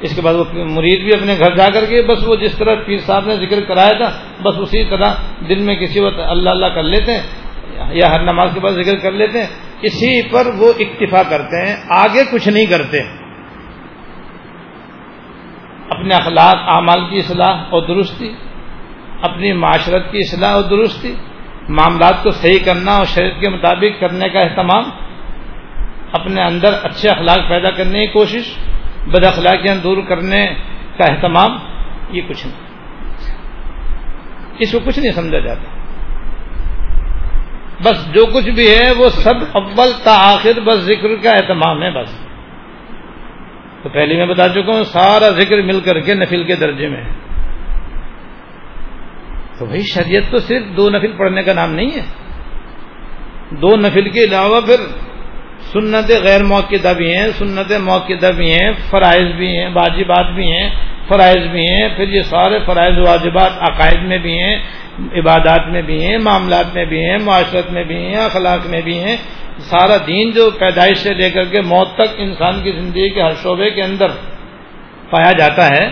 اس 0.00 0.16
کے 0.16 0.22
بعد 0.22 0.34
وہ 0.34 0.44
مرید 0.54 1.02
بھی 1.02 1.14
اپنے 1.14 1.34
گھر 1.38 1.56
جا 1.56 1.68
کر 1.74 1.84
کے 1.84 2.02
بس 2.02 2.28
وہ 2.28 2.36
جس 2.36 2.58
طرح 2.58 2.74
پیر 2.86 2.98
صاحب 2.98 3.26
نے 3.26 3.34
ذکر 3.34 3.60
کرایا 3.60 3.96
تھا، 3.98 4.18
بس 4.42 4.54
اسی 4.58 4.84
طرح 4.84 5.14
دل 5.48 5.58
میں 5.58 5.74
کسی 5.74 6.00
وقت 6.00 6.18
اللہ 6.18 6.50
اللہ 6.50 6.66
کر 6.66 6.82
لیتے 6.82 7.12
ہیں 7.12 7.22
یا 7.92 8.06
ہر 8.10 8.22
نماز 8.22 8.50
کے 8.54 8.60
بعد 8.60 8.72
ذکر 8.72 8.96
کر 8.96 9.12
لیتے 9.12 9.38
ہیں۔ 9.38 9.46
اسی 9.82 10.22
پر 10.22 10.46
وہ 10.46 10.72
اکتفا 10.78 11.22
کرتے 11.22 11.66
ہیں، 11.66 11.76
آگے 11.88 12.22
کچھ 12.30 12.48
نہیں 12.48 12.66
کرتے۔ 12.66 12.98
اپنے 15.90 16.14
اخلاق، 16.14 16.56
اعمال 16.68 17.10
کی 17.10 17.18
اصلاح 17.18 17.54
اور 17.70 17.82
درستی، 17.82 18.32
اپنی 19.22 19.52
معاشرت 19.52 20.12
کی 20.12 20.18
اصلاح 20.18 20.50
اور 20.50 20.62
درستی، 20.62 21.14
معاملات 21.68 22.22
کو 22.22 22.30
صحیح 22.30 22.58
کرنا 22.64 22.96
اور 22.96 23.04
شریعت 23.04 23.40
کے 23.40 23.50
مطابق 23.50 24.00
کرنے 24.00 24.28
کا 24.28 24.40
اہتمام، 24.40 24.84
اپنے 26.12 26.42
اندر 26.42 26.68
اچھے 26.82 27.08
اخلاق 27.08 27.48
پیدا 27.48 27.70
کرنے 27.70 28.06
کی 28.06 28.12
کوشش، 28.12 28.58
بد 29.06 29.24
اخلاقیاں 29.24 29.74
دور 29.74 29.96
کرنے 30.08 30.54
کا 30.98 31.04
اہتمام، 31.04 31.50
یہ 32.10 32.22
کچھ 32.28 32.46
نہیں۔ 32.46 32.68
اس 34.58 34.72
کو 34.72 34.78
کچھ 34.78 34.98
نہیں 34.98 35.12
سمجھا 35.12 35.38
جاتا۔ 35.38 35.62
بس 37.84 38.14
جو 38.14 38.26
کچھ 38.26 38.50
بھی 38.50 38.68
ہے 38.68 38.92
وہ 38.92 39.08
سب 39.08 39.34
اول 39.52 39.92
تاخیر 40.04 40.60
بس 40.60 40.78
ذکر 40.78 41.08
کا 41.22 41.30
اہتمام 41.30 41.82
ہے 41.82 41.90
بس۔ 41.90 42.27
تو 43.82 43.88
پہلے 43.88 44.16
میں 44.16 44.26
بتا 44.26 44.48
چکا 44.48 44.72
ہوں، 44.72 44.84
سارا 44.84 45.28
ذکر 45.30 45.62
مل 45.62 45.80
کر 45.80 46.00
کے 46.00 46.14
نفل 46.14 46.44
کے 46.44 46.54
درجے 46.54 46.88
میں 46.88 47.04
تو 49.58 49.66
بھائی 49.66 49.82
شریعت 49.82 50.30
تو 50.30 50.38
صرف 50.38 50.76
دو 50.76 50.90
نفل 50.90 51.12
پڑھنے 51.12 51.42
کا 51.42 51.52
نام 51.52 51.74
نہیں 51.74 51.90
ہے۔ 51.90 52.02
دو 53.50 53.76
نفل 53.76 54.10
کے 54.10 54.24
علاوہ 54.24 54.60
پھر 54.60 54.86
سنت 55.72 56.10
غیر 56.10 56.42
موقع 56.42 56.92
بھی 56.92 57.16
ہیں، 57.16 57.28
سنت 57.28 57.72
موقع 57.72 58.30
بھی 58.36 58.52
ہیں، 58.52 58.72
فرائض 58.90 59.34
بھی 59.36 59.58
ہیں، 59.58 59.68
واجبات 59.68 60.34
بھی 60.34 60.52
ہیں۔ 60.52 60.70
فرائض 61.08 61.50
بھی 61.50 61.72
ہیں، 61.72 61.88
پھر 61.96 62.08
یہ 62.08 62.22
سارے 62.22 62.58
فرائض 62.66 63.08
واجبات 63.08 63.50
عقائد 63.60 64.02
میں 64.02 64.18
بھی 64.18 64.38
ہیں، 64.42 64.56
عبادات 65.14 65.68
میں 65.68 65.82
بھی 65.82 66.06
ہیں، 66.06 66.18
معاملات 66.18 66.74
میں 66.74 66.84
بھی 66.84 67.04
ہیں، 67.04 67.18
معاشرت 67.18 67.70
میں 67.70 67.84
بھی 67.84 67.96
ہیں، 67.96 68.16
اخلاق 68.16 68.66
میں 68.66 68.80
بھی 68.80 68.98
ہیں۔ 68.98 69.16
سارا 69.58 69.96
دین 70.06 70.30
جو 70.30 70.50
پیدائش 70.50 70.98
سے 70.98 71.14
لے 71.14 71.30
کر 71.30 71.44
کے 71.44 71.60
موت 71.60 71.94
تک 71.94 72.14
انسان 72.16 72.62
کی 72.62 72.72
زندگی 72.72 73.10
کے 73.10 73.22
ہر 73.22 73.34
شعبے 73.42 73.70
کے 73.70 73.82
اندر 73.82 74.08
پایا 75.10 75.32
جاتا 75.32 75.68
ہے، 75.68 75.90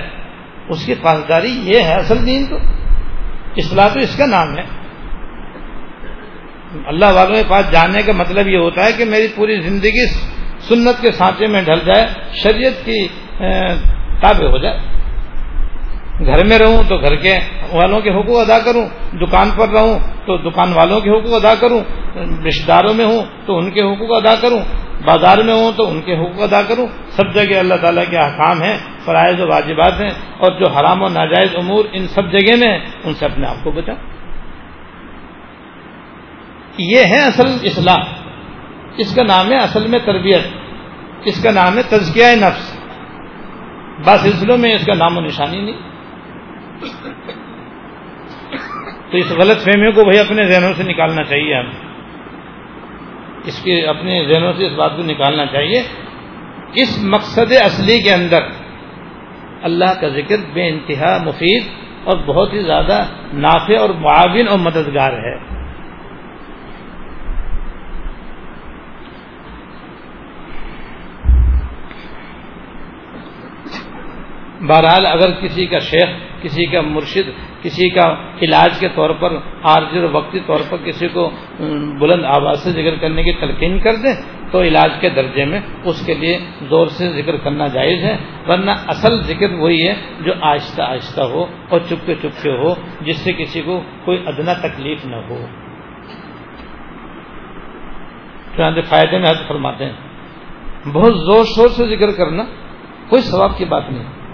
اس 0.69 0.87
کی 0.87 0.95
پاسداری 1.03 1.61
یہ 1.63 1.83
ہے 1.83 1.95
اصل 1.95 2.27
دین 2.27 2.47
تو۔ 2.47 2.57
اصلاح 3.57 3.89
تو 3.89 3.99
اس 3.99 4.17
کا 4.17 4.27
نام 4.27 4.59
ہے۔ 4.59 4.63
اللہ 6.87 7.05
والوں 7.05 7.35
کے 7.35 7.43
پاس 7.49 7.73
جانے 7.73 8.03
کا 8.03 8.13
مطلب 8.13 8.49
یہ 8.49 8.57
ہوتا 8.57 8.85
ہے 8.85 8.93
کہ 8.93 9.05
میری 9.05 9.27
پوری 9.35 9.61
زندگی 9.61 10.07
سنت 10.61 11.03
کے 11.03 11.11
سانچے 11.11 11.47
میں 11.47 11.63
ڈھل 11.63 11.79
جائے، 11.85 12.07
شریعت 12.35 12.85
کی 12.85 13.09
تابع 14.21 14.47
ہو 14.47 14.59
جائے۔ 14.59 14.79
گھر 16.25 16.45
میں 16.45 16.59
رہوں 16.59 16.83
تو 16.89 16.99
گھر 16.99 17.17
کے 17.17 17.39
والوں 17.73 18.01
کے 18.01 18.11
حقوق 18.11 18.51
ادا 18.51 18.59
کروں، 18.59 19.17
دکان 19.17 19.51
پر 19.57 19.69
رہوں 19.69 19.99
تو 20.27 20.37
دکان 20.37 20.73
والوں 20.73 21.01
کے 21.01 21.11
حقوق 21.11 21.45
ادا 21.45 21.55
کروں 21.55 21.81
رشتے 22.47 22.67
داروں 22.67 22.95
میں 22.95 23.05
ہوں 23.05 23.23
تو 23.47 23.59
ان 23.59 23.71
کے 23.71 23.81
حقوق 23.81 24.13
ادا 24.13 24.35
کروں، 24.35 24.61
بازار 25.05 25.39
میں 25.39 25.55
ہوں 25.55 25.73
تو 25.77 25.91
ان 25.91 26.01
کے 26.01 26.17
حقوق 26.17 26.43
ادا 26.43 26.63
کروں۔ 26.63 26.87
سب 27.09 27.35
جگہ 27.35 27.59
اللہ 27.59 27.75
تعالیٰ 27.75 28.05
کے 28.11 28.17
احکام 28.17 28.63
ہیں، 28.63 28.79
فرائض 29.05 29.41
و 29.41 29.49
واجبات 29.49 30.01
ہیں 30.01 30.11
اور 30.39 30.53
جو 30.53 30.73
حرام 30.73 31.03
و 31.03 31.09
ناجائز 31.09 31.51
امور 31.57 31.85
ان 31.93 32.09
سب 32.09 32.33
جگہ 32.33 32.57
میں 32.57 32.69
ہیں، 32.69 32.79
ان 33.05 33.15
سے 33.15 33.25
اپنے 33.25 33.47
آپ 33.47 33.65
کو 33.65 33.71
بچاؤ۔ 33.71 33.97
یہ 36.79 37.05
ہے 37.05 37.25
اصل 37.27 37.49
اصلاح۔ 37.63 38.05
اس 38.97 39.15
کا 39.15 39.23
نام 39.23 39.53
ہے 39.53 39.57
اصل 39.57 39.87
میں 39.87 39.99
تربیت۔ 39.99 40.41
اس 41.25 41.43
کا 41.43 41.51
نام 41.51 41.79
ہے 41.79 41.83
تزکیہ 41.83 42.27
نفس۔ 42.27 42.79
با 44.05 44.17
سلسلوں 44.17 44.59
میں 44.59 44.75
اس 44.75 44.87
کا 44.87 44.95
نام 44.95 45.19
و 45.19 45.21
نشانی 45.21 45.61
نہیں۔ 45.61 45.96
تو 49.11 49.19
اس 49.19 49.33
غلط 49.33 49.59
فہمیوں 49.59 49.93
کو 49.93 50.05
بھائی 50.05 50.19
اپنے 50.19 50.43
ذہنوں 50.43 50.73
سے 50.73 50.83
نکالنا 50.83 51.25
چاہیے 51.25 51.55
ہم۔ 51.55 51.67
اس 53.45 53.63
کے 53.63 53.87
اپنے 53.87 54.25
ذہنوں 54.33 54.53
سے 54.53 54.67
اس 54.67 54.73
بات 54.73 54.97
کو 54.97 55.03
نکالنا 55.03 55.47
چاہیے۔ 55.47 55.83
اس 56.75 56.99
مقصد 57.03 57.53
اصلی 57.53 58.03
کے 58.03 58.13
اندر 58.13 58.41
اللہ 59.63 60.01
کا 60.01 60.09
ذکر 60.09 60.37
بے 60.53 60.69
انتہا 60.69 61.19
مفید 61.25 61.63
اور 62.05 62.17
بہت 62.27 62.53
ہی 62.53 62.63
زیادہ 62.63 63.07
نافع 63.33 63.79
اور 63.79 63.91
معاون 63.91 64.49
اور 64.49 64.59
مددگار 64.59 65.13
ہے۔ 65.13 65.57
بہرحال 74.67 75.07
اگر 75.07 75.31
کسی 75.31 75.67
کا 75.67 75.79
شیخ 75.79 76.09
کسی 76.47 76.67
کا 76.67 76.81
مرشد، 76.81 77.29
کسی 77.63 77.89
کا 77.89 78.15
علاج 78.43 78.79
کے 78.81 78.89
طور 78.89 79.11
پر، 79.11 79.33
عارضی 79.63 79.99
اور 79.99 80.09
وقتی 80.13 80.41
طور 80.41 80.59
پر 80.71 80.77
کسی 80.77 81.09
کو 81.09 81.31
بلند 81.99 82.25
آواز 82.25 82.63
سے 82.63 82.71
ذکر 82.71 82.97
کرنے 83.01 83.23
کی 83.23 83.33
تلقین 83.33 83.79
کر 83.79 83.95
دیں 83.95 84.15
تو 84.53 84.63
علاج 84.63 84.91
کے 85.01 85.11
درجے 85.11 85.45
میں 85.45 85.61
اس 85.85 86.07
کے 86.07 86.15
لیے 86.15 86.39
زور 86.69 86.87
سے 86.87 87.23
ذکر 87.23 87.37
کرنا 87.37 87.67
جائز 87.67 88.03
ہے، 88.05 88.17
ورنہ 88.49 88.71
اصل 88.71 89.21
ذکر 89.21 89.53
وہی 89.53 89.89
ہے 89.89 89.95
جو 90.21 90.33
آہستہ 90.41 90.83
آہستہ 90.83 91.21
ہو 91.21 91.47
اور 91.69 91.81
چپکے 91.81 92.15
چپکے 92.15 92.51
ہو 92.51 92.75
جس 93.01 93.17
سے 93.17 93.33
کسی 93.33 93.63
کو 93.63 93.81
کوئی 94.05 94.23
ادنا 94.27 94.53
تکلیف 94.53 95.05
نہ 95.05 95.17
ہو۔ 95.17 95.47
فائدے 98.89 99.19
میں 99.19 99.31
حد 99.31 99.49
فرماتے 99.49 99.85
ہیں۔ 99.85 99.93
بہت 100.93 101.15
زور 101.15 101.45
شور 101.45 101.69
سے 101.69 101.97
ذکر 101.97 102.13
کرنا 102.13 102.43
کوئی 103.09 103.23
ثواب 103.23 103.59
کی 103.59 103.65
بات 103.65 103.91
نہیں۔ 103.91 104.26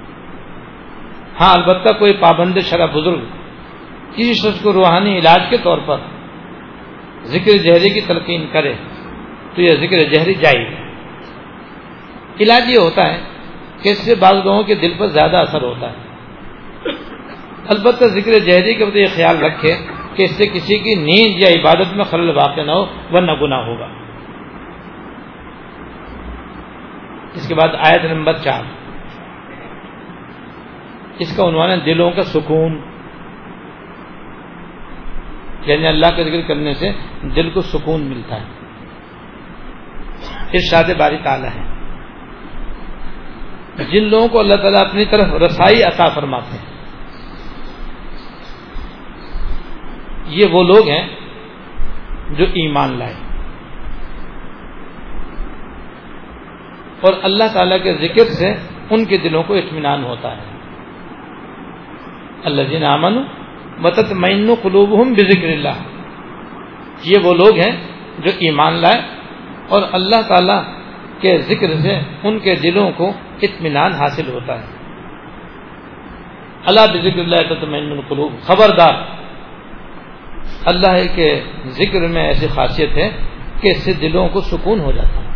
ہاں 1.40 1.54
البتہ 1.54 1.94
کوئی 1.98 2.12
پابند 2.12 2.58
شرح 2.58 2.86
بزرگ، 2.86 3.20
کسی 4.12 4.34
شخص 4.34 4.62
کو 4.62 4.72
روحانی 4.72 5.18
علاج 5.18 5.40
کے 5.50 5.56
طور 5.56 5.78
پر 5.86 5.96
ذکر 7.22 7.56
جہری 7.56 7.90
کی 7.90 8.00
تلقین 8.00 8.46
کرے، 8.52 8.74
تو 9.54 9.62
یہ 9.62 9.68
ذکر 9.68 10.04
جہری 10.04 10.34
جائے 10.34 10.76
علاج 12.40 12.70
یہ 12.70 12.76
ہوتا 12.78 13.12
ہے 13.12 13.20
کہ 13.82 13.88
اس 13.88 13.98
سے 13.98 14.14
بعض 14.14 14.34
لوگوں 14.44 14.62
کے 14.62 14.74
دل 14.74 14.92
پر 14.98 15.06
زیادہ 15.06 15.36
اثر 15.36 15.62
ہوتا 15.62 15.90
ہے۔ 15.90 15.96
البتہ 17.68 18.04
ذکر 18.04 18.38
جہری 18.38 18.74
کے 18.74 18.84
یہ 18.94 19.06
خیال 19.16 19.38
رکھے 19.38 19.76
کہ 20.14 20.22
اس 20.22 20.30
سے 20.30 20.46
کسی 20.46 20.78
کی 20.78 20.94
نیند 20.94 21.42
یا 21.42 21.60
عبادت 21.60 21.96
میں 21.96 22.04
خلل 22.04 22.36
واقع 22.36 22.60
نہ 22.60 22.72
ہو، 22.72 22.86
ورنہ 23.12 23.32
گناہ 23.32 23.58
ہوگا۔ 23.58 23.88
اس 27.34 27.48
کے 27.48 27.54
بعد 27.54 27.68
آیت 27.68 28.04
نمبر 28.04 28.32
چار۔ 28.32 28.81
اس 31.22 31.36
کا 31.36 31.48
عنوان 31.48 31.70
ہے 31.70 31.80
دلوں 31.80 32.10
کا 32.10 32.22
سکون۔ 32.22 32.80
یعنی 35.62 35.86
اللہ 35.86 36.06
کا 36.06 36.22
ذکر 36.22 36.40
کرنے 36.48 36.74
سے 36.74 36.92
دل 37.22 37.50
کو 37.50 37.60
سکون 37.60 38.02
ملتا 38.02 38.40
ہے۔ 38.40 38.46
ارشاد 40.52 40.84
باری 40.98 41.16
تعالیٰ 41.22 41.48
ہے۔ 41.48 41.72
جن 43.84 44.04
لوگوں 44.04 44.28
کو 44.28 44.38
اللہ 44.38 44.54
تعالیٰ 44.54 44.80
اپنی 44.80 45.04
طرف 45.04 45.34
رسائی 45.34 45.82
عطا 45.82 46.04
فرماتے 46.04 46.56
ہیں۔ 46.56 46.72
یہ 50.26 50.46
وہ 50.46 50.64
لوگ 50.64 50.88
ہیں 50.88 51.16
جو 52.30 52.44
ایمان 52.44 52.98
لائے۔ 52.98 53.14
اور 57.00 57.12
اللہ 57.22 57.44
تعالی 57.54 57.78
کے 57.78 57.94
ذکر 57.94 58.24
سے 58.24 58.54
ان 58.90 59.04
کے 59.04 59.16
دلوں 59.16 59.42
کو 59.42 59.54
اطمینان 59.54 60.04
ہوتا 60.04 60.36
ہے۔ 60.36 60.61
اللہ 62.44 62.62
جین 62.62 62.84
امن 62.84 63.22
متت 63.78 64.12
مین 64.12 64.54
قلوب 64.62 64.90
بذکر 64.90 65.48
اللہ 65.48 65.76
یہ 67.04 67.18
وہ 67.24 67.34
لوگ 67.34 67.56
ہیں 67.56 67.72
جو 68.18 68.30
ایمان 68.38 68.72
لائے 68.72 69.00
اور 69.68 69.82
اللہ 69.92 70.22
تعالی 70.28 70.58
کے 71.20 71.38
ذکر 71.38 71.74
سے 71.76 71.98
ان 72.22 72.38
کے 72.38 72.54
دلوں 72.54 72.92
کو 72.96 73.12
اطمینان 73.42 73.92
حاصل 73.92 74.28
ہوتا 74.28 74.60
ہے. 74.60 74.66
اللہ 76.66 76.80
بذکر 76.80 77.18
اللہ 77.18 77.54
تطمئن 77.54 77.90
القلوب 77.90 78.32
خبردار. 78.42 78.94
اللہ 80.64 81.14
کے 81.14 81.44
ذکر 81.66 82.06
میں 82.06 82.26
ایسی 82.26 82.46
خاصیت 82.46 82.96
ہے 82.96 83.10
کہ 83.60 83.68
اس 83.68 83.84
سے 83.84 83.92
دلوں 83.92 84.28
کو 84.28 84.40
سکون 84.40 84.80
ہو 84.80 84.92
جاتا 84.92 85.20
ہے. 85.20 85.30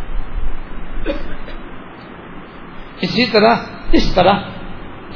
اسی 3.01 3.27
طرح، 3.33 3.55
اس 3.93 4.15
طرح 4.15 4.33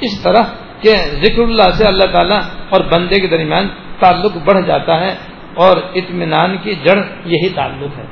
اس 0.01 0.23
طرح 0.23 0.43
کہ 0.81 0.95
ذکر 1.07 1.43
اللہ 1.43 1.71
سے 1.73 1.85
اللہ 1.85 2.05
تعالیٰ 2.05 2.41
اور 2.71 2.81
بندے 2.81 3.21
کے 3.21 3.27
درمیان 3.27 3.69
تعلق 3.99 4.37
بڑھ 4.37 4.67
جاتا 4.67 5.01
ہے 5.01 5.17
اور 5.55 5.77
اطمینان 5.95 6.57
کی 6.63 6.75
جڑ 6.75 6.99
یہی 7.25 7.49
تعلق 7.49 7.99
ہے۔ 7.99 8.05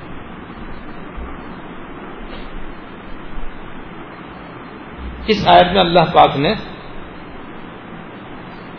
اس 5.26 5.48
آیت 5.48 5.72
میں 5.72 5.80
اللہ 5.80 6.04
پاک 6.12 6.36
نے 6.36 6.54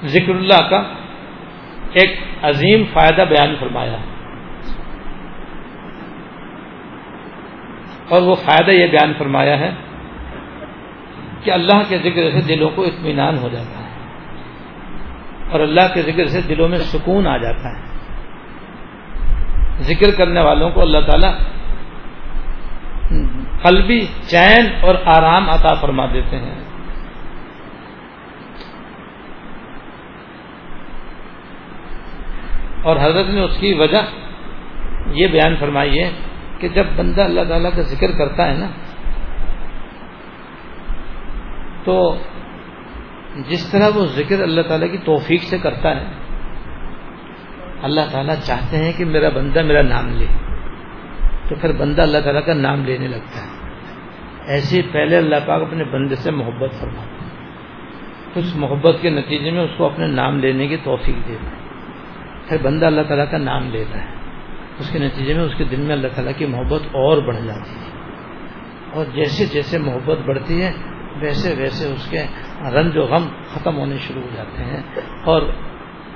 ذکر 0.06 0.30
اللہ 0.30 0.70
کا 0.70 0.84
ایک 1.94 2.20
عظیم 2.42 2.84
فائدہ 2.94 3.22
بیان 3.22 3.56
فرمایا۔ 3.60 3.94
ہے 3.94 4.20
اور 8.10 8.22
وہ 8.22 8.36
فائدہ 8.36 8.72
یہ 8.72 8.88
بیان 8.88 9.14
فرمایا 9.18 9.60
ہے 9.60 9.72
کہ 11.44 11.52
اللہ 11.52 11.82
کے 11.90 11.98
ذکر 11.98 12.32
سے 12.32 12.56
دلوں 12.56 12.70
کو 12.70 12.84
اطمینان 12.84 13.38
ہو 13.38 13.50
جاتا 13.50 13.79
ہے۔ 13.79 13.79
اور 15.50 15.60
اللہ 15.60 15.94
کے 15.94 16.02
ذکر 16.02 16.26
سے 16.26 16.42
دلوں 16.42 16.68
میں 16.68 16.78
سکون 16.78 17.28
آ 17.28 17.38
جاتا 17.38 17.70
ہے۔ 17.70 18.00
ذکر 19.80 20.12
کرنے 20.18 20.42
والوں 20.42 20.70
کو 20.70 20.82
اللہ 20.82 20.98
تعالی 21.08 21.28
قلبی 23.64 24.06
چین 24.28 24.66
اور 24.82 24.96
آرام 25.06 25.50
عطا 25.50 25.74
فرما 25.74 26.06
دیتے 26.06 26.38
ہیں۔ 26.38 26.64
اور 32.84 32.96
حضرت 32.96 33.26
نے 33.30 33.42
اس 33.42 33.58
کی 33.60 33.74
وجہ 33.74 33.98
یہ 35.08 35.28
بیان 35.28 35.56
فرمائی 35.60 36.04
ہے 36.04 36.12
کہ 36.60 36.68
جب 36.68 36.84
بندہ 36.96 37.22
اللہ 37.22 37.42
تعالیٰ 37.50 37.72
کا 37.76 37.82
ذکر 37.82 38.12
کرتا 38.12 38.48
ہے 38.48 38.54
نا، 38.54 38.68
تو 41.84 42.18
جس 43.36 43.72
طرح 43.72 43.90
وہ 43.96 44.06
ذکر 44.06 44.42
اللہ 44.42 44.62
تعالیٰ 44.62 44.92
کی 44.92 44.98
توفیق 44.98 45.44
سے 45.44 45.58
کرتا 45.58 45.96
ہے، 45.96 46.06
اللہ 47.82 48.02
تعالیٰ 48.12 48.36
چاہتے 48.36 48.78
ہیں 48.78 48.92
کہ 48.98 49.06
میرا 49.06 49.30
بندہ 49.30 49.64
میرا 49.64 49.82
نام 49.82 50.10
لے۔ 50.10 50.26
تو 51.50 51.56
پھر 51.56 51.72
بندہ 51.72 52.02
اللہ 52.02 52.18
تعالیٰ 52.18 52.46
کا 52.46 52.54
نام 52.54 52.86
لینے 52.86 53.08
لگتا 53.08 53.42
ہے۔ 53.42 53.70
ایسے 54.48 54.82
پہلے 54.92 55.18
اللہ 55.18 55.36
پاک 55.46 55.62
اپنے 55.62 55.84
بندے 55.84 56.16
سے 56.16 56.32
محبت 56.32 56.72
فرماتا 56.80 57.26
ہے۔ 57.26 57.30
اس 58.36 58.56
محبت 58.56 58.96
کے 59.02 59.10
نتیجے 59.10 59.52
میں 59.52 59.64
اس 59.64 59.70
کو 59.78 59.86
اپنے 59.86 60.08
نام 60.08 60.40
لینے 60.40 60.68
کی 60.68 60.78
توفیق 60.78 61.28
دیتا 61.28 61.48
ہے۔ 61.48 61.56
پھر 62.48 62.58
بندہ 62.64 62.86
اللہ 62.86 63.02
تعالیٰ 63.02 63.32
کا 63.32 63.38
نام 63.38 63.70
لیتا 63.70 64.02
ہے۔ 64.02 64.16
اس 64.80 64.90
کے 64.90 65.00
نتیجے 65.00 65.34
میں 65.34 65.44
اس 65.44 65.52
کے 65.58 65.64
دل 65.64 65.82
میں 65.82 65.96
اللہ 65.96 66.08
تعالیٰ 66.16 66.34
کی 66.38 66.46
محبت 66.46 66.82
اور 66.86 67.18
بڑھ 67.18 67.36
جاتی 67.36 67.72
ہے۔ 67.72 67.90
اور 68.94 69.06
جیسے 69.14 69.46
جیسے 69.46 69.78
محبت 69.78 70.18
بڑھتی 70.26 70.62
ہے 70.62 70.72
ویسے 71.22 71.56
ویسے 71.58 71.94
اس 71.94 72.08
کے 72.10 72.24
رنج 72.74 72.98
و 72.98 73.02
غم 73.02 73.28
ختم 73.54 73.78
ہونے 73.78 73.98
شروع 73.98 74.22
ہو 74.22 74.30
جاتے 74.36 74.64
ہیں 74.64 74.84
اور 75.26 75.42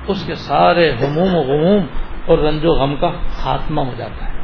اس 0.07 0.25
کے 0.25 0.35
سارے 0.35 0.91
غموم 0.99 1.35
و 1.35 1.41
غموم 1.41 1.85
اور 2.25 2.37
رنج 2.37 2.65
و 2.65 2.69
غم 2.69 2.95
کا 2.95 3.11
خاتمہ 3.27 3.81
ہو 3.81 3.91
جاتا 3.97 4.25
ہے 4.25 4.39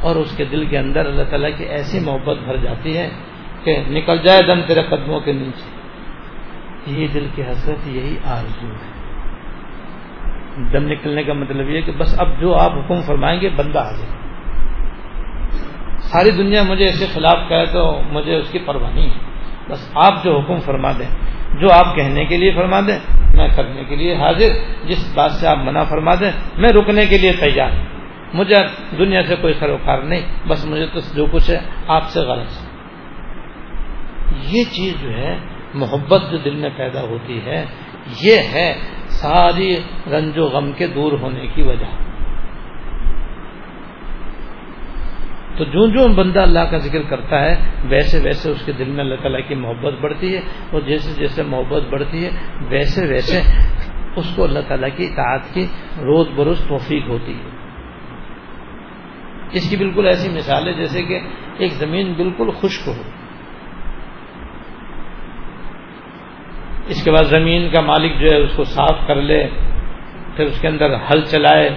اور 0.00 0.16
اس 0.16 0.36
کے 0.36 0.44
دل 0.44 0.66
کے 0.66 0.78
اندر 0.78 1.06
اللہ 1.06 1.22
تعالیٰ 1.22 1.50
کی 1.58 1.64
ایسی 1.64 2.00
محبت 2.00 2.36
بھر 2.44 2.56
جاتی 2.56 2.96
ہے 2.96 3.10
کہ 3.64 3.82
نکل 3.88 4.18
جائے 4.18 4.42
دم 4.42 4.60
تیرے 4.66 4.82
قدموں 4.82 5.20
کے 5.20 5.32
نیچے۔ 5.32 5.76
یہی 6.86 7.06
دل 7.06 7.26
کی 7.34 7.42
حسرت، 7.42 7.88
یہی 7.88 8.16
آرزو 8.24 8.66
ہے۔ 8.66 8.96
دم 10.72 10.86
نکلنے 10.86 11.22
کا 11.22 11.32
مطلب 11.32 11.70
یہ 11.70 11.80
کہ 11.80 11.92
بس 11.92 12.20
اب 12.20 12.28
جو 12.40 12.54
آپ 12.54 12.72
حکم 12.72 13.00
فرمائیں 13.00 13.40
گے، 13.40 13.48
بندہ 13.48 13.78
آ 13.78 13.90
جائے۔ 13.90 14.16
ساری 15.98 16.30
دنیا 16.30 16.62
مجھے 16.62 16.84
اس 16.84 16.98
کے 16.98 17.06
خلاف 17.14 17.36
کہے 17.48 17.66
تو 17.66 18.00
مجھے 18.10 18.36
اس 18.36 18.50
کی 18.50 18.58
پرواہ 18.58 18.90
نہیں 18.90 19.10
ہے۔ 19.10 19.25
بس 19.68 19.90
آپ 19.94 20.24
جو 20.24 20.40
حکم 20.40 20.60
فرما 20.60 20.92
دیں، 20.92 21.08
جو 21.60 21.66
آپ 21.72 21.96
کہنے 21.96 22.24
کے 22.24 22.36
لیے 22.36 22.52
فرما 22.54 22.80
دیں، 22.80 22.98
میں 23.34 23.48
کرنے 23.56 23.84
کے 23.84 23.96
لیے 23.96 24.14
حاضر، 24.16 24.48
جس 24.86 25.12
بات 25.14 25.32
سے 25.32 25.46
آپ 25.46 25.58
منع 25.58 25.82
فرما 25.82 26.14
دیں، 26.14 26.30
میں 26.58 26.68
رکنے 26.68 27.06
کے 27.06 27.18
لیے 27.18 27.32
تیار۔ 27.32 27.70
ہوں 27.70 27.84
مجھے 28.34 28.54
دنیا 28.98 29.22
سے 29.22 29.36
کوئی 29.36 29.54
سروکار 29.54 29.98
نہیں، 29.98 30.20
بس 30.48 30.66
مجھے 30.66 30.86
تو 30.86 31.00
جو 31.14 31.26
کچھ 31.32 31.50
ہے، 31.50 31.58
آپ 31.88 32.02
سے 32.08 32.20
غلط۔ 32.20 32.48
ہے 32.48 32.76
یہ 34.42 34.64
چیز 34.64 34.94
جو 35.02 35.10
ہے، 35.10 35.38
محبت 35.74 36.22
جو 36.30 36.36
دل 36.38 36.56
میں 36.56 36.70
پیدا 36.76 37.00
ہوتی 37.00 37.40
ہے، 37.46 37.64
یہ 38.20 38.36
ہے 38.52 38.74
ساری 39.06 39.76
رنج 40.06 40.38
و 40.38 40.44
غم 40.44 40.72
کے 40.72 40.86
دور 40.86 41.12
ہونے 41.12 41.46
کی 41.54 41.62
وجہ۔ 41.62 42.05
تو 45.58 45.64
جو 45.64 45.86
جو 45.86 46.14
بندہ 46.14 46.40
اللہ 46.40 46.60
کا 46.60 46.78
ذکر 46.78 47.02
کرتا 47.02 47.40
ہے، 47.40 47.56
ویسے 47.84 48.20
ویسے 48.24 48.50
اس 48.50 48.62
کے 48.66 48.72
دل 48.72 48.90
میں 48.90 49.04
اللہ 49.04 49.14
تعالیٰ 49.14 49.40
کی 49.48 49.54
محبت 49.54 49.94
بڑھتی 50.00 50.34
ہے 50.34 50.40
اور 50.70 50.80
جیسے 50.80 51.20
جیسے 51.20 51.42
محبت 51.42 51.82
بڑھتی 51.90 52.24
ہے، 52.24 52.30
ویسے 52.68 53.06
ویسے 53.06 53.40
اس 54.16 54.32
کو 54.36 54.44
اللہ 54.44 54.58
تعالیٰ 54.68 54.88
کی 54.96 55.04
اطاعت 55.04 55.54
کی 55.54 55.66
روز 55.96 56.26
بروز 56.36 56.64
توفیق 56.68 57.08
ہوتی 57.08 57.32
ہے۔ 57.32 57.56
اس 59.52 59.70
کی 59.70 59.76
بالکل 59.76 60.06
ایسی 60.06 60.28
مثال 60.28 60.68
ہے 60.68 60.72
جیسے 60.72 61.02
کہ 61.02 61.20
ایک 61.58 61.72
زمین 61.72 62.12
بالکل 62.12 62.50
خشک 62.50 62.88
ہو۔ 62.88 62.92
اس 66.86 67.04
کے 67.04 67.10
بعد 67.10 67.24
زمین 67.24 67.68
کا 67.72 67.80
مالک 67.80 68.20
جو 68.20 68.26
ہے، 68.26 68.36
اس 68.36 68.56
کو 68.56 68.64
صاف 68.64 69.06
کر 69.06 69.22
لے، 69.22 69.48
پھر 70.36 70.44
اس 70.44 70.60
کے 70.60 70.68
اندر 70.68 70.94
ہل 70.94 71.24
چلائے، 71.24 71.70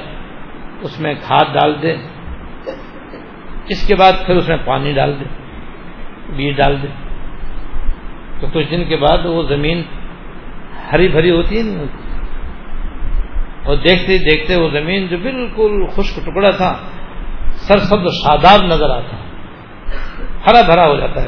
اس 0.81 0.99
میں 0.99 1.13
کھاد 1.21 1.45
ڈال 1.53 1.81
دے۔ 1.81 1.95
اس 3.69 3.87
کے 3.87 3.95
بعد 3.95 4.11
پھر 4.25 4.35
اس 4.35 4.47
میں 4.47 4.57
پانی 4.65 4.93
ڈال 4.93 5.19
دے، 5.19 5.25
بیج 6.35 6.57
ڈال 6.57 6.75
دے۔ 6.83 6.87
تو 8.39 8.47
کچھ 8.53 8.71
دن 8.71 8.83
کے 8.83 8.95
بعد 8.95 9.25
وہ 9.25 9.43
زمین 9.43 9.81
ہری 10.91 11.07
بھری 11.07 11.31
ہوتی 11.31 11.57
ہے 11.57 11.63
نہیں 11.63 11.75
ہوتی 11.75 11.99
اور 13.65 13.75
دیکھتے 13.75 14.17
دیکھتے 14.17 14.55
وہ 14.55 14.69
زمین 14.69 15.07
جو 15.07 15.17
بالکل 15.17 15.85
خشک 15.85 16.15
ٹکڑا 16.25 16.51
تھا، 16.51 16.75
سرسبز 17.55 18.13
شاداب 18.13 18.65
نظر 18.65 18.89
آتا 18.89 19.15
ہرا 20.47 20.61
بھرا 20.61 20.87
ہو 20.87 20.95
جاتا 20.95 21.23
ہے۔ 21.23 21.27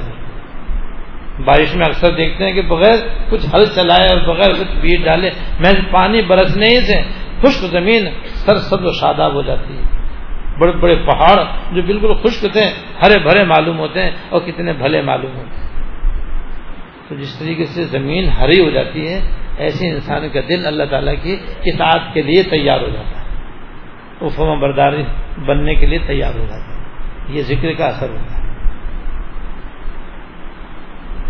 بارش 1.45 1.75
میں 1.75 1.85
اکثر 1.85 2.11
دیکھتے 2.11 2.45
ہیں 2.45 2.53
کہ 2.53 2.61
بغیر 2.61 2.97
کچھ 3.29 3.45
ہل 3.55 3.65
چلائے 3.65 4.07
اور 4.07 4.35
بغیر 4.35 4.53
کچھ 4.53 4.75
بیج 4.81 5.05
ڈالے، 5.05 5.29
میں 5.59 5.71
پانی 5.91 6.21
برسنے 6.21 6.65
ہی 6.65 6.81
سے 6.81 7.01
خشک 7.41 7.65
زمین 7.65 8.05
سر 8.33 8.55
شاداب 8.99 9.33
ہو 9.33 9.41
جاتی 9.41 9.77
ہے۔ 9.77 10.00
بڑے 10.59 10.71
بڑے 10.71 10.95
پہاڑ 10.95 11.43
جو 11.71 11.81
بالکل 11.81 12.13
خشک 12.13 12.45
تھے 12.53 12.69
ہرے 13.03 13.19
بھرے 13.19 13.43
معلوم 13.43 13.79
ہوتے 13.79 14.03
ہیں 14.03 14.11
اور 14.29 14.41
کتنے 14.41 14.73
بھلے 14.73 15.01
معلوم 15.01 15.35
ہوتے 15.35 15.55
ہیں۔ 15.55 15.71
تو 17.07 17.15
جس 17.15 17.39
طریقے 17.39 17.65
سے 17.65 17.83
زمین 17.83 18.29
ہری 18.29 18.65
ہو 18.65 18.69
جاتی 18.69 19.13
ہے، 19.13 19.19
ایسے 19.57 19.89
انسان 19.89 20.29
کا 20.29 20.39
دل 20.49 20.65
اللہ 20.65 20.83
تعالیٰ 20.83 21.13
کی 21.23 21.37
اطاعت 21.65 22.13
کے 22.13 22.21
لیے 22.21 22.43
تیار 22.43 22.81
ہو 22.81 22.89
جاتا 22.89 23.21
ہے۔ 23.21 23.27
وہ 24.21 24.29
فما 24.29 24.53
برداری 24.53 25.03
بننے 25.45 25.75
کے 25.75 25.85
لیے 25.85 25.99
تیار 26.07 26.33
ہو 26.33 26.45
جاتا 26.49 26.75
ہے۔ 26.75 26.83
یہ 27.29 27.41
ذکر 27.41 27.73
کا 27.77 27.85
اثر 27.85 28.09
ہوتا 28.09 28.37
ہے۔ 28.37 28.51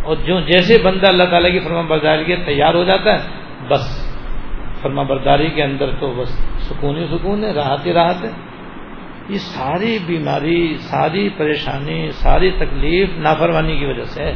اور 0.04 0.16
جو 0.16 0.40
جیسے 0.40 0.78
بندہ 0.84 1.08
اللہ 1.08 1.24
تعالیٰ 1.24 1.52
کی 1.52 1.60
فرما 1.60 1.82
برداری 1.82 2.24
کے 2.24 2.36
تیار 2.36 2.74
ہو 2.74 2.84
جاتا 2.84 3.14
ہے، 3.14 3.28
بس۔ 3.68 4.16
فرما 4.82 5.04
برداری 5.04 5.50
کے 5.50 5.64
اندر 5.64 5.90
تو 6.00 6.14
بس 6.18 6.30
سکون 6.60 6.98
ہی 6.98 7.06
سکون 7.12 7.44
ہے، 7.44 7.52
راحت 7.52 7.86
ہی 7.86 7.94
راحت 7.94 8.24
ہے۔ 8.24 8.51
یہ 9.32 9.38
ساری 9.38 10.00
بیماری، 10.06 10.78
ساری 10.80 11.30
پریشانی، 11.30 12.12
ساری 12.12 12.52
تکلیف 12.52 13.10
نافرمانی 13.18 13.80
کی 13.80 13.86
وجہ 13.86 14.04
سے 14.04 14.24
ہے۔ 14.24 14.36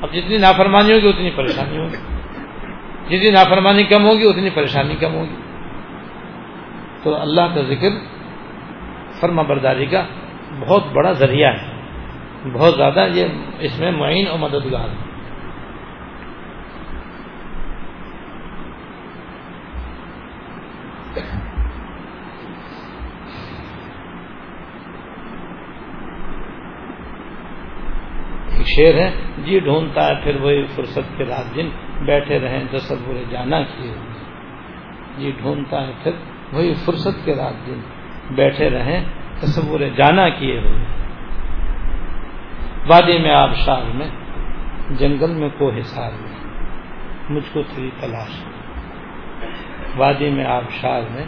اب 0.00 0.12
جتنی 0.12 0.38
نافرمانی 0.38 0.92
ہوگی 0.92 1.08
اتنی 1.08 1.30
پریشانی 1.30 1.78
ہوگی۔ 1.78 1.96
جتنی 3.06 3.30
نافرمانی 3.30 3.84
کم 3.84 4.04
ہوگی 4.04 4.28
اتنی 4.28 4.50
پریشانی 4.50 4.96
کم 4.96 5.14
ہوگی۔ 5.14 5.34
تو 7.02 7.20
اللہ 7.20 7.40
کا 7.40 7.60
ذکر 7.60 7.88
فرما 9.20 9.42
برداری 9.42 9.86
کا 9.86 10.04
بہت 10.60 10.86
بڑا 10.92 11.12
ذریعہ 11.12 11.52
ہے۔ 11.52 11.74
بہت 12.52 12.74
زیادہ 12.74 13.06
یہ 13.14 13.24
اس 13.60 13.80
میں 13.80 13.92
معین 13.92 14.26
اور 14.28 14.38
مددگار 14.38 14.88
ہے۔ 14.88 15.13
ایک 28.76 28.94
شعر 28.94 29.02
ہے 29.02 29.10
جی 29.44 29.60
ڈھونڈتا 29.60 30.08
ہے، 30.08 30.14
پھر 30.24 30.36
وہی 30.40 30.66
فرصت 30.74 31.18
کے 31.18 31.24
رات 31.24 31.56
دن 31.56 31.68
بیٹھے 32.04 32.38
رہیں 32.38 32.64
تصور 32.70 33.14
جانا 33.30 33.62
کیے؟ 33.62 33.90
ہوئے 33.90 34.24
جی 35.18 35.30
ڈھونڈتا 35.30 35.86
ہے، 35.86 35.92
پھر 36.02 36.10
وہی 36.52 36.74
فرصت 36.74 37.24
کے 37.24 37.34
رات 37.34 37.66
دن 37.66 37.80
بیٹھے 38.30 38.70
رہیں 38.70 39.04
تصور 39.40 39.80
جانا 39.96 40.28
کیے 40.28 40.58
ہوئے؟ 40.58 40.84
وادی 42.86 43.18
میں 43.18 43.30
آبشار 43.30 43.82
میں، 43.94 44.08
جنگل 44.90 45.30
میں 45.30 45.48
کو 45.58 45.70
حسار 45.70 46.10
میں، 46.20 46.38
مجھ 47.30 47.44
کو 47.52 47.62
تھی 47.74 47.90
تلاش 48.00 48.44
وادی 49.96 50.30
میں 50.30 50.44
آبشار 50.44 51.02
میں، 51.10 51.24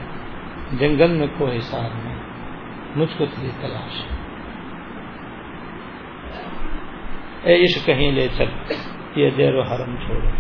جنگل 0.73 1.11
میں 1.11 1.27
کو 1.39 1.49
حسار 1.49 1.91
میں، 2.05 2.15
مجھ 2.97 3.19
کو 3.19 3.25
تھی 3.35 3.51
تلاش 3.61 4.16
اے 7.45 7.65
عشق 7.65 7.87
کہیں 7.87 8.11
لے 8.13 8.27
چل، 8.39 8.51
یہ 9.17 9.31
دیر 9.37 9.55
و 9.55 9.63
حرم 9.63 9.95
چھوڑے 10.07 10.31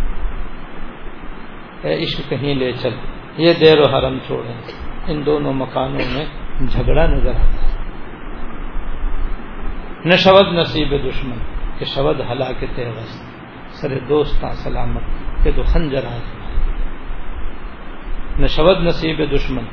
اے 1.83 1.95
عشق 2.03 2.29
کہیں 2.31 2.55
لے 2.55 2.73
چل، 2.73 2.95
یہ 3.39 3.53
دیر 3.61 3.79
و 3.81 3.87
حرم 3.93 4.19
چھوڑے 4.27 4.53
ان 5.09 5.27
دونوں 5.27 5.53
مکانوں 5.53 6.07
میں 6.15 6.25
جھگڑا 6.67 7.07
نظر 7.07 7.35
آتا 7.35 7.61
ہے۔ 7.63 7.75
نہ 10.05 10.17
شبد 10.17 10.53
نصیب 10.53 10.91
دشمن، 11.09 11.39
کہ 11.79 11.85
شبد 11.85 12.21
ہلاکت 12.31 12.79
وسط 12.79 13.75
سر 13.77 13.99
دوستاں 14.09 14.53
سلامت، 14.65 15.03
کہ 15.45 15.51
تو 15.57 15.63
خنجر 15.63 16.07
آزما 16.07 16.45
نہ 18.39 18.47
شبد 18.47 18.83
نصیب 18.85 19.21
دشمن، 19.35 19.65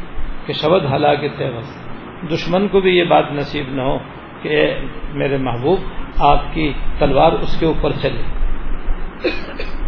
کہ 0.45 0.53
شبد 0.53 0.85
ہلاکت 0.93 1.41
وسط 1.55 2.31
دشمن 2.31 2.67
کو 2.67 2.79
بھی 2.79 2.97
یہ 2.97 3.03
بات 3.03 3.31
نصیب 3.31 3.69
نہ 3.69 3.81
ہو 3.81 3.97
کہ 4.43 4.77
میرے 5.13 5.37
محبوب، 5.37 5.79
آپ 6.17 6.53
کی 6.53 6.73
تلوار 6.99 7.31
اس 7.31 7.59
کے 7.59 7.65
اوپر 7.65 7.91
چلے۔ 7.91 8.21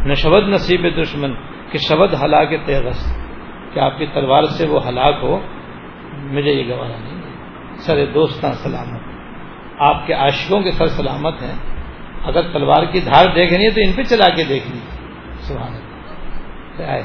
نہ 0.06 0.14
شبد 0.14 0.50
نصیب 0.50 1.02
دشمن 1.02 1.34
کہ 1.72 1.78
شبد 1.78 2.24
ہلاکت 2.24 2.70
وسط 2.86 3.18
کہ 3.74 3.80
آپ 3.80 3.98
کی 3.98 4.06
تلوار 4.06 4.44
سے 4.44 4.68
وہ 4.68 4.88
ہلاک 4.88 5.16
ہو، 5.22 5.40
مجھے 6.14 6.52
یہ 6.52 6.74
گوارا 6.74 6.88
نہیں 6.88 7.18
ہے۔ 7.18 7.24
سر 7.78 8.06
دوستاں، 8.06 8.52
سلامت۔ 8.52 9.02
آپ 9.80 10.08
کے 10.08 10.14
عاشقوں 10.14 10.62
کے 10.62 10.72
سر 10.72 10.86
سلامت 10.86 11.42
ہیں۔ 11.42 11.56
اگر 12.26 12.42
تلوار 12.42 12.86
کی 12.86 13.00
دھار 13.00 13.26
دیکھنی 13.36 13.66
ہے 13.66 13.70
تو 13.70 13.82
ان 13.84 13.94
پہ 13.94 14.04
چلا 14.04 14.36
کے 14.36 14.44
دیکھ 14.44 14.68
لیجیے 14.68 15.10
آئے 16.86 17.04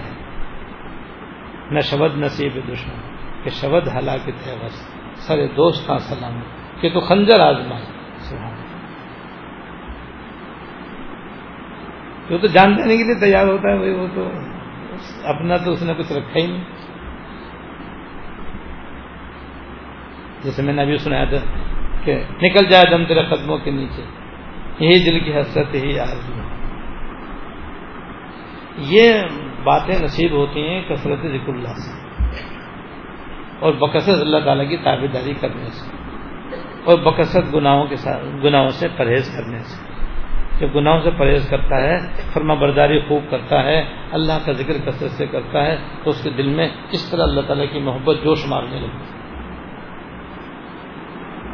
نہ 1.70 1.80
شبد 1.80 2.18
نصیب 2.18 2.54
دشمن 2.54 3.14
کہ 3.42 3.50
شبد 3.50 3.88
ہلاکت 3.88 4.28
ہے 4.28 4.64
بس 4.64 4.90
سر 5.14 5.46
دوستاں، 5.46 5.98
سلامت۔ 5.98 6.59
کہ 6.80 6.88
تو 6.88 7.00
خنجر 7.00 7.40
آزمائے 7.40 7.84
سبحان 8.18 8.60
تو 12.28 12.46
جان 12.46 12.78
دینے 12.78 12.96
کے 12.96 13.04
لیے 13.04 13.20
تیار 13.20 13.46
ہوتا 13.46 13.68
ہے 13.68 13.78
بھائی، 13.78 13.90
وہ 13.90 14.06
تو 14.14 14.30
اپنا 15.24 15.56
تو 15.56 15.72
اس 15.72 15.82
نے 15.82 15.92
کچھ 15.98 16.12
رکھا 16.12 16.40
ہی 16.40 16.46
نہیں۔ 16.46 16.64
جیسے 20.42 20.62
میں 20.62 20.72
نے 20.72 20.82
ابھی 20.82 20.96
سنایا 20.96 21.24
تھا 21.24 21.36
کہ 22.04 22.22
نکل 22.42 22.66
جائے 22.66 22.90
دم 22.90 23.04
تیرے 23.04 23.22
قدموں 23.22 23.58
کے 23.58 23.70
نیچے۔ 23.70 24.02
یہی 24.78 25.10
دل 25.10 25.24
کی 25.24 25.40
حسرت، 25.40 25.74
یہی 25.74 25.98
آرزو۔ 25.98 26.40
یہ 28.76 29.12
باتیں 29.64 30.04
نصیب 30.04 30.32
ہوتی 30.32 30.68
ہیں 30.68 30.82
کثرت 30.88 31.18
ذکر 31.18 31.48
اللہ 31.48 31.68
سے 31.68 32.22
اور 33.60 33.72
بکثرت 33.72 34.20
اللہ 34.20 34.38
تعالیٰ 34.44 34.68
کی 34.68 34.76
تابے 34.76 35.06
داری 35.06 35.34
کرنے 35.40 35.66
سے۔ 35.66 35.99
اور 36.84 36.98
بکثرت 36.98 37.54
گناہوں 37.54 37.86
کے 37.86 37.96
ساتھ 37.96 38.44
گناہوں 38.44 38.68
سے 38.68 38.88
پرہیز 38.96 39.36
کرنے 39.36 39.58
سے۔ 39.58 39.90
جب 40.60 40.76
گناہوں 40.76 41.00
سے 41.00 41.10
پرہیز 41.18 41.48
کرتا 41.48 41.76
ہے، 41.80 41.98
فرما 42.32 42.54
برداری 42.54 43.00
خوب 43.08 43.30
کرتا 43.30 43.64
ہے، 43.64 43.84
اللہ 44.12 44.32
کا 44.46 44.52
ذکر 44.52 44.72
کثرت 44.84 45.10
سے 45.10 45.26
کرتا 45.26 45.64
ہے، 45.64 45.76
تو 46.04 46.10
اس 46.10 46.22
کے 46.22 46.30
دل 46.30 46.48
میں 46.48 46.68
اس 46.90 47.10
طرح 47.10 47.22
اللہ 47.22 47.40
تعالیٰ 47.40 47.66
کی 47.72 47.78
محبت 47.78 48.16
جوش 48.24 48.46
مارنے 48.46 48.80
لگتی 48.80 49.14
ہے۔ 49.14 49.20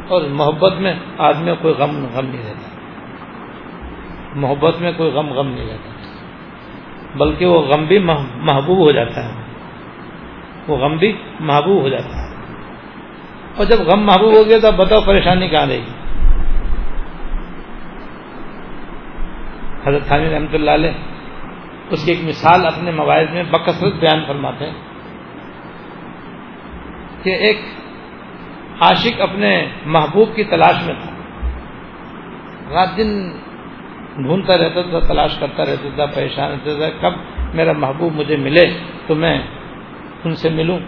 اور 0.09 0.21
محبت 0.21 0.73
میں 0.73 0.93
آدمی 1.17 1.51
کوئی 1.61 1.73
غم 1.73 2.05
غم 2.13 2.25
نہیں 2.25 2.43
رہتا۔ 2.47 2.69
محبت 4.35 4.81
میں 4.81 4.91
کوئی 4.97 5.11
غم 5.11 5.33
غم 5.33 5.47
نہیں 5.47 5.69
رہتا۔ 5.69 5.89
بلکہ 7.17 7.45
وہ 7.45 7.61
غم 7.61 7.85
بھی 7.85 7.99
محبوب 7.99 8.77
ہو 8.77 8.91
جاتا 8.91 9.25
ہے۔ 9.25 9.43
وہ 10.67 10.77
غم 10.77 10.97
بھی 10.97 11.17
محبوب 11.39 11.81
ہو 11.81 11.89
جاتا 11.89 12.21
ہے۔ 12.21 12.36
اور 13.57 13.65
جب 13.65 13.77
غم 13.79 14.05
محبوب 14.05 14.35
ہو 14.35 14.45
گیا 14.45 14.57
تو 14.59 14.71
بتاؤ 14.71 15.01
پریشانی 15.01 15.47
کہاں 15.47 15.65
رہے 15.65 15.77
گی؟ 15.77 15.91
حضرت 19.85 20.07
خانی 20.07 20.29
رحمۃ 20.29 20.53
اللہ 20.53 20.71
علیہ 20.71 20.91
اس 21.89 22.05
کی 22.05 22.11
ایک 22.11 22.23
مثال 22.27 22.65
اپنے 22.65 22.91
مواعظ 22.91 23.33
میں 23.33 23.43
بکثرت 23.43 23.93
بیان 23.93 24.23
فرماتے 24.27 24.65
ہیں 24.65 24.73
کہ 27.23 27.29
ایک 27.29 27.61
عاشق 28.81 29.21
اپنے 29.21 29.67
محبوب 29.85 30.35
کی 30.35 30.43
تلاش 30.43 30.75
میں 30.85 30.93
تھا۔ 31.03 31.11
رات 32.73 32.97
دن 32.97 33.29
ڈھونڈتا 34.17 34.57
رہتا 34.57 34.81
تھا، 34.81 34.99
تلاش 34.99 35.37
کرتا 35.39 35.65
رہتا 35.65 35.89
تھا، 35.95 36.05
پریشان 36.05 36.51
رہتا 36.51 36.89
تھا، 36.89 37.09
کب 37.09 37.17
میرا 37.55 37.71
محبوب 37.71 38.13
مجھے 38.13 38.37
ملے 38.37 38.77
تو 39.07 39.15
میں 39.15 39.41
ان 40.25 40.35
سے 40.35 40.49
ملوں، 40.49 40.79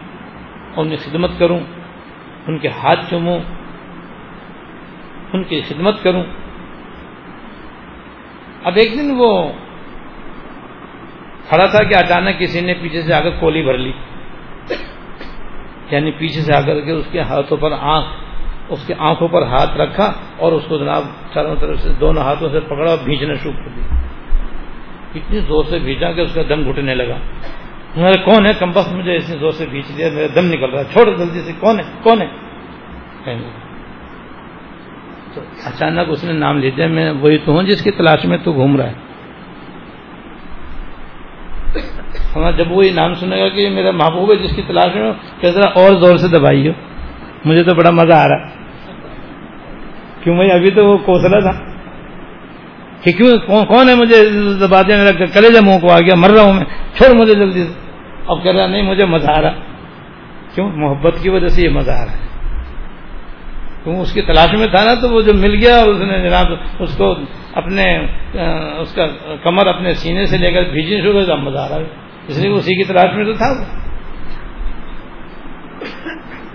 ان 0.78 0.90
کی 0.90 0.96
خدمت 0.96 1.32
کروں۔ 1.38 1.60
ان 2.50 2.58
کے 2.58 2.68
ہاتھ 2.68 3.00
چوموں، 3.10 3.40
ان 5.34 5.44
کی 5.44 5.62
خدمت 5.62 6.04
کروں۔ 6.04 6.24
اب 8.64 8.74
ایک 8.76 8.94
دن 8.94 9.16
وہ 9.18 9.52
کھڑا 11.50 11.66
تھا 11.66 11.84
کہ 11.84 11.96
اچانک 11.96 12.40
کسی 12.40 12.62
نے 12.62 12.74
پیچھے 12.74 13.02
سے 13.02 13.14
آ 13.14 13.20
کر 13.20 13.30
کولی 13.30 13.62
بھر 13.64 13.78
لی۔ 13.78 13.92
یعنی 15.92 16.12
پیچھے 16.12 16.42
سے 16.42 16.54
آ 16.56 16.62
کر 16.62 16.82
کے 16.82 16.92
اس 16.92 17.06
کے 17.12 17.22
ہاتھوں 17.22 17.58
پر 17.58 17.72
آنکھ، 17.80 18.08
اس 18.70 18.88
کے 18.88 18.94
آنکھوں 18.98 19.28
پر 19.28 19.42
ہاتھ 19.42 19.78
رکھا 19.78 20.14
اور 20.38 20.52
اس 20.52 20.64
کو 20.68 20.78
جناب 20.78 21.04
چاروں 21.34 21.56
طرف 21.56 21.80
سے 21.80 21.94
دونوں 21.94 22.24
ہاتھوں 22.24 22.50
سے 22.50 22.60
پکڑا 22.60 22.92
اور 22.92 23.00
بھیجنا 23.04 23.34
شروع 23.34 23.54
کر 23.54 23.70
دیا۔ 23.70 24.00
اتنی 25.16 25.40
زور 25.40 25.64
سے 25.64 25.80
بھیجا 25.80 26.12
کہ 26.12 26.22
اس 26.22 26.34
کا 26.34 26.42
دم 26.50 26.72
گھٹنے 26.72 26.96
لگا۔ 26.96 27.18
میرے 27.96 28.18
کون 28.18 28.46
ہے؟ 28.46 28.52
کم 28.60 28.72
بخت 28.72 28.94
مجھے 28.94 29.16
اتنی 29.16 29.38
زور 29.38 29.52
سے 29.52 29.66
بھیج 29.66 29.98
دیا 29.98 30.10
میرا 30.14 30.28
دم 30.36 30.46
نکل 30.46 30.70
رہا 30.70 30.80
ہے۔ 30.80 30.86
چھوڑ 30.94 31.18
جلدی 31.18 31.42
سے، 31.42 31.52
کون 31.60 31.80
ہے؟ 31.80 31.84
کون 32.04 32.22
ہے؟ 32.22 32.28
تو 35.34 35.42
اچانک 35.66 36.08
اس 36.08 36.24
نے 36.24 36.34
نام 36.34 36.58
لے 36.58 36.72
دیا، 36.72 36.88
میں 36.88 37.12
وہی 37.12 37.38
تو 37.38 37.52
ہوں 37.52 37.64
جس 37.64 37.84
کی 37.84 37.92
تلاش 37.92 38.26
میں 38.26 38.38
تو 38.44 38.54
گھوم 38.54 38.78
رہا 38.78 38.88
ہے۔ 38.88 38.94
ہمارا 42.36 42.52
جب 42.52 42.72
وہی 42.72 42.90
نام 42.90 43.14
سنے 43.14 43.42
گا 43.42 43.50
کہ 43.50 43.70
میرا 43.70 43.92
محبوب 43.92 44.32
ہے 44.32 44.36
جس 44.36 44.56
کی 44.56 44.62
تلاش 44.68 44.96
میں، 44.96 45.14
کہ 45.40 45.52
ذرا 45.52 45.70
اور 45.70 45.96
زور 45.96 46.18
سے 46.18 46.28
دبائی 46.28 46.68
ہو 46.68 46.74
مجھے 47.46 47.64
تو 47.64 47.76
بڑا 47.76 47.90
مزہ 47.90 48.14
آ 48.14 48.28
رہا 48.28 48.48
کیوں 50.24 50.36
بھائی؟ 50.36 50.52
ابھی 50.52 50.72
تو 50.72 50.86
وہ 50.86 50.98
کوسلا 50.98 51.40
تھا۔ 51.40 51.69
کہ 53.04 53.12
کیوں 53.12 53.66
کون 53.66 53.90
ہے 53.90 53.96
مجھے 53.96 54.30
دبا 54.60 54.82
دیا 54.82 54.98
میرا 54.98 55.12
کلیجا 55.12 55.60
منہ 55.62 55.80
کو 55.80 55.92
آ 55.92 56.00
گیا، 56.00 56.16
مر 56.16 56.30
رہا 56.30 56.44
ہوں 56.44 56.54
میں، 56.54 56.66
چھوڑ 56.98 57.22
مجھے 57.22 57.34
جلدی 57.34 57.64
سے۔ 57.64 57.74
اب 58.28 58.44
کہہ 58.44 58.52
رہا 58.52 58.68
نہیں، 58.68 58.82
مجھے 58.82 59.06
مزہ 59.06 59.32
آ 59.32 59.42
رہا۔ 59.42 59.54
کیوں؟ 60.56 60.72
محبت 60.72 61.16
کی 61.22 61.30
وجہ 61.30 61.48
سے 61.48 61.62
یہ 61.62 61.70
مزہ 61.70 61.92
آ 61.92 62.06
رہا 62.06 62.14
ہے۔ 62.14 62.28
کیوں؟ 63.84 63.96
اس 63.96 64.14
کی 64.14 64.22
تلاش 64.22 64.54
میں 64.60 64.68
تھا 64.68 64.84
نا، 64.86 64.94
تو 64.94 65.10
وہ 65.10 65.22
جو 65.22 65.34
مل 65.34 65.56
گیا 65.56 65.76
اور 65.76 65.88
اس 65.88 66.00
نے 66.00 66.30
جناب 66.30 66.46
اس 66.80 66.98
کو 66.98 67.16
اپنے 67.54 68.00
اس 68.80 68.96
کا 68.96 69.08
کمر 69.44 69.68
اپنے 69.68 69.94
سینے 69.94 70.26
سے 70.26 70.38
لے 70.38 70.52
کر 70.52 70.64
بھیجنے 70.64 71.02
شروع 71.02 71.22
کر 71.22 71.36
مزہ 71.36 71.58
آ 71.58 71.70
رہا 71.70 71.76
ہے۔ 71.76 71.84
اس 72.28 72.40
لیے 72.40 72.52
اسی 72.52 72.76
کی 72.76 72.84
تلاش 72.84 73.16
میں 73.16 73.26
تو 73.26 73.34
تھا 73.34 73.46
وہ۔ 73.46 73.80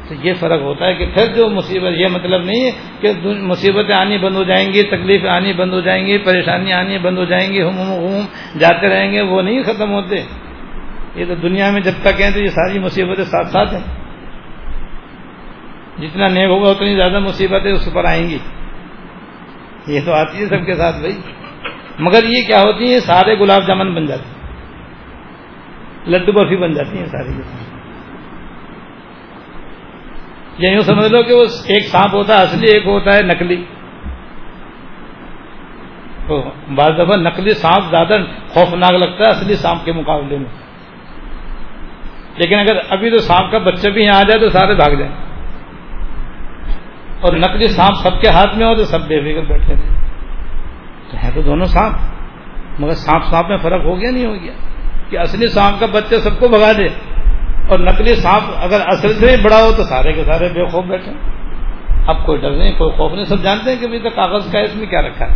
تو 0.08 0.14
یہ 0.22 0.34
فرق 0.34 0.60
ہوتا 0.60 0.86
ہے 0.86 0.94
کہ 0.94 1.06
پھر 1.06 1.34
جو 1.34 1.50
مصیبت 1.50 1.92
یہ 1.96 2.06
مطلب 2.08 2.44
نہیں 2.44 2.64
ہے 2.64 2.70
کہ 3.00 3.12
مصیبتیں 3.24 3.94
آنی 3.94 4.18
بند 4.18 4.36
ہو 4.36 4.44
جائیں 4.44 4.72
گی، 4.72 4.82
تکلیفیں 4.82 5.30
آنی 5.30 5.52
بند 5.52 5.72
ہو 5.72 5.80
جائیں 5.80 6.06
گی 6.06 6.18
پریشانیاں 6.18 6.78
آنی 6.78 6.98
بند 6.98 7.18
ہو 7.18 7.24
جائیں 7.24 7.52
گی، 7.52 7.62
ہم 7.62 7.68
ہم 7.68 8.58
جاتے 8.58 8.88
رہیں 8.88 9.12
گے، 9.12 9.20
وہ 9.20 9.42
نہیں 9.42 9.62
ختم 9.62 9.90
ہوتے۔ 9.92 10.22
یہ 11.14 11.24
تو 11.28 11.34
دنیا 11.34 11.70
میں 11.70 11.80
جب 11.80 11.92
تک 12.02 12.20
ہیں 12.20 12.30
تو 12.30 12.40
یہ 12.40 12.48
ساری 12.48 12.78
مصیبتیں 12.78 13.24
ساتھ 13.24 13.48
ساتھ 13.48 13.74
ہیں۔ 13.74 14.04
جتنا 16.00 16.28
نیک 16.28 16.50
ہوگا 16.50 16.70
اتنی 16.70 16.96
زیادہ 16.96 17.18
مصیبتیں 17.18 17.72
اس 17.72 17.88
پر 17.94 18.04
آئیں 18.04 18.30
گی۔ 18.30 18.38
یہ 19.86 20.00
تو 20.04 20.12
آتی 20.12 20.38
ہے 20.38 20.46
سب 20.46 20.66
کے 20.66 20.74
ساتھ 20.74 20.96
بھائی۔ 20.96 21.18
مگر 21.98 22.24
یہ 22.24 22.42
کیا 22.46 22.60
ہوتی 22.60 22.94
ہے 22.94 23.00
سارے 23.00 23.38
گلاب 23.38 23.66
جامن 23.66 23.94
بن 23.94 24.06
جاتے 24.06 24.22
ہیں۔ 24.22 24.34
لڈو 26.08 26.32
برفی 26.32 26.56
بن 26.56 26.74
جاتی 26.74 26.98
ہیں 26.98 27.06
ساری۔ 27.06 27.40
یا 30.58 30.72
یوں 30.72 30.80
سمجھ 30.80 31.12
لو 31.12 31.22
کہ 31.22 31.34
وہ 31.34 31.44
ایک 31.66 31.86
سانپ 31.86 32.14
ہوتا 32.14 32.36
ہے، 32.36 32.42
اصلی 32.42 32.66
ایک 32.72 32.86
ہوتا 32.86 33.16
ہے 33.16 33.22
نکلی 33.22 33.64
تو 36.26 36.50
بعض 36.74 36.90
دفعہ 36.94 37.16
نقلی 37.16 37.54
سانپ 37.54 37.90
زیادہ 37.90 38.16
خوفناک 38.48 38.92
لگتا 38.92 39.24
ہے 39.24 39.28
اصلی 39.28 39.54
سانپ 39.54 39.84
کے 39.84 39.92
مقابلے 39.92 40.38
میں۔ 40.38 40.50
لیکن 42.36 42.58
اگر 42.58 42.76
ابھی 42.90 43.10
تو 43.10 43.18
سانپ 43.18 43.50
کا 43.50 43.58
بچہ 43.58 43.88
بھی 43.88 44.02
یہاں 44.02 44.18
آ 44.18 44.22
جائے 44.22 44.40
تو 44.40 44.48
سارے 44.48 44.74
بھاگ 44.74 44.94
جائیں۔ 44.94 45.12
اور 47.20 47.32
نقلی 47.32 47.68
سانپ 47.68 47.96
سب 47.96 48.20
کے 48.20 48.28
ہاتھ 48.28 48.56
میں 48.56 48.66
ہو 48.66 48.74
تو 48.74 48.84
سب 48.84 49.08
بے 49.08 49.20
فکر 49.20 49.52
بیٹھے 49.52 49.74
تھے 49.74 49.88
تو 51.10 51.16
ہے 51.24 51.30
تو 51.34 51.42
دونوں 51.42 51.64
سانپ، 51.64 51.96
مگر 52.80 52.94
سانپ 52.94 53.24
سانپ 53.24 53.48
میں 53.48 53.56
فرق 53.56 53.84
ہو 53.84 54.00
گیا 54.00 54.10
نہیں، 54.10 54.26
ہو 54.26 54.34
گیا 54.34 54.52
کہ 55.10 55.18
اصلی 55.18 55.46
سانپ 55.46 55.80
کا 55.80 55.86
بچہ 55.86 56.14
سب 56.14 56.40
کو 56.40 56.48
بھگا 56.48 56.72
دے۔ 56.72 57.13
اور 57.68 57.78
نقلی 57.78 58.14
سانپ 58.14 58.44
اگر 58.56 58.80
اصل 58.86 59.14
سے 59.14 59.36
بڑا 59.42 59.56
ہو 59.56 59.72
تو 59.76 59.82
سارے 59.82 60.12
کے 60.12 60.24
سارے 60.24 60.48
بے 60.48 60.64
خوف 60.64 60.84
بیٹھے 60.84 61.12
اب 62.06 62.26
کوئی 62.26 62.40
ڈر 62.40 62.50
نہیں، 62.50 62.72
کوئی 62.78 62.90
خوف 62.90 63.12
نہیں، 63.12 63.24
سب 63.24 63.42
جانتے 63.42 63.70
ہیں 63.70 63.80
کہ 63.80 63.84
ابھی 63.84 63.98
تو 63.98 64.10
کاغذ 64.10 64.52
کا 64.52 64.60
اس 64.60 64.76
میں 64.76 64.86
کیا 64.86 65.02
رکھا 65.02 65.26
ہے۔ 65.26 65.34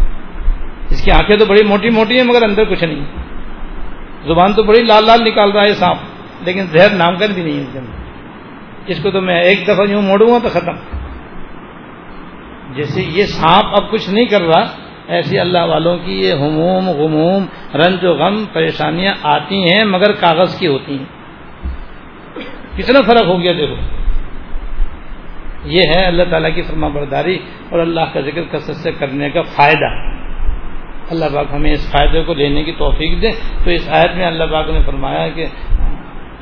اس 0.91 1.05
کی 1.05 1.11
آنکھیں 1.11 1.37
تو 1.37 1.45
بڑی 1.45 1.63
موٹی 1.65 1.91
موٹی 1.91 2.17
ہیں، 2.17 2.25
مگر 2.25 2.43
اندر 2.43 2.65
کچھ 2.65 2.85
نہیں۔ 2.85 3.05
زبان 4.27 4.53
تو 4.53 4.63
بڑی 4.63 4.83
لال 4.83 5.05
لال 5.05 5.25
نکال 5.25 5.51
رہا 5.51 5.63
ہے 5.63 5.73
سانپ، 5.73 5.99
لیکن 6.41 6.65
زہر 6.67 6.91
نام 6.91 7.17
کر 7.17 7.29
بھی 7.35 7.43
نہیں 7.43 7.75
ہے 7.75 7.81
اس 8.87 9.03
کو 9.03 9.11
تو 9.11 9.21
میں 9.21 9.43
ایک 9.43 9.69
دفعہ 9.69 9.87
یوں 9.89 10.03
موڑوں 10.03 10.29
گا 10.29 10.39
تو 10.43 10.49
ختم۔ 10.49 10.73
جیسے 12.75 13.03
یہ 13.03 13.25
سانپ 13.25 13.67
اب 13.77 13.91
کچھ 13.91 14.11
نہیں 14.11 14.25
کر 14.25 14.43
رہا، 14.43 14.67
ایسی 15.09 15.39
اللہ 15.39 15.65
والوں 15.65 15.99
کی 15.99 16.21
یہ 16.21 16.33
ہموم، 16.33 16.89
غموم، 16.89 17.45
رنج 17.75 18.05
و 18.05 18.13
غم، 18.13 18.45
پریشانیاں 18.53 19.15
آتی 19.23 19.73
ہیں، 19.73 19.85
مگر 19.85 20.13
کاغذ 20.13 20.59
کی 20.59 20.67
ہوتی 20.67 20.99
ہیں۔ 20.99 21.18
کتنا 22.79 23.01
فرق 23.07 23.27
ہو 23.27 23.41
گیا 23.41 23.53
دیکھو۔ 23.53 23.75
یہ 25.65 25.83
ہے 25.97 26.05
اللہ 26.05 26.23
تعالیٰ 26.31 26.55
کی 26.55 26.63
فرما 26.63 26.89
برداری 26.89 27.39
اور 27.71 27.79
اللہ 27.79 28.01
کا 28.13 28.21
ذکر 28.21 28.43
کثرت 28.51 28.77
سے 28.77 28.93
کرنے 28.93 29.31
کا 29.31 29.43
فائدہ۔ 29.43 29.87
اللہ 31.11 31.25
پاک 31.35 31.47
ہمیں 31.55 31.73
اس 31.73 31.91
فائدے 31.91 32.23
کو 32.23 32.35
لینے 32.35 32.65
کی 32.65 32.73
توفیق 32.73 33.23
دے۔ 33.23 33.31
تو 33.65 33.71
اس 33.71 33.89
آیت 33.89 34.17
میں 34.17 34.27
اللہ 34.27 34.45
پاک 34.45 34.71
نے 34.71 34.79
فرمایا 34.87 35.29
کہ 35.29 35.47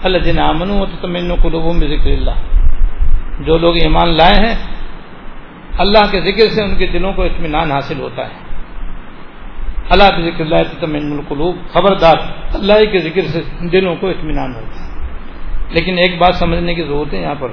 اللہ 0.03 0.19
جن 0.19 0.39
امن 0.39 0.71
ہو 0.71 0.87
تو 0.87 1.07
تمن 1.07 1.35
قلوب 1.35 1.77
ذکر 1.77 2.11
اللہ۔ 2.11 2.31
جو 3.41 3.59
لوگ 3.59 3.77
ایمان 3.77 4.09
لائے 4.09 4.35
ہیں، 4.35 4.55
اللہ 5.79 6.11
کے 6.11 6.21
ذکر 6.21 6.49
سے 6.49 6.63
ان 6.63 6.77
کے 6.77 6.87
دلوں 6.87 7.13
کو 7.13 7.23
اطمینان 7.23 7.73
حاصل 7.73 8.01
ہوتا 8.01 8.23
ہے۔ 8.23 8.35
اللہ 9.91 10.17
کے 10.17 10.31
ذکر 10.31 10.41
اللہ 10.41 10.57
تمن 10.81 11.13
القلوب۔ 11.13 11.57
خبردار، 11.73 12.17
اللہ 12.55 12.73
کے 12.93 12.99
ذکر 12.99 13.23
سے 13.23 13.69
دلوں 13.69 13.97
کو 13.97 14.09
اطمینان 14.09 14.55
ہوتا 14.55 14.76
ہے۔ 14.76 14.76
لیکن 15.71 15.99
ایک 15.99 16.19
بات 16.19 16.35
سمجھنے 16.35 16.75
کی 16.75 16.83
ضرورت 16.83 17.15
ہے 17.15 17.19
یہاں 17.19 17.35
پر۔ 17.35 17.49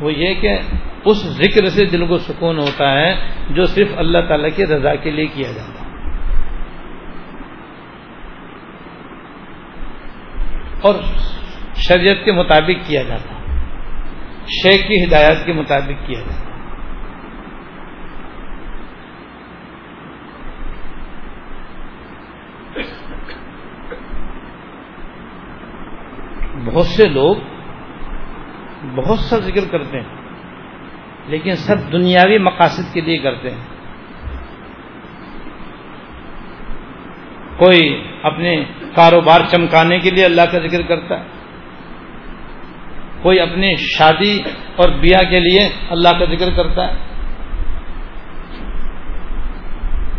وہ 0.00 0.12
یہ 0.12 0.34
کہ 0.40 0.58
اس 1.04 1.16
ذکر 1.16 1.64
سے 1.64 1.84
دل 1.84 2.06
کو 2.06 2.18
سکون 2.18 2.58
ہوتا 2.58 2.92
ہے 2.92 3.14
جو 3.50 3.64
صرف 3.64 3.88
اللہ 3.96 4.18
تعالی 4.28 4.50
کی 4.50 4.66
رضا 4.66 4.94
کے 4.94 5.10
لیے 5.10 5.26
کیا 5.26 5.52
جاتا 5.52 5.82
ہے۔ 5.82 5.88
اور 10.80 10.94
شریعت 11.76 12.16
کے 12.24 12.32
مطابق 12.32 12.86
کیا 12.86 13.02
جاتا 13.02 13.34
شیخ 14.46 14.88
کی 14.88 15.04
ہدایات 15.04 15.46
کے 15.46 15.52
مطابق 15.52 16.06
کیا 16.06 16.20
جاتا 16.20 16.47
بہت 26.70 26.86
سے 26.86 27.08
لوگ 27.08 27.36
بہت 28.94 29.18
سا 29.18 29.36
ذکر 29.36 29.64
کرتے 29.70 30.00
ہیں، 30.00 30.08
لیکن 31.26 31.54
سب 31.54 31.92
دنیاوی 31.92 32.38
مقاصد 32.38 32.94
کے 32.94 33.00
لیے 33.00 33.18
کرتے 33.18 33.50
ہیں۔ 33.50 33.64
کوئی 37.58 38.02
اپنے 38.22 38.64
کاروبار 38.94 39.40
چمکانے 39.50 39.98
کے 39.98 40.10
لیے 40.10 40.24
اللہ 40.24 40.42
کا 40.52 40.58
ذکر 40.58 40.82
کرتا 40.82 41.18
ہے، 41.18 41.24
کوئی 43.22 43.40
اپنی 43.40 43.76
شادی 43.76 44.42
اور 44.76 44.88
بیاہ 44.88 45.30
کے 45.30 45.40
لیے 45.40 45.68
اللہ 45.90 46.08
کا 46.08 46.24
ذکر 46.24 46.50
کرتا 46.56 46.88
ہے۔ 46.88 46.96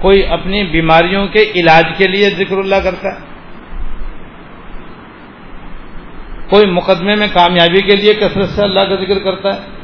کوئی 0.01 0.25
اپنی 0.25 0.63
بیماریوں 0.63 1.27
کے 1.27 1.51
علاج 1.55 1.85
کے 1.97 2.07
لیے 2.07 2.29
ذکر 2.29 2.57
اللہ 2.57 2.75
کرتا 2.75 3.07
ہے۔ 3.15 3.28
کوئی 6.49 6.65
مقدمے 6.65 7.15
میں 7.15 7.27
کامیابی 7.33 7.81
کے 7.81 7.95
لیے 7.95 8.13
کثرت 8.13 8.49
سے 8.49 8.63
اللہ 8.63 8.79
کا 8.79 8.95
ذکر 8.95 9.19
کرتا 9.19 9.55
ہے؟ 9.55 9.79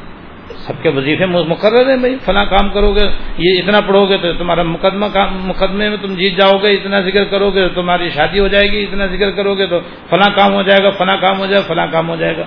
سب 0.56 0.82
کے 0.82 0.88
وظیفے 0.88 1.26
مقرر 1.26 1.90
ہیں 1.90 1.96
بھائی، 1.96 2.16
فلاں 2.24 2.44
کام 2.44 2.70
کرو 2.70 2.94
گے، 2.94 3.10
یہ 3.38 3.62
اتنا 3.62 3.80
پڑھو 3.80 4.06
گے 4.06 4.18
تو 4.18 4.32
تمہارا 4.32 4.62
مقدمہ 4.62 5.06
مقدمے 5.30 5.88
میں 5.88 5.96
تم 6.02 6.14
جیت 6.14 6.38
جاؤ 6.38 6.58
گے، 6.62 6.74
اتنا 6.74 7.00
ذکر 7.00 7.24
کرو 7.24 7.50
گے 7.50 7.68
تو 7.68 7.82
تمہاری 7.82 8.10
شادی 8.10 8.38
ہو 8.38 8.48
جائے 8.48 8.72
گی، 8.72 8.82
اتنا 8.82 9.06
ذکر 9.06 9.30
کرو 9.30 9.54
گے 9.54 9.66
تو 9.66 9.80
فلاں 9.80 10.36
کام 10.36 10.54
ہو 10.54 10.62
جائے 10.62 10.84
گا، 10.84 10.90
فلاں 10.90 11.16
کام 11.16 11.38
ہو 11.38 11.46
جائے 11.46 11.62
گا، 11.62 11.66
فلاں 11.68 11.86
کام 11.92 12.08
ہو 12.08 12.16
جائے 12.16 12.36
گا۔ 12.36 12.44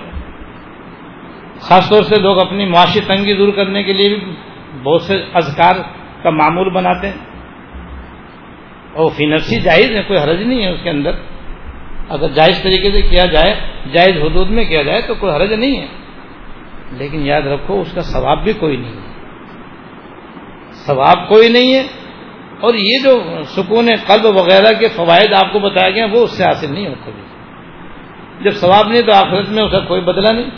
خاص 1.60 1.90
طور 1.90 2.02
سے 2.02 2.20
لوگ 2.20 2.40
اپنی 2.40 2.66
معاشی 2.66 3.00
تنگی 3.00 3.34
دور 3.34 3.52
کرنے 3.52 3.82
کے 3.82 3.92
لیے 3.92 4.08
بھی 4.08 4.32
بہت 4.82 5.02
سے 5.02 5.24
اذکار 5.34 5.74
کا 6.22 6.30
معمول 6.30 6.70
بناتے 6.70 7.08
ہیں۔ 7.08 7.30
اور 8.92 9.10
فینرسی 9.16 9.60
جائز 9.60 9.90
ہے 9.90 10.02
کوئی 10.02 10.18
حرج 10.18 10.42
نہیں 10.42 10.62
ہے 10.62 10.68
اس 10.68 10.80
کے 10.82 10.90
اندر۔ 10.90 11.10
اگر 12.10 12.28
جائز 12.28 12.62
طریقے 12.62 12.92
سے 12.92 13.02
کیا 13.02 13.24
جائے، 13.24 13.54
جائز 13.92 14.22
حدود 14.22 14.50
میں 14.50 14.64
کیا 14.64 14.82
جائے 14.82 15.02
تو 15.02 15.14
کوئی 15.14 15.32
حرج 15.32 15.52
نہیں 15.52 15.80
ہے۔ 15.80 15.86
لیکن 16.90 17.26
یاد 17.26 17.42
رکھو، 17.42 17.80
اس 17.80 17.92
کا 17.92 18.00
ثواب 18.00 18.44
بھی 18.44 18.52
کوئی 18.52 18.76
نہیں 18.76 18.92
ہے۔ 18.92 19.10
ثواب 20.72 21.28
کوئی 21.28 21.48
نہیں 21.48 21.74
ہے۔ 21.74 21.82
اور 22.60 22.74
یہ 22.74 22.98
جو 23.04 23.42
سکون 23.44 23.88
قلب 24.06 24.24
وغیرہ 24.24 24.78
کے 24.78 24.88
فوائد 24.88 25.32
آپ 25.32 25.52
کو 25.52 25.58
بتایا 25.58 25.90
گئے 25.90 26.04
وہ 26.04 26.24
اس 26.24 26.30
سے 26.30 26.44
حاصل 26.44 26.72
نہیں 26.72 26.88
ہوتے 26.88 27.10
جب 28.44 28.50
ثواب 28.50 28.88
نہیں 28.88 29.02
تو 29.02 29.12
آخرت 29.12 29.48
میں 29.48 29.62
اس 29.62 29.72
کا 29.72 29.80
کوئی 29.80 30.00
بدلہ 30.00 30.32
نہیں۔ 30.32 30.50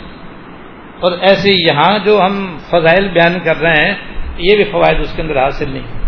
اور 0.99 1.11
ایسے 1.11 1.53
یہاں 1.53 1.99
جو 1.99 2.21
ہم 2.25 2.57
فضائل 2.69 3.07
بیان 3.07 3.39
کر 3.43 3.57
رہے 3.57 3.85
ہیں، 3.85 3.95
یہ 4.37 4.55
بھی 4.55 4.63
فوائد 4.63 4.99
اس 4.99 5.13
کے 5.15 5.21
اندر 5.21 5.43
حاصل 5.43 5.69
نہیں۔ 5.69 6.02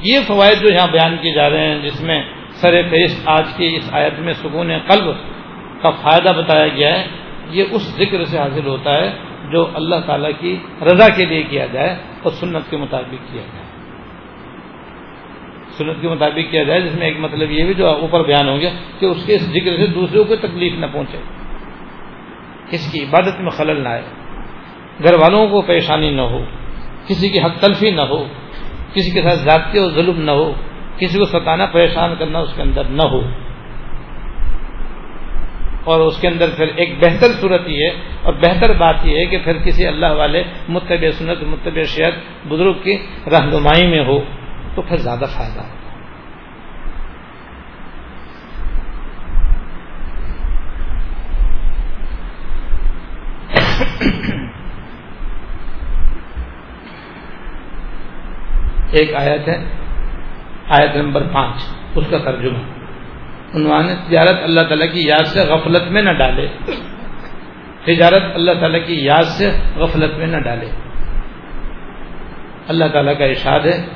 یہ 0.00 0.20
فوائد 0.26 0.60
جو 0.60 0.68
یہاں 0.72 0.86
بیان 0.92 1.16
کیے 1.22 1.34
جا 1.34 1.50
رہے 1.50 1.68
ہیں، 1.68 1.82
جس 1.82 2.00
میں 2.00 2.22
سر 2.50 2.82
فہرست 2.90 3.28
آج 3.28 3.44
کی 3.56 3.76
اس 3.76 3.88
آیت 3.92 4.18
میں 4.18 4.32
سکون 4.32 4.70
قلب 4.78 5.04
کا 5.82 5.90
فائدہ 5.90 6.32
بتایا 6.36 6.68
گیا 6.68 6.98
ہے، 6.98 7.06
یہ 7.50 7.64
اس 7.70 7.82
ذکر 7.82 8.24
سے 8.24 8.38
حاصل 8.38 8.66
ہوتا 8.66 8.96
ہے 8.96 9.12
جو 9.52 9.70
اللہ 9.74 9.96
تعالی 10.06 10.28
کی 10.40 10.58
رضا 10.82 11.08
کے 11.08 11.24
لیے 11.24 11.42
کیا 11.42 11.66
جائے 11.66 11.96
اور 12.22 12.32
سنت 12.32 12.70
کے 12.70 12.76
مطابق 12.76 13.32
کیا 13.32 13.42
جائے۔ 13.42 13.66
سنت 15.70 16.00
کے 16.00 16.08
مطابق 16.08 16.50
کیا 16.50 16.62
جائے، 16.62 16.80
جس 16.80 16.94
میں 16.94 17.06
ایک 17.06 17.18
مطلب 17.18 17.50
یہ 17.50 17.64
بھی 17.64 17.74
جو 17.74 17.88
اوپر 17.88 18.22
بیان 18.22 18.48
ہو 18.48 18.60
گیا 18.60 18.70
کہ 18.98 19.06
اس 19.06 19.26
کے 19.26 19.34
اس 19.34 19.42
ذکر 19.42 19.76
سے 19.76 19.86
دوسروں 19.86 20.24
کو 20.24 20.36
تکلیف 20.36 20.72
نہ 20.78 20.86
پہنچے۔ 20.92 21.18
کسی 22.70 22.98
کی 22.98 23.04
عبادت 23.04 23.40
میں 23.40 23.50
خلل 23.50 23.80
نہ 23.80 23.88
آئے۔ 23.88 24.02
گھر 25.02 25.14
والوں 25.20 25.48
کو 25.48 25.62
پریشانی 25.62 26.10
نہ 26.10 26.22
ہو، 26.22 26.44
کسی 27.06 27.28
کی 27.28 27.40
حق 27.40 27.60
تلفی 27.60 27.90
نہ 27.90 28.00
ہو 28.00 28.28
کسی 28.94 29.10
کے 29.10 29.22
ساتھ 29.22 29.38
ذاتی 29.38 29.78
اور 29.78 29.90
ظلم 29.90 30.20
نہ 30.20 30.30
ہو، 30.30 30.52
کسی 30.98 31.18
کو 31.18 31.24
ستانا، 31.24 31.66
پریشان 31.66 32.14
کرنا 32.18 32.38
اس 32.38 32.52
کے 32.56 32.62
اندر 32.62 32.84
نہ 32.84 33.02
ہو۔ 33.02 33.20
اور 35.84 36.00
اس 36.00 36.20
کے 36.20 36.28
اندر 36.28 36.48
پھر 36.56 36.66
ایک 36.76 36.98
بہتر 36.98 37.32
صورت 37.40 37.68
یہ 37.68 37.84
ہے، 37.84 37.90
اور 38.22 38.32
بہتر 38.32 38.72
بات 38.72 39.04
یہ 39.04 39.18
ہے 39.18 39.26
کہ 39.26 39.38
پھر 39.44 39.58
کسی 39.64 39.86
اللہ 39.86 40.12
والے 40.16 40.42
متبع 40.68 41.10
سنت، 41.10 41.42
متبع 41.42 41.82
شہد 41.82 42.48
بزرگ 42.48 42.82
کی 42.82 42.96
رہنمائی 43.26 43.86
میں 43.86 44.04
ہو، 44.04 44.18
تو 44.74 44.82
پھر 44.82 44.96
زیادہ 44.96 45.26
فائدہ 45.36 45.60
ہو 45.60 45.74
ایک 58.98 59.14
آیت 59.14 59.48
ہے، 59.48 59.64
آیت 60.68 60.96
نمبر 60.96 61.22
پانچ، 61.32 61.62
اس 61.94 62.04
کا 62.10 62.18
ترجمہ۔ 62.18 62.58
عنوان 63.54 63.88
تجارت 64.08 64.36
اللہ 64.42 64.60
تعالیٰ 64.60 64.92
کی 64.92 65.08
یاد 65.08 65.26
سے 65.26 65.40
غفلت 65.40 65.82
میں 65.90 66.02
نہ 66.02 66.10
ڈالے۔ 66.10 66.46
تجارت 67.84 68.22
اللہ 68.34 68.52
تعالیٰ 68.60 68.80
کی 68.86 69.04
یاد 69.04 69.22
سے 69.22 69.50
غفلت 69.76 70.18
میں 70.18 70.26
نہ 70.26 70.36
ڈالے۔ 70.36 70.70
اللہ 72.68 72.84
تعالیٰ 72.92 73.18
کا 73.18 73.24
ارشاد 73.24 73.60
ہے، 73.60 73.86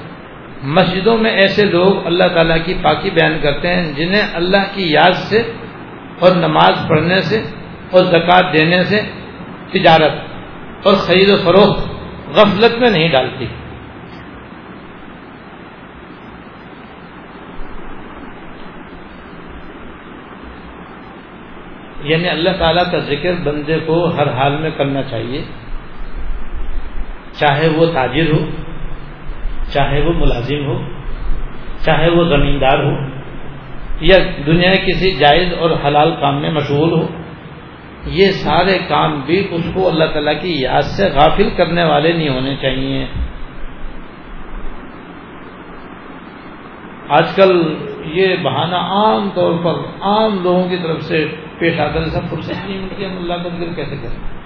مسجدوں 0.63 1.19
میں 1.19 1.31
ایسے 1.31 1.65
لوگ 1.65 2.07
اللہ 2.07 2.25
تعالیٰ 2.35 2.57
کی 2.65 2.75
پاکی 2.83 3.11
بیان 3.11 3.39
کرتے 3.43 3.69
ہیں 3.69 3.93
جنہیں 3.93 4.23
اللہ 4.35 4.65
کی 4.75 4.93
یاد 4.93 5.13
سے 5.13 5.43
اور 6.19 6.37
نماز 6.37 6.89
پڑھنے 6.89 7.21
سے 7.21 7.43
اور 7.91 8.05
زکوٰۃ 8.05 8.53
دینے 8.53 8.85
سے 8.85 9.01
تجارت 9.73 10.13
اور 10.87 10.95
خرید 10.95 11.31
و 11.31 11.37
فروخت 11.37 11.89
غفلت 12.29 12.79
میں 12.79 12.91
نہیں 12.91 13.09
ڈالتی۔ 13.09 13.47
یعنی 22.03 22.29
اللہ 22.29 22.51
تعالیٰ 22.59 22.85
کا 22.93 22.99
ذکر 22.99 23.33
بندے 23.45 23.79
کو 23.87 24.07
ہر 24.07 24.29
حال 24.29 24.53
میں 24.53 24.71
کرنا 24.71 25.03
چاہیے 25.03 25.43
چاہے 27.33 27.69
وہ 27.69 27.87
تاجر 27.87 28.33
ہو، 28.33 28.47
چاہے 29.73 30.01
وہ 30.01 30.13
ملازم 30.13 30.67
ہو، 30.67 30.83
چاہے 31.85 32.09
وہ 32.09 32.25
زمیندار 32.25 32.79
ہو، 32.79 32.97
یا 34.01 34.17
دنیا 34.47 34.75
کسی 34.75 35.15
جائز 35.15 35.53
اور 35.59 35.71
حلال 35.87 36.15
کام 36.21 36.41
میں 36.41 36.51
مشغول 36.51 36.93
ہو، 36.93 37.07
یہ 38.07 38.31
سارے 38.31 38.79
کام 38.89 39.21
بھی 39.27 39.49
اس 39.51 39.71
کو 39.75 39.89
اللہ 39.89 40.05
تعالیٰ 40.05 40.35
کی 40.41 40.61
یاد 40.61 40.83
سے 40.83 41.11
غافل 41.11 41.51
کرنے 41.57 41.85
والے 41.85 42.13
نہیں 42.13 42.29
ہونے 42.29 42.57
چاہیے۔ 42.61 43.07
آج 47.09 47.35
کل 47.37 47.75
یہ 48.05 48.37
بہانہ 48.43 48.77
عام 48.77 49.31
طور 49.35 49.53
پر 49.65 49.75
عام 50.01 50.43
لوگوں 50.43 50.69
کی 50.69 50.77
طرف 50.77 51.03
سے 51.03 51.27
پیش 51.61 51.81
آتا 51.81 52.01
ہے، 52.01 52.05
سب 52.05 52.31
فرصت 52.31 52.67
نہیں 52.67 52.83
ملتی 52.83 53.05
ہم 53.05 53.17
اللہ 53.17 53.35
کا 53.35 53.49
ذکر 53.49 53.73
کیسے 53.77 53.97
کریں؟ 53.97 54.41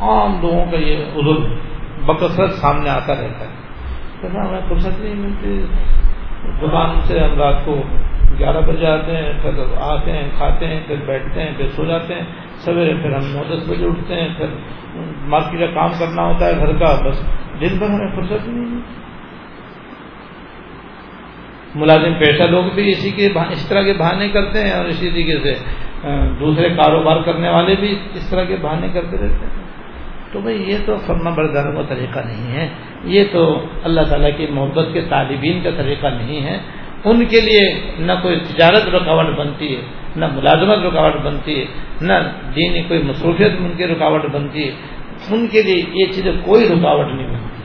عام 0.00 0.40
لوگوں 0.40 0.64
کا 0.70 0.76
یہ 0.76 1.04
عذر 1.16 1.54
بکثرت 2.06 2.52
سامنے 2.52 2.90
آتا 2.90 3.12
رہتا 3.12 3.44
ہے۔ 3.44 3.60
ہمیں 4.22 4.60
فرصت 4.68 5.00
نہیں 5.00 5.14
ملتی۔ 5.14 5.64
دکان 6.56 7.00
سے 7.00 7.20
ہم 7.20 7.38
رات 7.38 7.64
کو 7.64 7.82
گیارہ 8.38 8.60
بجے 8.60 8.86
آتے 8.86 9.16
ہیں، 9.16 9.32
پھر 9.42 9.50
آتے 9.76 10.12
ہیں، 10.12 10.30
کھاتے 10.36 10.66
ہیں، 10.66 10.80
پھر 10.86 10.96
بیٹھتے 11.06 11.42
ہیں، 11.42 11.52
پھر 11.56 11.68
سو 11.68 11.84
جاتے 11.84 12.14
ہیں۔ 12.14 12.22
سویرے 12.56 12.94
پھر 12.94 13.12
ہم 13.12 13.22
نو 13.24 13.56
دس 13.56 13.68
بجے 13.68 13.86
اٹھتے 13.86 14.14
ہیں، 14.14 14.28
پھر 14.36 14.46
مارکیٹ 15.16 15.60
کا 15.60 15.66
کام 15.66 15.90
کرنا 15.98 16.22
ہوتا 16.22 16.46
ہے 16.46 16.56
گھر 16.56 16.72
کا، 16.72 17.08
بس۔ 17.08 17.26
دن 17.60 17.78
بھر 17.78 17.86
ہمیں 17.86 18.16
فرصت 18.16 18.48
نہیں 18.48 18.64
ملتی۔ 18.64 19.00
ملازم 21.74 22.14
پیشہ 22.14 22.42
لوگ 22.42 22.64
بھی 22.74 22.90
اسی 22.90 23.10
کے 23.10 23.28
اس 23.50 23.68
طرح 23.68 23.82
کے 23.82 23.92
بہانے 23.92 24.28
کرتے 24.28 24.64
ہیں 24.64 24.72
اور 24.72 24.84
اسی 24.84 25.10
طریقے 25.10 25.38
سے 25.38 25.54
دوسرے 26.40 26.68
کاروبار 26.68 27.16
کرنے 27.24 27.48
والے 27.48 27.74
بھی 27.80 27.98
اس 28.14 28.30
طرح 28.30 28.44
کے 28.44 28.56
بہانے 28.60 28.88
کرتے 28.88 29.16
رہتے 29.16 29.46
ہیں۔ 29.46 29.70
تو 30.32 30.40
بھائی 30.40 30.70
یہ 30.70 30.76
تو 30.86 30.96
فرما 30.96 31.30
برداروں 31.30 31.72
کا 31.72 31.82
طریقہ 31.94 32.18
نہیں 32.18 32.52
ہے۔ 32.52 32.68
یہ 33.04 33.24
تو 33.32 33.66
اللہ 33.84 34.00
تعالیٰ 34.00 34.30
کی 34.36 34.46
محبت 34.50 34.88
کے 34.92 35.00
طالبین 35.00 35.62
کا 35.62 35.70
طریقہ 35.76 36.06
نہیں 36.06 36.42
ہے۔ 36.42 36.58
ان 37.04 37.24
کے 37.24 37.40
لیے 37.40 37.90
نہ 37.98 38.12
کوئی 38.22 38.40
تجارت 38.40 38.94
رکاوٹ 38.94 39.26
بنتی 39.26 39.76
ہے، 39.76 39.80
نہ 40.16 40.24
ملازمت 40.26 40.78
رکاوٹ 40.78 41.14
بنتی 41.14 41.60
ہے، 41.60 41.64
نہ 42.00 42.12
دینی 42.56 42.82
کوئی 42.82 43.02
مصروفیت 43.02 43.52
ان 43.58 43.72
کی 43.76 43.86
رکاوٹ 43.86 44.24
بنتی 44.24 44.64
ہے۔ 44.64 44.72
ان 45.30 45.46
کے 45.46 45.62
لیے 45.62 45.84
یہ 45.94 46.12
چیزیں 46.12 46.32
کوئی 46.44 46.68
رکاوٹ 46.68 47.06
نہیں 47.12 47.28
بنتی۔ 47.28 47.62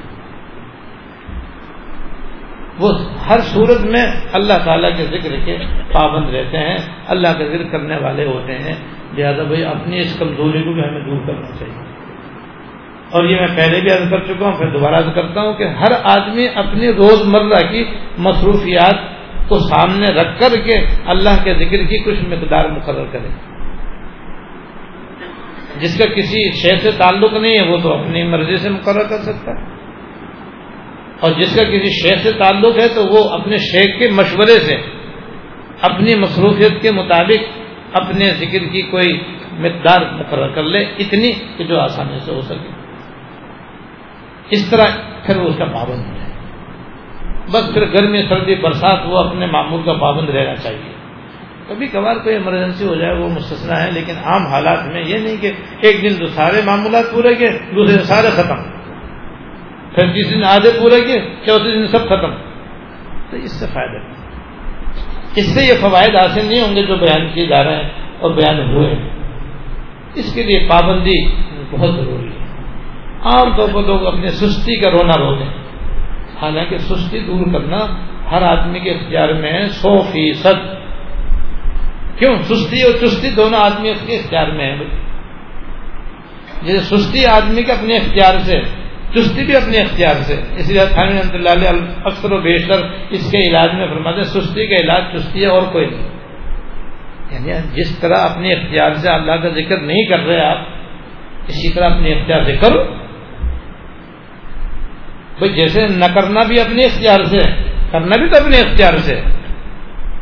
وہ 2.80 2.90
ہر 3.30 3.40
صورت 3.40 3.86
میں 3.86 4.06
اللہ 4.34 4.54
تعالیٰ 4.66 4.90
کے 4.98 5.04
ذکر 5.04 5.36
کے 5.46 5.58
پابند 5.92 6.36
رہتے 6.36 6.58
ہیں، 6.58 6.78
اللہ 7.08 7.28
کا 7.28 7.46
ذکر 7.46 7.64
کرنے 7.72 7.98
والے 7.98 8.26
ہوتے 8.26 8.54
ہیں۔ 8.54 8.76
لہٰذا 9.18 9.44
بھائی، 9.44 9.66
اپنی 9.66 10.00
اس 10.00 10.20
کمزوری 10.20 10.64
کو 10.64 10.74
بھی 10.74 10.82
ہمیں 10.82 11.02
دور 11.02 11.28
کرنا 11.28 11.60
چاہیے۔ 11.60 11.96
اور 13.12 13.24
یہ 13.24 13.40
میں 13.40 13.48
پہلے 13.48 13.82
بھی 13.82 13.92
عرض 13.92 14.10
کر 14.10 14.20
چکا 14.20 14.46
ہوں، 14.46 14.58
پھر 14.58 14.70
دوبارہ 14.70 14.96
عرض 14.96 15.14
کرتا 15.16 15.42
ہوں 15.42 15.54
کہ 15.54 15.64
ہر 15.64 15.92
آدمی 16.04 16.48
اپنی 16.56 16.94
روز 16.94 17.28
مرہ 17.28 17.72
کی 17.72 17.86
مصروفیات 18.18 18.96
کو 19.48 19.60
سامنے 19.60 20.08
رکھ 20.08 20.40
کر 20.40 20.58
کے 20.58 20.86
اللہ 21.06 21.44
کے 21.44 21.54
ذکر 21.54 21.84
کی 21.84 21.98
کچھ 21.98 22.26
مقدار 22.30 22.66
مقرر 22.66 23.06
کرے۔ 23.12 23.28
جس 25.80 25.98
کا 25.98 26.06
کسی 26.06 26.52
شے 26.52 26.78
سے 26.78 26.92
تعلق 26.98 27.34
نہیں 27.34 27.60
ہے، 27.60 27.72
وہ 27.72 27.78
تو 27.78 27.94
اپنی 27.94 28.24
مرضی 28.24 28.58
سے 28.58 28.70
مقرر 28.70 29.04
کر 29.10 29.18
سکتا 29.18 29.52
ہے۔ 29.52 29.75
اور 31.20 31.32
جس 31.32 31.56
کا 31.56 31.64
کسی 31.64 31.90
شے 31.90 32.18
سے 32.18 32.32
تعلق 32.32 32.80
ہے 32.80 32.88
تو 32.88 33.06
وہ 33.06 33.30
اپنے 33.30 33.58
شیخ 33.58 34.00
کے 34.00 34.10
مشورے 34.10 34.60
سے، 34.60 34.76
اپنی 35.82 36.16
مصروفیت 36.16 36.82
کے 36.82 36.92
مطابق 36.92 37.60
اپنے 37.94 38.26
ذکر 38.26 38.60
کی 38.60 38.82
کوئی 38.82 39.24
مقدار 39.52 40.02
مقرر 40.14 40.48
کر 40.48 40.64
لے، 40.64 40.80
اتنی 40.80 41.32
کہ 41.58 41.64
جو 41.64 41.80
آسانی 41.80 42.20
سے 42.20 42.32
ہو 42.32 42.42
سکے۔ 42.42 42.70
اس 44.50 44.70
طرح 44.70 44.86
پھر 45.26 45.38
وہ 45.38 45.48
اس 45.48 45.56
کا 45.58 45.66
پابند 45.66 46.06
ہو 46.06 46.16
جائے 46.16 46.26
بس 47.54 47.74
پھر 47.74 47.86
گرمی، 47.86 48.22
سردی، 48.30 48.56
برسات، 48.56 49.00
وہ 49.06 49.18
اپنے 49.18 49.46
معمول 49.46 49.84
کا 49.86 49.94
پابند 49.94 50.30
رہنا 50.30 50.56
چاہیے۔ 50.56 50.94
کبھی 51.68 51.88
کبھار 51.88 52.16
کوئی 52.16 52.36
ایمرجنسی 52.36 52.88
ہو 52.88 52.96
جائے، 52.96 53.14
وہ 53.14 53.30
مستثنا 53.30 53.84
ہے، 53.84 53.92
لیکن 53.92 54.14
عام 54.24 54.48
حالات 54.48 54.94
میں 54.94 55.04
یہ 55.06 55.18
نہیں 55.18 55.38
کہ 55.42 55.52
ایک 55.82 56.02
دن 56.02 56.20
تو 56.20 56.26
سارے 56.26 56.62
معمولات 56.66 57.06
پورے 57.14 57.36
کیے 57.36 57.50
دوسرے 57.50 58.04
سارے 58.04 58.30
ختم۔ 58.30 58.75
پھر 59.94 60.14
تیس 60.14 60.32
دن 60.32 60.44
آدھے 60.44 60.72
پورے 60.80 61.02
کیے، 61.02 61.20
چوتھے 61.46 61.72
دن 61.72 61.88
سب 61.88 62.06
ختم۔ 62.06 62.32
تو 63.30 63.38
اس 63.38 63.60
سے 63.60 63.66
فائدہ 63.74 63.98
اس 65.36 65.46
سے 65.46 65.66
یہ 65.66 65.74
فوائد 65.82 66.16
حاصل 66.16 66.46
نہیں 66.46 66.62
ہوں 66.62 66.76
گے 66.76 66.84
جو 66.84 66.96
بیان 66.96 67.30
کیے 67.34 67.48
جا 67.48 67.64
رہے 67.64 67.76
ہیں 67.76 67.90
اور 68.20 68.32
بیان 68.32 68.70
ہوئے 68.70 68.96
اس 70.16 70.34
کے 70.34 70.44
لیے 70.44 70.68
پابندی 70.70 71.28
بہت 71.72 71.96
ضروری 71.96 72.28
ہے۔ 72.28 72.46
عام 73.24 73.58
طور 73.58 73.70
پر 73.74 73.84
لوگ 73.84 74.06
اپنے 74.06 74.28
سستی 74.28 74.76
کا 74.76 74.92
رونا 74.92 75.14
رو 75.18 75.36
دیں 75.36 75.50
حالانکہ 76.42 76.78
سستی 76.78 77.20
دور 77.20 77.54
کرنا 77.54 77.88
ہر 78.32 78.42
آدمی 78.42 78.80
کے 78.80 78.90
اختیار 78.90 79.30
میں 79.30 79.54
ہے، 79.54 79.66
سو 79.66 80.02
فیصد۔ 80.02 80.76
کیوں؟ 82.18 82.38
سستی 82.42 82.82
اور 82.82 83.08
چستی 83.08 83.30
دونوں 83.30 83.60
آدمی 83.60 83.90
اس 83.90 84.04
کے 84.08 84.16
اختیار 84.16 84.48
میں 84.48 84.72
ہے 84.72 84.86
جیسے 86.64 86.98
سستی 86.98 87.26
آدمی 87.26 87.64
کے 87.64 87.72
اپنے 87.72 87.98
اختیار 87.98 88.40
سے 88.40 88.60
چستی 89.16 89.46
بھی 89.46 89.56
اپنے 89.56 89.78
اختیار 89.78 90.16
سے۔ 90.16 90.42
اس 90.56 90.72
لیے 90.72 90.82
رحمۃ 90.82 91.34
اللہ 91.34 91.50
علیہ 91.50 91.70
اکثر 92.04 92.32
و 92.32 92.38
بیشتر 92.38 92.78
اس 93.10 93.32
کے 93.32 93.50
علاج 93.50 93.74
میں 93.74 93.88
فرماتے 93.88 94.16
ہیں، 94.16 94.24
سستی 94.24 94.68
کا 94.68 94.76
علاج، 94.76 95.04
چستی 95.14 95.42
ہے 95.42 95.48
اور 95.48 95.62
کوئی 95.62 95.86
نہیں۔ 95.86 96.16
یعنی 97.32 97.52
جس 97.76 98.00
طرح 98.00 98.18
اپنے 98.18 98.54
اختیار 98.54 98.94
سے 98.94 99.10
اللہ 99.10 99.32
کا 99.32 99.50
ذکر 99.50 99.78
نہیں 99.78 100.04
کر 100.04 100.20
رہے 100.20 100.40
آپ، 100.40 100.58
اسی 101.48 101.74
طرح 101.74 101.90
اپنے 101.90 102.14
اختیار 102.14 102.44
سے 102.44 102.56
کرو۔ 102.56 102.84
بھائی 105.38 105.54
جیسے 105.54 105.88
نہ 105.88 106.06
کرنا 106.14 106.40
بھی 106.48 106.60
اپنے 106.60 106.84
اختیار 106.84 107.24
سے، 107.24 107.40
کرنا 107.92 108.22
بھی 108.22 108.30
تو 108.30 108.44
اپنے 108.44 108.60
اختیار 108.60 108.98
سے۔ 108.98 109.22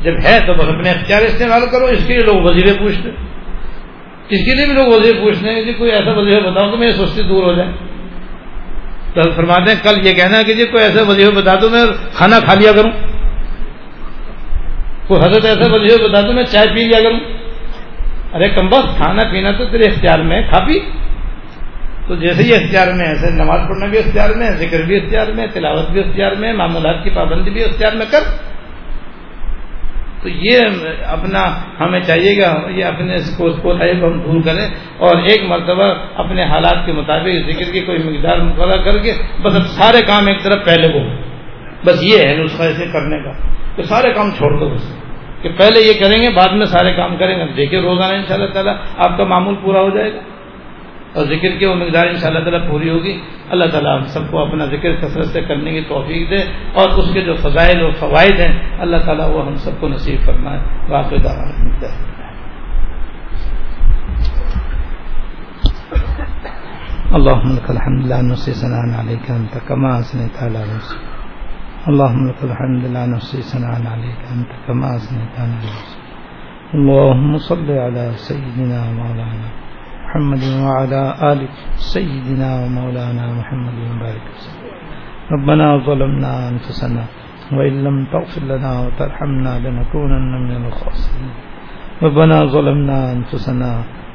جب 0.02 0.14
ہے 0.24 0.40
تو 0.48 0.54
بس 0.54 0.66
اپنے 0.66 0.90
اختیار 0.90 1.22
استعمال 1.22 1.62
کرو، 1.72 1.86
اس 1.86 2.08
کے 2.08 2.14
لیے 2.14 2.34
لوگ 2.34 2.44
وزیرے 2.44 2.74
پوچھتے 2.80 3.10
اس 4.24 4.46
کے 4.46 4.56
لیے 4.56 4.66
بھی 4.66 4.74
لوگ 4.74 4.88
وزیر 4.88 5.14
پوچھتے 5.22 5.50
ہیں، 5.50 5.64
کہ 5.64 5.74
کوئی 5.74 5.92
ایسا 5.92 6.12
وزیر 6.12 6.52
بتاؤ 6.52 6.72
کہ 6.72 6.78
میری 6.78 6.92
سستی 6.92 7.24
دور 7.24 7.44
ہو 7.44 7.54
جائے۔ 7.54 7.72
تو 9.14 9.32
فرماتے 9.32 9.72
ہیں، 9.72 9.84
کل 9.84 10.08
یہ 10.08 10.14
کہنا 10.14 10.42
کہ 10.42 10.54
جی 10.54 10.66
کوئی 10.66 10.84
ایسے 10.84 11.02
وظیفے 11.02 11.32
بتا 11.32 11.56
دو 11.62 11.70
میں 11.70 11.86
کھانا 12.14 12.40
کھا 12.40 12.54
لیا 12.54 12.72
کروں۔ 12.72 12.92
کوئی 15.08 15.22
حضرت 15.22 15.46
ایسے 15.46 15.72
وزیر 15.72 16.10
بتا 16.10 16.22
دو 16.22 16.34
میں 16.34 16.44
چائے 16.44 16.68
پی 16.68 16.86
لیا 16.86 17.00
کروں۔ 17.00 17.20
ارے 18.34 18.50
کم 18.50 18.68
بس 18.68 18.98
کھانا 18.98 19.24
پینا 19.32 19.52
تو 19.52 19.66
تیرے 19.66 19.84
اختیار 19.84 20.20
میں 20.20 20.42
کھا 20.50 20.60
پی۔ 20.60 20.80
تو 22.08 22.16
جیسے 22.16 22.44
ہی 22.44 22.54
اختیار 22.54 22.88
میں 22.88 23.06
ایسے 23.06 23.30
نماز 23.30 23.60
پڑھنا 23.70 23.86
بھی 23.86 23.98
اختیار 23.98 24.30
میں 24.30 24.52
ذکر 24.52 24.82
بھی 24.82 24.96
اختیار 24.98 25.28
میں 25.28 25.48
تلاوت 25.54 25.92
بھی 25.92 26.00
اختیار 26.00 26.32
میں 26.32 26.54
معمولات 26.54 27.04
کی 27.04 27.10
پابندی 27.10 27.52
بھی 27.52 27.64
اختیار 27.64 27.94
میں 27.94 28.06
کر۔ 28.12 28.53
تو 30.24 30.30
یہ 30.30 30.60
اپنا 31.06 31.62
ہمیں 31.80 32.00
چاہیے 32.00 32.42
گا، 32.42 32.68
یہ 32.70 32.86
اپنے 32.86 33.16
کو 33.38 34.08
ہم 34.08 34.20
دور 34.20 34.42
کریں 34.46 34.68
اور 34.98 35.18
ایک 35.18 35.44
مرتبہ 35.44 35.94
اپنے 36.16 36.44
حالات 36.44 36.86
کے 36.86 36.92
مطابق 36.92 37.52
ذکر 37.52 37.72
کی 37.72 37.80
کوئی 37.80 37.98
مقدار 37.98 38.38
مقرر 38.38 38.82
کر 38.84 38.98
کے 38.98 39.14
بس 39.42 39.56
اب 39.56 39.62
سارے 39.62 40.02
کام 40.08 40.28
ایک 40.28 40.44
طرف 40.44 40.66
پہلے 40.66 40.88
وہ 40.94 41.00
بس 41.86 42.04
یہ 42.04 42.18
ہے 42.20 42.38
نسخہ 42.38 42.64
ایسے 42.64 42.86
کرنے 42.94 43.24
کا۔ 43.24 43.32
کہ 43.76 43.84
سارے 43.84 44.14
کام 44.14 44.32
چھوڑ 44.32 44.60
دو 44.60 44.70
بس۔ 44.70 45.00
کہ 45.42 45.50
پہلے 45.50 45.82
یہ 45.82 45.94
کریں 45.94 46.24
گے، 46.24 46.30
بعد 46.30 46.54
میں 46.54 46.66
سارے 46.66 46.94
کام 46.94 47.18
کریں 47.18 47.40
گے۔ 47.40 47.54
دیکھیں 47.58 47.82
روزانہ 47.82 48.16
ان 48.16 48.24
شاء 48.28 48.36
اللہ 48.36 48.54
تعالیٰ 48.54 48.76
آپ 48.98 49.18
کا 49.18 49.24
معمول 49.24 49.56
پورا 49.56 49.82
ہو 49.82 49.90
جائے 49.90 50.14
گا۔ 50.14 50.33
اور 51.14 51.26
ذکر 51.26 51.60
کی 51.60 51.66
وہ 51.66 51.76
مقدار 51.76 52.08
ان 52.08 52.16
شاء 52.16 52.28
اللہ 52.28 52.40
تعالیٰ 52.40 52.70
پوری 52.70 52.90
ہوگی۔ 52.90 53.22
اللہ 53.50 53.66
تعالیٰ 53.72 53.98
ہم 54.00 54.06
سب 54.06 54.32
کو 54.32 54.40
اپنا 54.40 54.66
ذکر 54.66 54.96
کثرت 54.96 55.26
سے 55.26 55.42
کرنے 55.42 55.72
کی 55.74 55.82
توفیق 55.90 56.30
دے 56.30 56.38
اور 56.74 56.90
اس 56.90 57.14
کے 57.14 57.22
جو 57.22 57.36
فضائل 57.36 57.82
اور 57.82 57.92
فوائد 57.92 58.40
ہیں، 58.40 58.78
اللہ 58.80 58.98
تعالیٰ 59.06 59.30
وہ 59.30 59.46
ہم 59.46 59.56
سب 59.56 59.72
کو 59.80 59.88
نصیب 59.88 60.26
کرنا 60.26 60.54
ہے 60.54 60.92
واقع 60.92 61.16
ملتا 61.64 61.88
ہے۔ 61.88 62.14
اللهم 67.14 67.56
لك 67.56 67.72
الحمد 67.72 68.06
لا 68.06 68.22
نحصي 68.22 68.52
ثناء 68.52 69.00
عليك 69.02 69.32
انت 69.32 69.68
كما 69.68 69.98
اثنيت 69.98 70.44
على 70.44 70.60
نفسك 70.60 71.02
اللهم 71.88 72.28
لك 72.28 72.44
الحمد 72.44 72.86
لا 72.86 73.06
نحصي 73.06 73.42
ثناء 73.42 73.76
عليك 73.94 74.22
انت 74.32 74.68
كما 74.68 74.90
اثنيت 74.96 75.40
على 75.40 75.58
نفسك 75.58 76.00
اللهم 76.76 77.38
صل 77.38 77.72
على 77.72 78.12
سيدنا 78.16 78.92
مولانا 78.92 79.63
محمد 80.14 80.44
وعلى 80.62 81.02
آل 81.32 81.40
سيدنا 81.94 82.50
ومولانا 82.62 83.26
محمد 83.40 83.78
وبارك 83.90 84.28
ربنا 85.34 85.68
ظلمنا 85.88 86.32
أنفسنا 86.50 87.04
وإن 87.58 87.76
لم 87.84 87.98
تغفر 88.14 88.44
لنا 88.46 88.72
وترحمنا 88.84 89.54
لنكونن 89.66 90.34
من 90.50 90.66
الخاسرين. 90.70 91.34
ربنا 92.06 92.38
ظلمنا 92.46 92.98
أنفسنا 93.12 93.72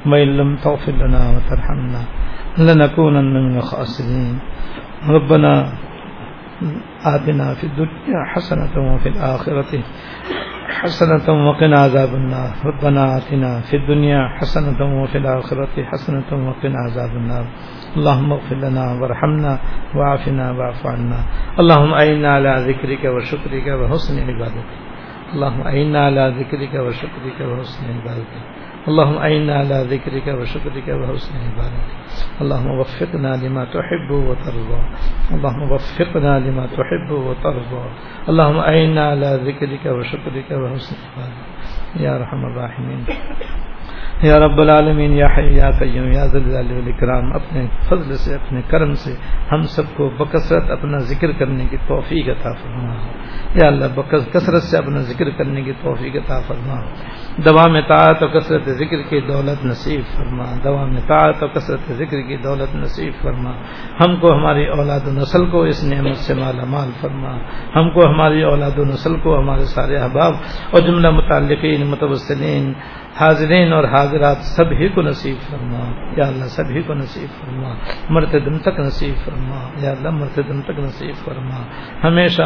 وإن 0.07 0.29
لم 0.39 0.51
تغفر 0.57 0.95
لنا 1.03 1.23
وترحمنا 1.35 2.03
لنكونن 2.59 3.35
من 3.47 3.55
الخاسرين. 3.59 4.39
ربنا 5.09 5.53
آتنا 7.15 7.55
في 7.59 7.65
الدنيا 7.71 8.21
حسنة 8.35 8.75
وفي 8.95 9.09
الآخرة 9.09 9.73
حسنة 10.69 11.49
وقنا 11.49 11.79
عذاب 11.79 12.15
النار. 12.15 12.53
ربنا 12.65 13.19
آتنا 13.19 13.61
في 13.61 13.77
الدنيا 13.77 14.29
حسنة 14.29 15.03
وفي 15.03 15.19
الآخرة 15.19 15.85
حسنة 15.85 16.31
وقنا 16.49 16.79
عذاب 16.79 17.17
النار. 17.17 17.47
اللهم 17.97 18.33
اغفر 18.33 18.57
لنا 18.57 18.85
وارحمنا 19.01 19.59
وعافنا 19.97 20.51
واعف 20.53 20.87
عنا. 20.87 21.21
اللهم 21.61 21.93
أعنا 21.93 22.35
على 22.35 22.53
ذكرك 22.69 23.05
وشكرك 23.05 23.67
وحسن 23.67 24.17
عبادتك. 24.29 24.71
اللهم 25.35 25.61
أعنا 25.61 26.05
على 26.07 26.35
ذكرك 26.39 26.75
وشكرك 26.75 27.39
وحسن 27.41 27.85
عبادتك. 27.97 28.45
اللهم 28.89 29.17
أعنا 29.19 29.55
على 29.59 29.77
ذكرك 29.91 30.27
وشكرك 30.41 30.89
وحسن 30.89 31.33
عبادتك 31.45 31.97
اللهم 32.41 32.69
وفقنا 32.81 33.37
لما 33.37 33.65
تحب 33.65 34.11
وترضى 34.11 34.81
اللهم 35.35 35.63
وفقنا 35.73 36.33
لما 36.39 36.65
تحب 36.67 37.11
وترضى 37.11 37.85
اللهم 38.29 38.59
أعنا 38.59 39.03
على 39.11 39.31
ذكرك 39.45 39.85
وشكرك 39.87 40.49
وحسن 40.51 40.97
عبادتك 41.05 41.49
يا 42.01 42.13
رحم 42.19 42.41
الراحمين 42.51 43.01
یا 44.23 44.39
رب 44.39 44.61
العالمین، 44.61 45.13
یا 45.13 45.27
حی، 45.39 45.57
یا 45.57 45.71
قیوم، 45.71 46.13
یا 46.13 46.27
ذل 46.27 46.45
جلال 46.45 46.73
والاکرام، 46.73 47.33
اپنے 47.33 47.67
فضل 47.81 48.17
سے، 48.17 48.35
اپنے 48.35 48.61
کرم 48.69 48.93
سے 48.93 49.15
ہم 49.53 49.63
سب 49.63 49.83
کو 49.97 50.11
بکثرت 50.11 50.71
اپنا 50.71 50.99
ذکر 50.99 51.33
کرنے 51.33 51.67
کی 51.71 51.77
توفیق 51.89 52.29
عطا 52.29 52.53
فرما۔ 52.53 52.95
یا 53.55 53.67
اللہ 53.67 54.01
کثرت 54.33 54.63
سے 54.63 54.79
اپنا 54.79 54.99
ذکر 54.99 55.31
کرنے 55.31 55.63
کی 55.63 55.73
توفیق 55.73 56.17
عطا 56.17 56.41
فرما۔ 56.41 56.81
دوا 57.45 57.67
میں 57.69 57.83
طاعت 57.89 58.23
و 58.23 58.29
کثرت 58.29 58.63
ذکر 58.63 59.03
کی 59.03 59.21
دولت 59.21 59.65
نصیب 59.65 60.01
فرما۔ 60.17 60.45
دوا 60.65 60.85
میں 60.85 61.01
طاعت 61.09 61.43
و 61.43 61.47
کثرت 61.47 61.93
ذکر 61.93 62.21
کی 62.21 62.37
دولت 62.37 62.77
نصیب 62.77 63.13
فرما۔ 63.23 63.51
ہم 64.07 64.17
کو 64.17 64.33
ہماری 64.33 64.67
اولاد 64.67 65.01
و 65.07 65.11
نسل 65.11 65.51
کو 65.51 65.63
اس 65.63 65.85
نعمت 65.85 66.17
سے 66.17 66.35
مالا 66.35 66.65
مال 66.65 66.91
فرما۔ 67.01 67.39
ہم 67.77 67.91
کو 67.91 68.07
ہماری 68.07 68.43
اولاد 68.43 68.79
و 68.79 68.85
نسل 68.85 69.21
کو 69.21 69.39
ہمارے 69.39 69.65
سارے 69.65 69.97
احباب 69.97 70.33
اور 70.71 70.81
جملہ 70.81 71.11
متعلقین، 71.11 71.87
متوسلین 71.87 72.73
حاضرین 73.21 73.73
اور 73.73 73.85
حاضرات 73.85 74.37
سبھی 74.37 74.89
کو 74.89 75.03
نصیب 75.03 75.51
فرما۔ 75.51 75.79
یا 76.17 76.29
اللہ 76.29 76.45
سبھی 76.45 76.83
کو 76.83 76.95
نصیب 76.95 77.29
فرما۔ 77.41 77.75
مرتے 78.11 78.41
دم 78.41 78.59
تک 78.59 78.81
نصیب 78.81 79.25
فرما۔ 79.25 79.69
یا 79.83 79.91
اللہ 79.91 80.11
مرتے 80.11 80.43
دم 80.43 80.61
تک 80.61 80.79
نصیب 80.79 81.15
فرما۔ 81.25 81.63
ہمیشہ 82.05 82.43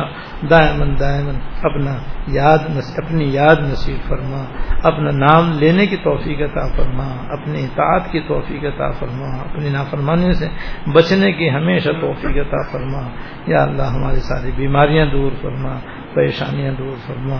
دائمن 0.50 1.00
دائمن 1.00 1.34
اپنا 1.62 1.96
یاد 2.28 2.58
اپنی 2.96 3.24
یاد 3.32 3.56
نصیب 3.60 4.08
فرما۔ 4.08 4.44
اپنا 4.82 5.10
نام 5.10 5.52
لینے 5.58 5.86
کی 5.86 5.96
توفیق 5.96 6.40
عطا 6.40 6.76
فرما۔ 6.76 7.32
اپنی 7.32 7.64
اطاعت 7.64 8.12
کی 8.12 8.20
توفیق 8.20 8.64
عطا 8.64 8.90
فرما۔ 8.90 9.42
اپنی 9.42 9.68
نافرمانی 9.68 10.32
سے 10.32 10.48
بچنے 10.94 11.32
کی 11.32 11.50
ہمیشہ 11.50 11.90
توفیق 12.00 12.46
عطا 12.46 12.72
فرما۔ 12.72 13.08
یا 13.46 13.62
اللہ 13.62 13.82
ہماری 13.82 14.20
ساری 14.20 14.50
بیماریاں 14.56 15.06
دور 15.06 15.32
فرما۔ 15.42 15.76
پریشانیاں 16.14 16.72
دور 16.78 16.96
فرما۔ 17.06 17.36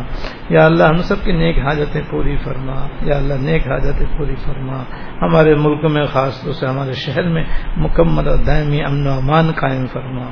یا 0.51 0.67
اللہ 0.67 0.85
ہم 0.85 0.97
سب 0.97 1.25
کی 1.25 1.33
نیک 1.33 1.59
حاجتیں 1.59 2.03
پوری 2.11 2.37
فرما۔ 2.45 2.87
یا 3.03 3.17
اللہ 3.17 3.35
نیک 3.35 3.69
حاجتیں 3.69 4.19
پوری 4.19 4.35
فرما۔ 4.35 4.83
ہمارے 5.23 5.55
ملک 5.55 5.85
میں 5.85 6.07
خاص 6.07 6.43
طور 6.43 6.53
سے 6.53 6.67
ہمارے 6.67 6.93
شہر 6.93 7.29
میں 7.29 7.45
مکمل 7.77 8.29
اور 8.29 8.37
دائمی 8.37 8.85
امن 8.85 9.07
و 9.07 9.11
امان 9.11 9.53
قائم 9.53 9.87
فرما۔ 9.87 10.31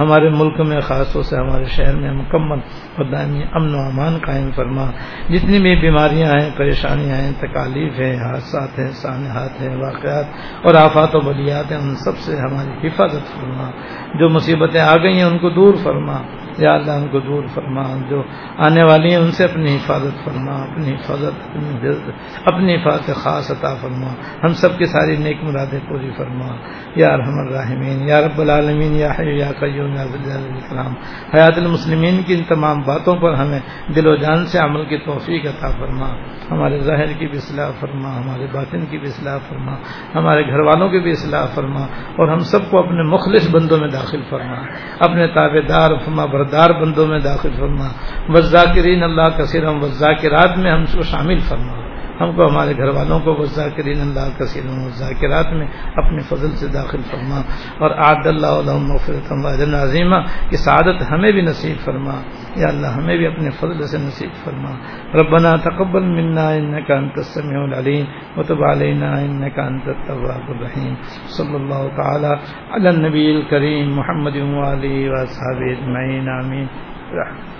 ہمارے 0.00 0.28
ملک 0.28 0.60
میں 0.60 0.80
خاص 0.80 1.12
طور 1.12 1.22
سے 1.22 1.36
ہمارے 1.36 1.64
شہر 1.64 1.96
میں 1.96 2.12
مکمل 2.12 2.58
اور 2.96 3.04
دائمی 3.04 3.42
امن 3.52 3.74
و 3.74 3.78
امان 3.78 4.18
قائم 4.26 4.50
فرما۔ 4.56 4.90
جتنی 5.28 5.58
بھی 5.58 5.76
بیماریاں 5.76 6.30
ہیں، 6.30 6.50
پریشانیاں 6.56 7.16
ہیں، 7.16 7.32
تکالیف 7.40 7.92
ہیں، 8.00 8.16
حادثات 8.16 8.78
ہیں، 8.78 8.90
سانحات 8.90 9.60
ہیں، 9.60 9.76
واقعات 9.76 10.24
اور 10.62 10.74
آفات 10.74 11.16
و 11.16 11.20
بلیات 11.20 11.72
ہیں، 11.72 11.78
ان 11.78 11.94
سب 11.94 12.18
سے 12.18 12.36
ہماری 12.36 12.86
حفاظت 12.86 13.40
فرما۔ 13.40 13.70
جو 14.14 14.28
مصیبتیں 14.28 14.80
آ 14.80 14.96
گئی 14.96 15.16
ہیں، 15.16 15.24
ان 15.24 15.38
کو 15.38 15.50
دور 15.50 15.74
فرما۔ 15.82 16.16
یا 16.58 16.74
اللہ، 16.74 16.92
ان 16.92 17.08
کو 17.08 17.20
دور 17.20 17.44
فرما۔ 17.54 17.82
جو 18.10 18.22
آنے 18.58 18.82
والی 18.82 19.08
ہیں، 19.08 19.16
ان 19.16 19.32
سے 19.32 19.44
اپنی 19.44 19.76
حفاظت 19.76 20.24
فرما۔ 20.24 20.52
اپنی 20.52 20.90
حفاظت، 20.90 21.56
اپنی 21.56 21.90
اپنی 22.44 22.74
حفاظت 22.74 23.10
خاص 23.14 23.50
عطا 23.50 23.74
فرما۔ 23.74 24.08
ہم 24.44 24.48
سب 24.48 24.78
کی 24.78 24.84
ساری 24.84 25.16
نیک 25.16 25.36
مرادیں 25.42 25.78
پوری 25.88 26.10
فرما۔ 26.16 26.46
یا 26.96 27.16
رحم 27.16 27.38
الرحمین 27.38 28.08
یا 28.08 28.20
رب 28.20 28.40
العالمین، 28.40 28.92
یا 28.92 29.12
حی، 29.18 29.38
یا 29.38 29.52
قیوم۔ 29.60 29.89
یا 29.94 30.82
حیات 31.34 31.58
المسلمین 31.58 32.22
کی 32.22 32.34
ان 32.34 32.44
تمام 32.44 32.80
باتوں 32.86 33.16
پر 33.16 33.32
ہمیں 33.32 33.60
دل 33.96 34.06
و 34.06 34.16
جان 34.16 34.46
سے 34.46 34.58
عمل 34.58 34.84
کی 34.84 34.98
توفیق 34.98 35.46
عطا 35.46 35.68
فرما۔ 35.68 36.08
ہمارے 36.50 36.78
ظاہر 36.78 37.06
کی 37.06 37.26
بھی 37.26 37.38
اصلاح 37.38 37.70
فرما، 37.80 38.16
ہمارے 38.16 38.46
باطن 38.52 38.86
کی 38.86 38.98
بھی 38.98 39.08
اصلاح 39.08 39.38
فرما، 39.48 39.72
ہمارے 40.14 40.46
گھر 40.46 40.60
والوں 40.60 40.88
کی 40.88 40.98
بھی 40.98 41.10
اصلاح 41.10 41.46
فرما، 41.46 41.80
اور 42.18 42.28
ہم 42.28 42.38
سب 42.38 42.70
کو 42.70 42.78
اپنے 42.78 43.02
مخلص 43.02 43.50
بندوں 43.50 43.78
میں 43.78 43.88
داخل 43.88 44.22
فرما۔ 44.30 44.56
اپنے 45.00 45.26
تابے 45.26 45.62
دار 45.62 45.90
فرما 46.04 46.24
بردار 46.24 46.70
بندوں 46.70 47.06
میں 47.06 47.18
داخل 47.18 47.50
فرما۔ 47.58 47.88
وزاکرین 48.28 49.02
اللہ 49.02 49.28
کثیرم 49.38 49.82
وزاکرات 49.82 50.58
میں 50.58 50.72
ہم 50.72 50.84
کو 50.84 51.02
شامل 51.02 51.38
فرما۔ 51.38 51.89
ہم 52.20 52.32
کو 52.32 52.46
ہمارے 52.46 52.76
گھر 52.76 52.88
والوں 52.88 53.20
کو 53.20 53.34
وزاکرین 53.38 54.00
اللہ 54.00 54.38
کثیر 54.38 54.62
ذاکرات 54.88 55.52
میں 55.52 55.66
اپنے 55.96 56.22
فضل 56.22 56.50
سے 56.50 56.66
داخل 56.66 57.02
فرما 57.10 57.40
اور 57.78 57.90
عاد 57.90 58.26
اللہ 58.26 58.46
علیہ 58.46 59.76
عظیمہ 59.76 60.16
کی 60.50 60.56
سعادت 60.56 61.10
ہمیں 61.10 61.32
بھی 61.32 61.40
نصیب 61.40 61.84
فرما۔ 61.84 62.14
یا 62.56 62.68
اللہ، 62.68 62.86
ہمیں 62.86 63.16
بھی 63.16 63.26
اپنے 63.26 63.50
فضل 63.50 63.86
سے 63.86 63.98
نصیب 63.98 64.44
فرما۔ 64.44 64.70
ربنا 65.14 65.56
تقبل 65.56 66.02
منا 66.02 66.48
انك 66.48 66.90
انت 66.90 67.12
السميع 67.16 67.62
العليم 67.62 68.04
وتب 68.36 68.64
علينا 68.64 69.20
انك 69.20 69.58
انت 69.58 69.88
التواب 69.88 70.50
الرحيم 70.50 70.94
صلى 71.28 71.56
الله 71.56 71.88
تعالى 71.96 72.34
على 72.70 72.88
النبي 72.88 73.36
الكريم 73.36 73.96
محمد 73.96 74.36
وعلى 74.36 74.80
اله 74.80 75.12
وصحبه 75.12 75.72
اجمعين 75.72 76.28
امين 76.28 76.66
رحمة 77.12 77.59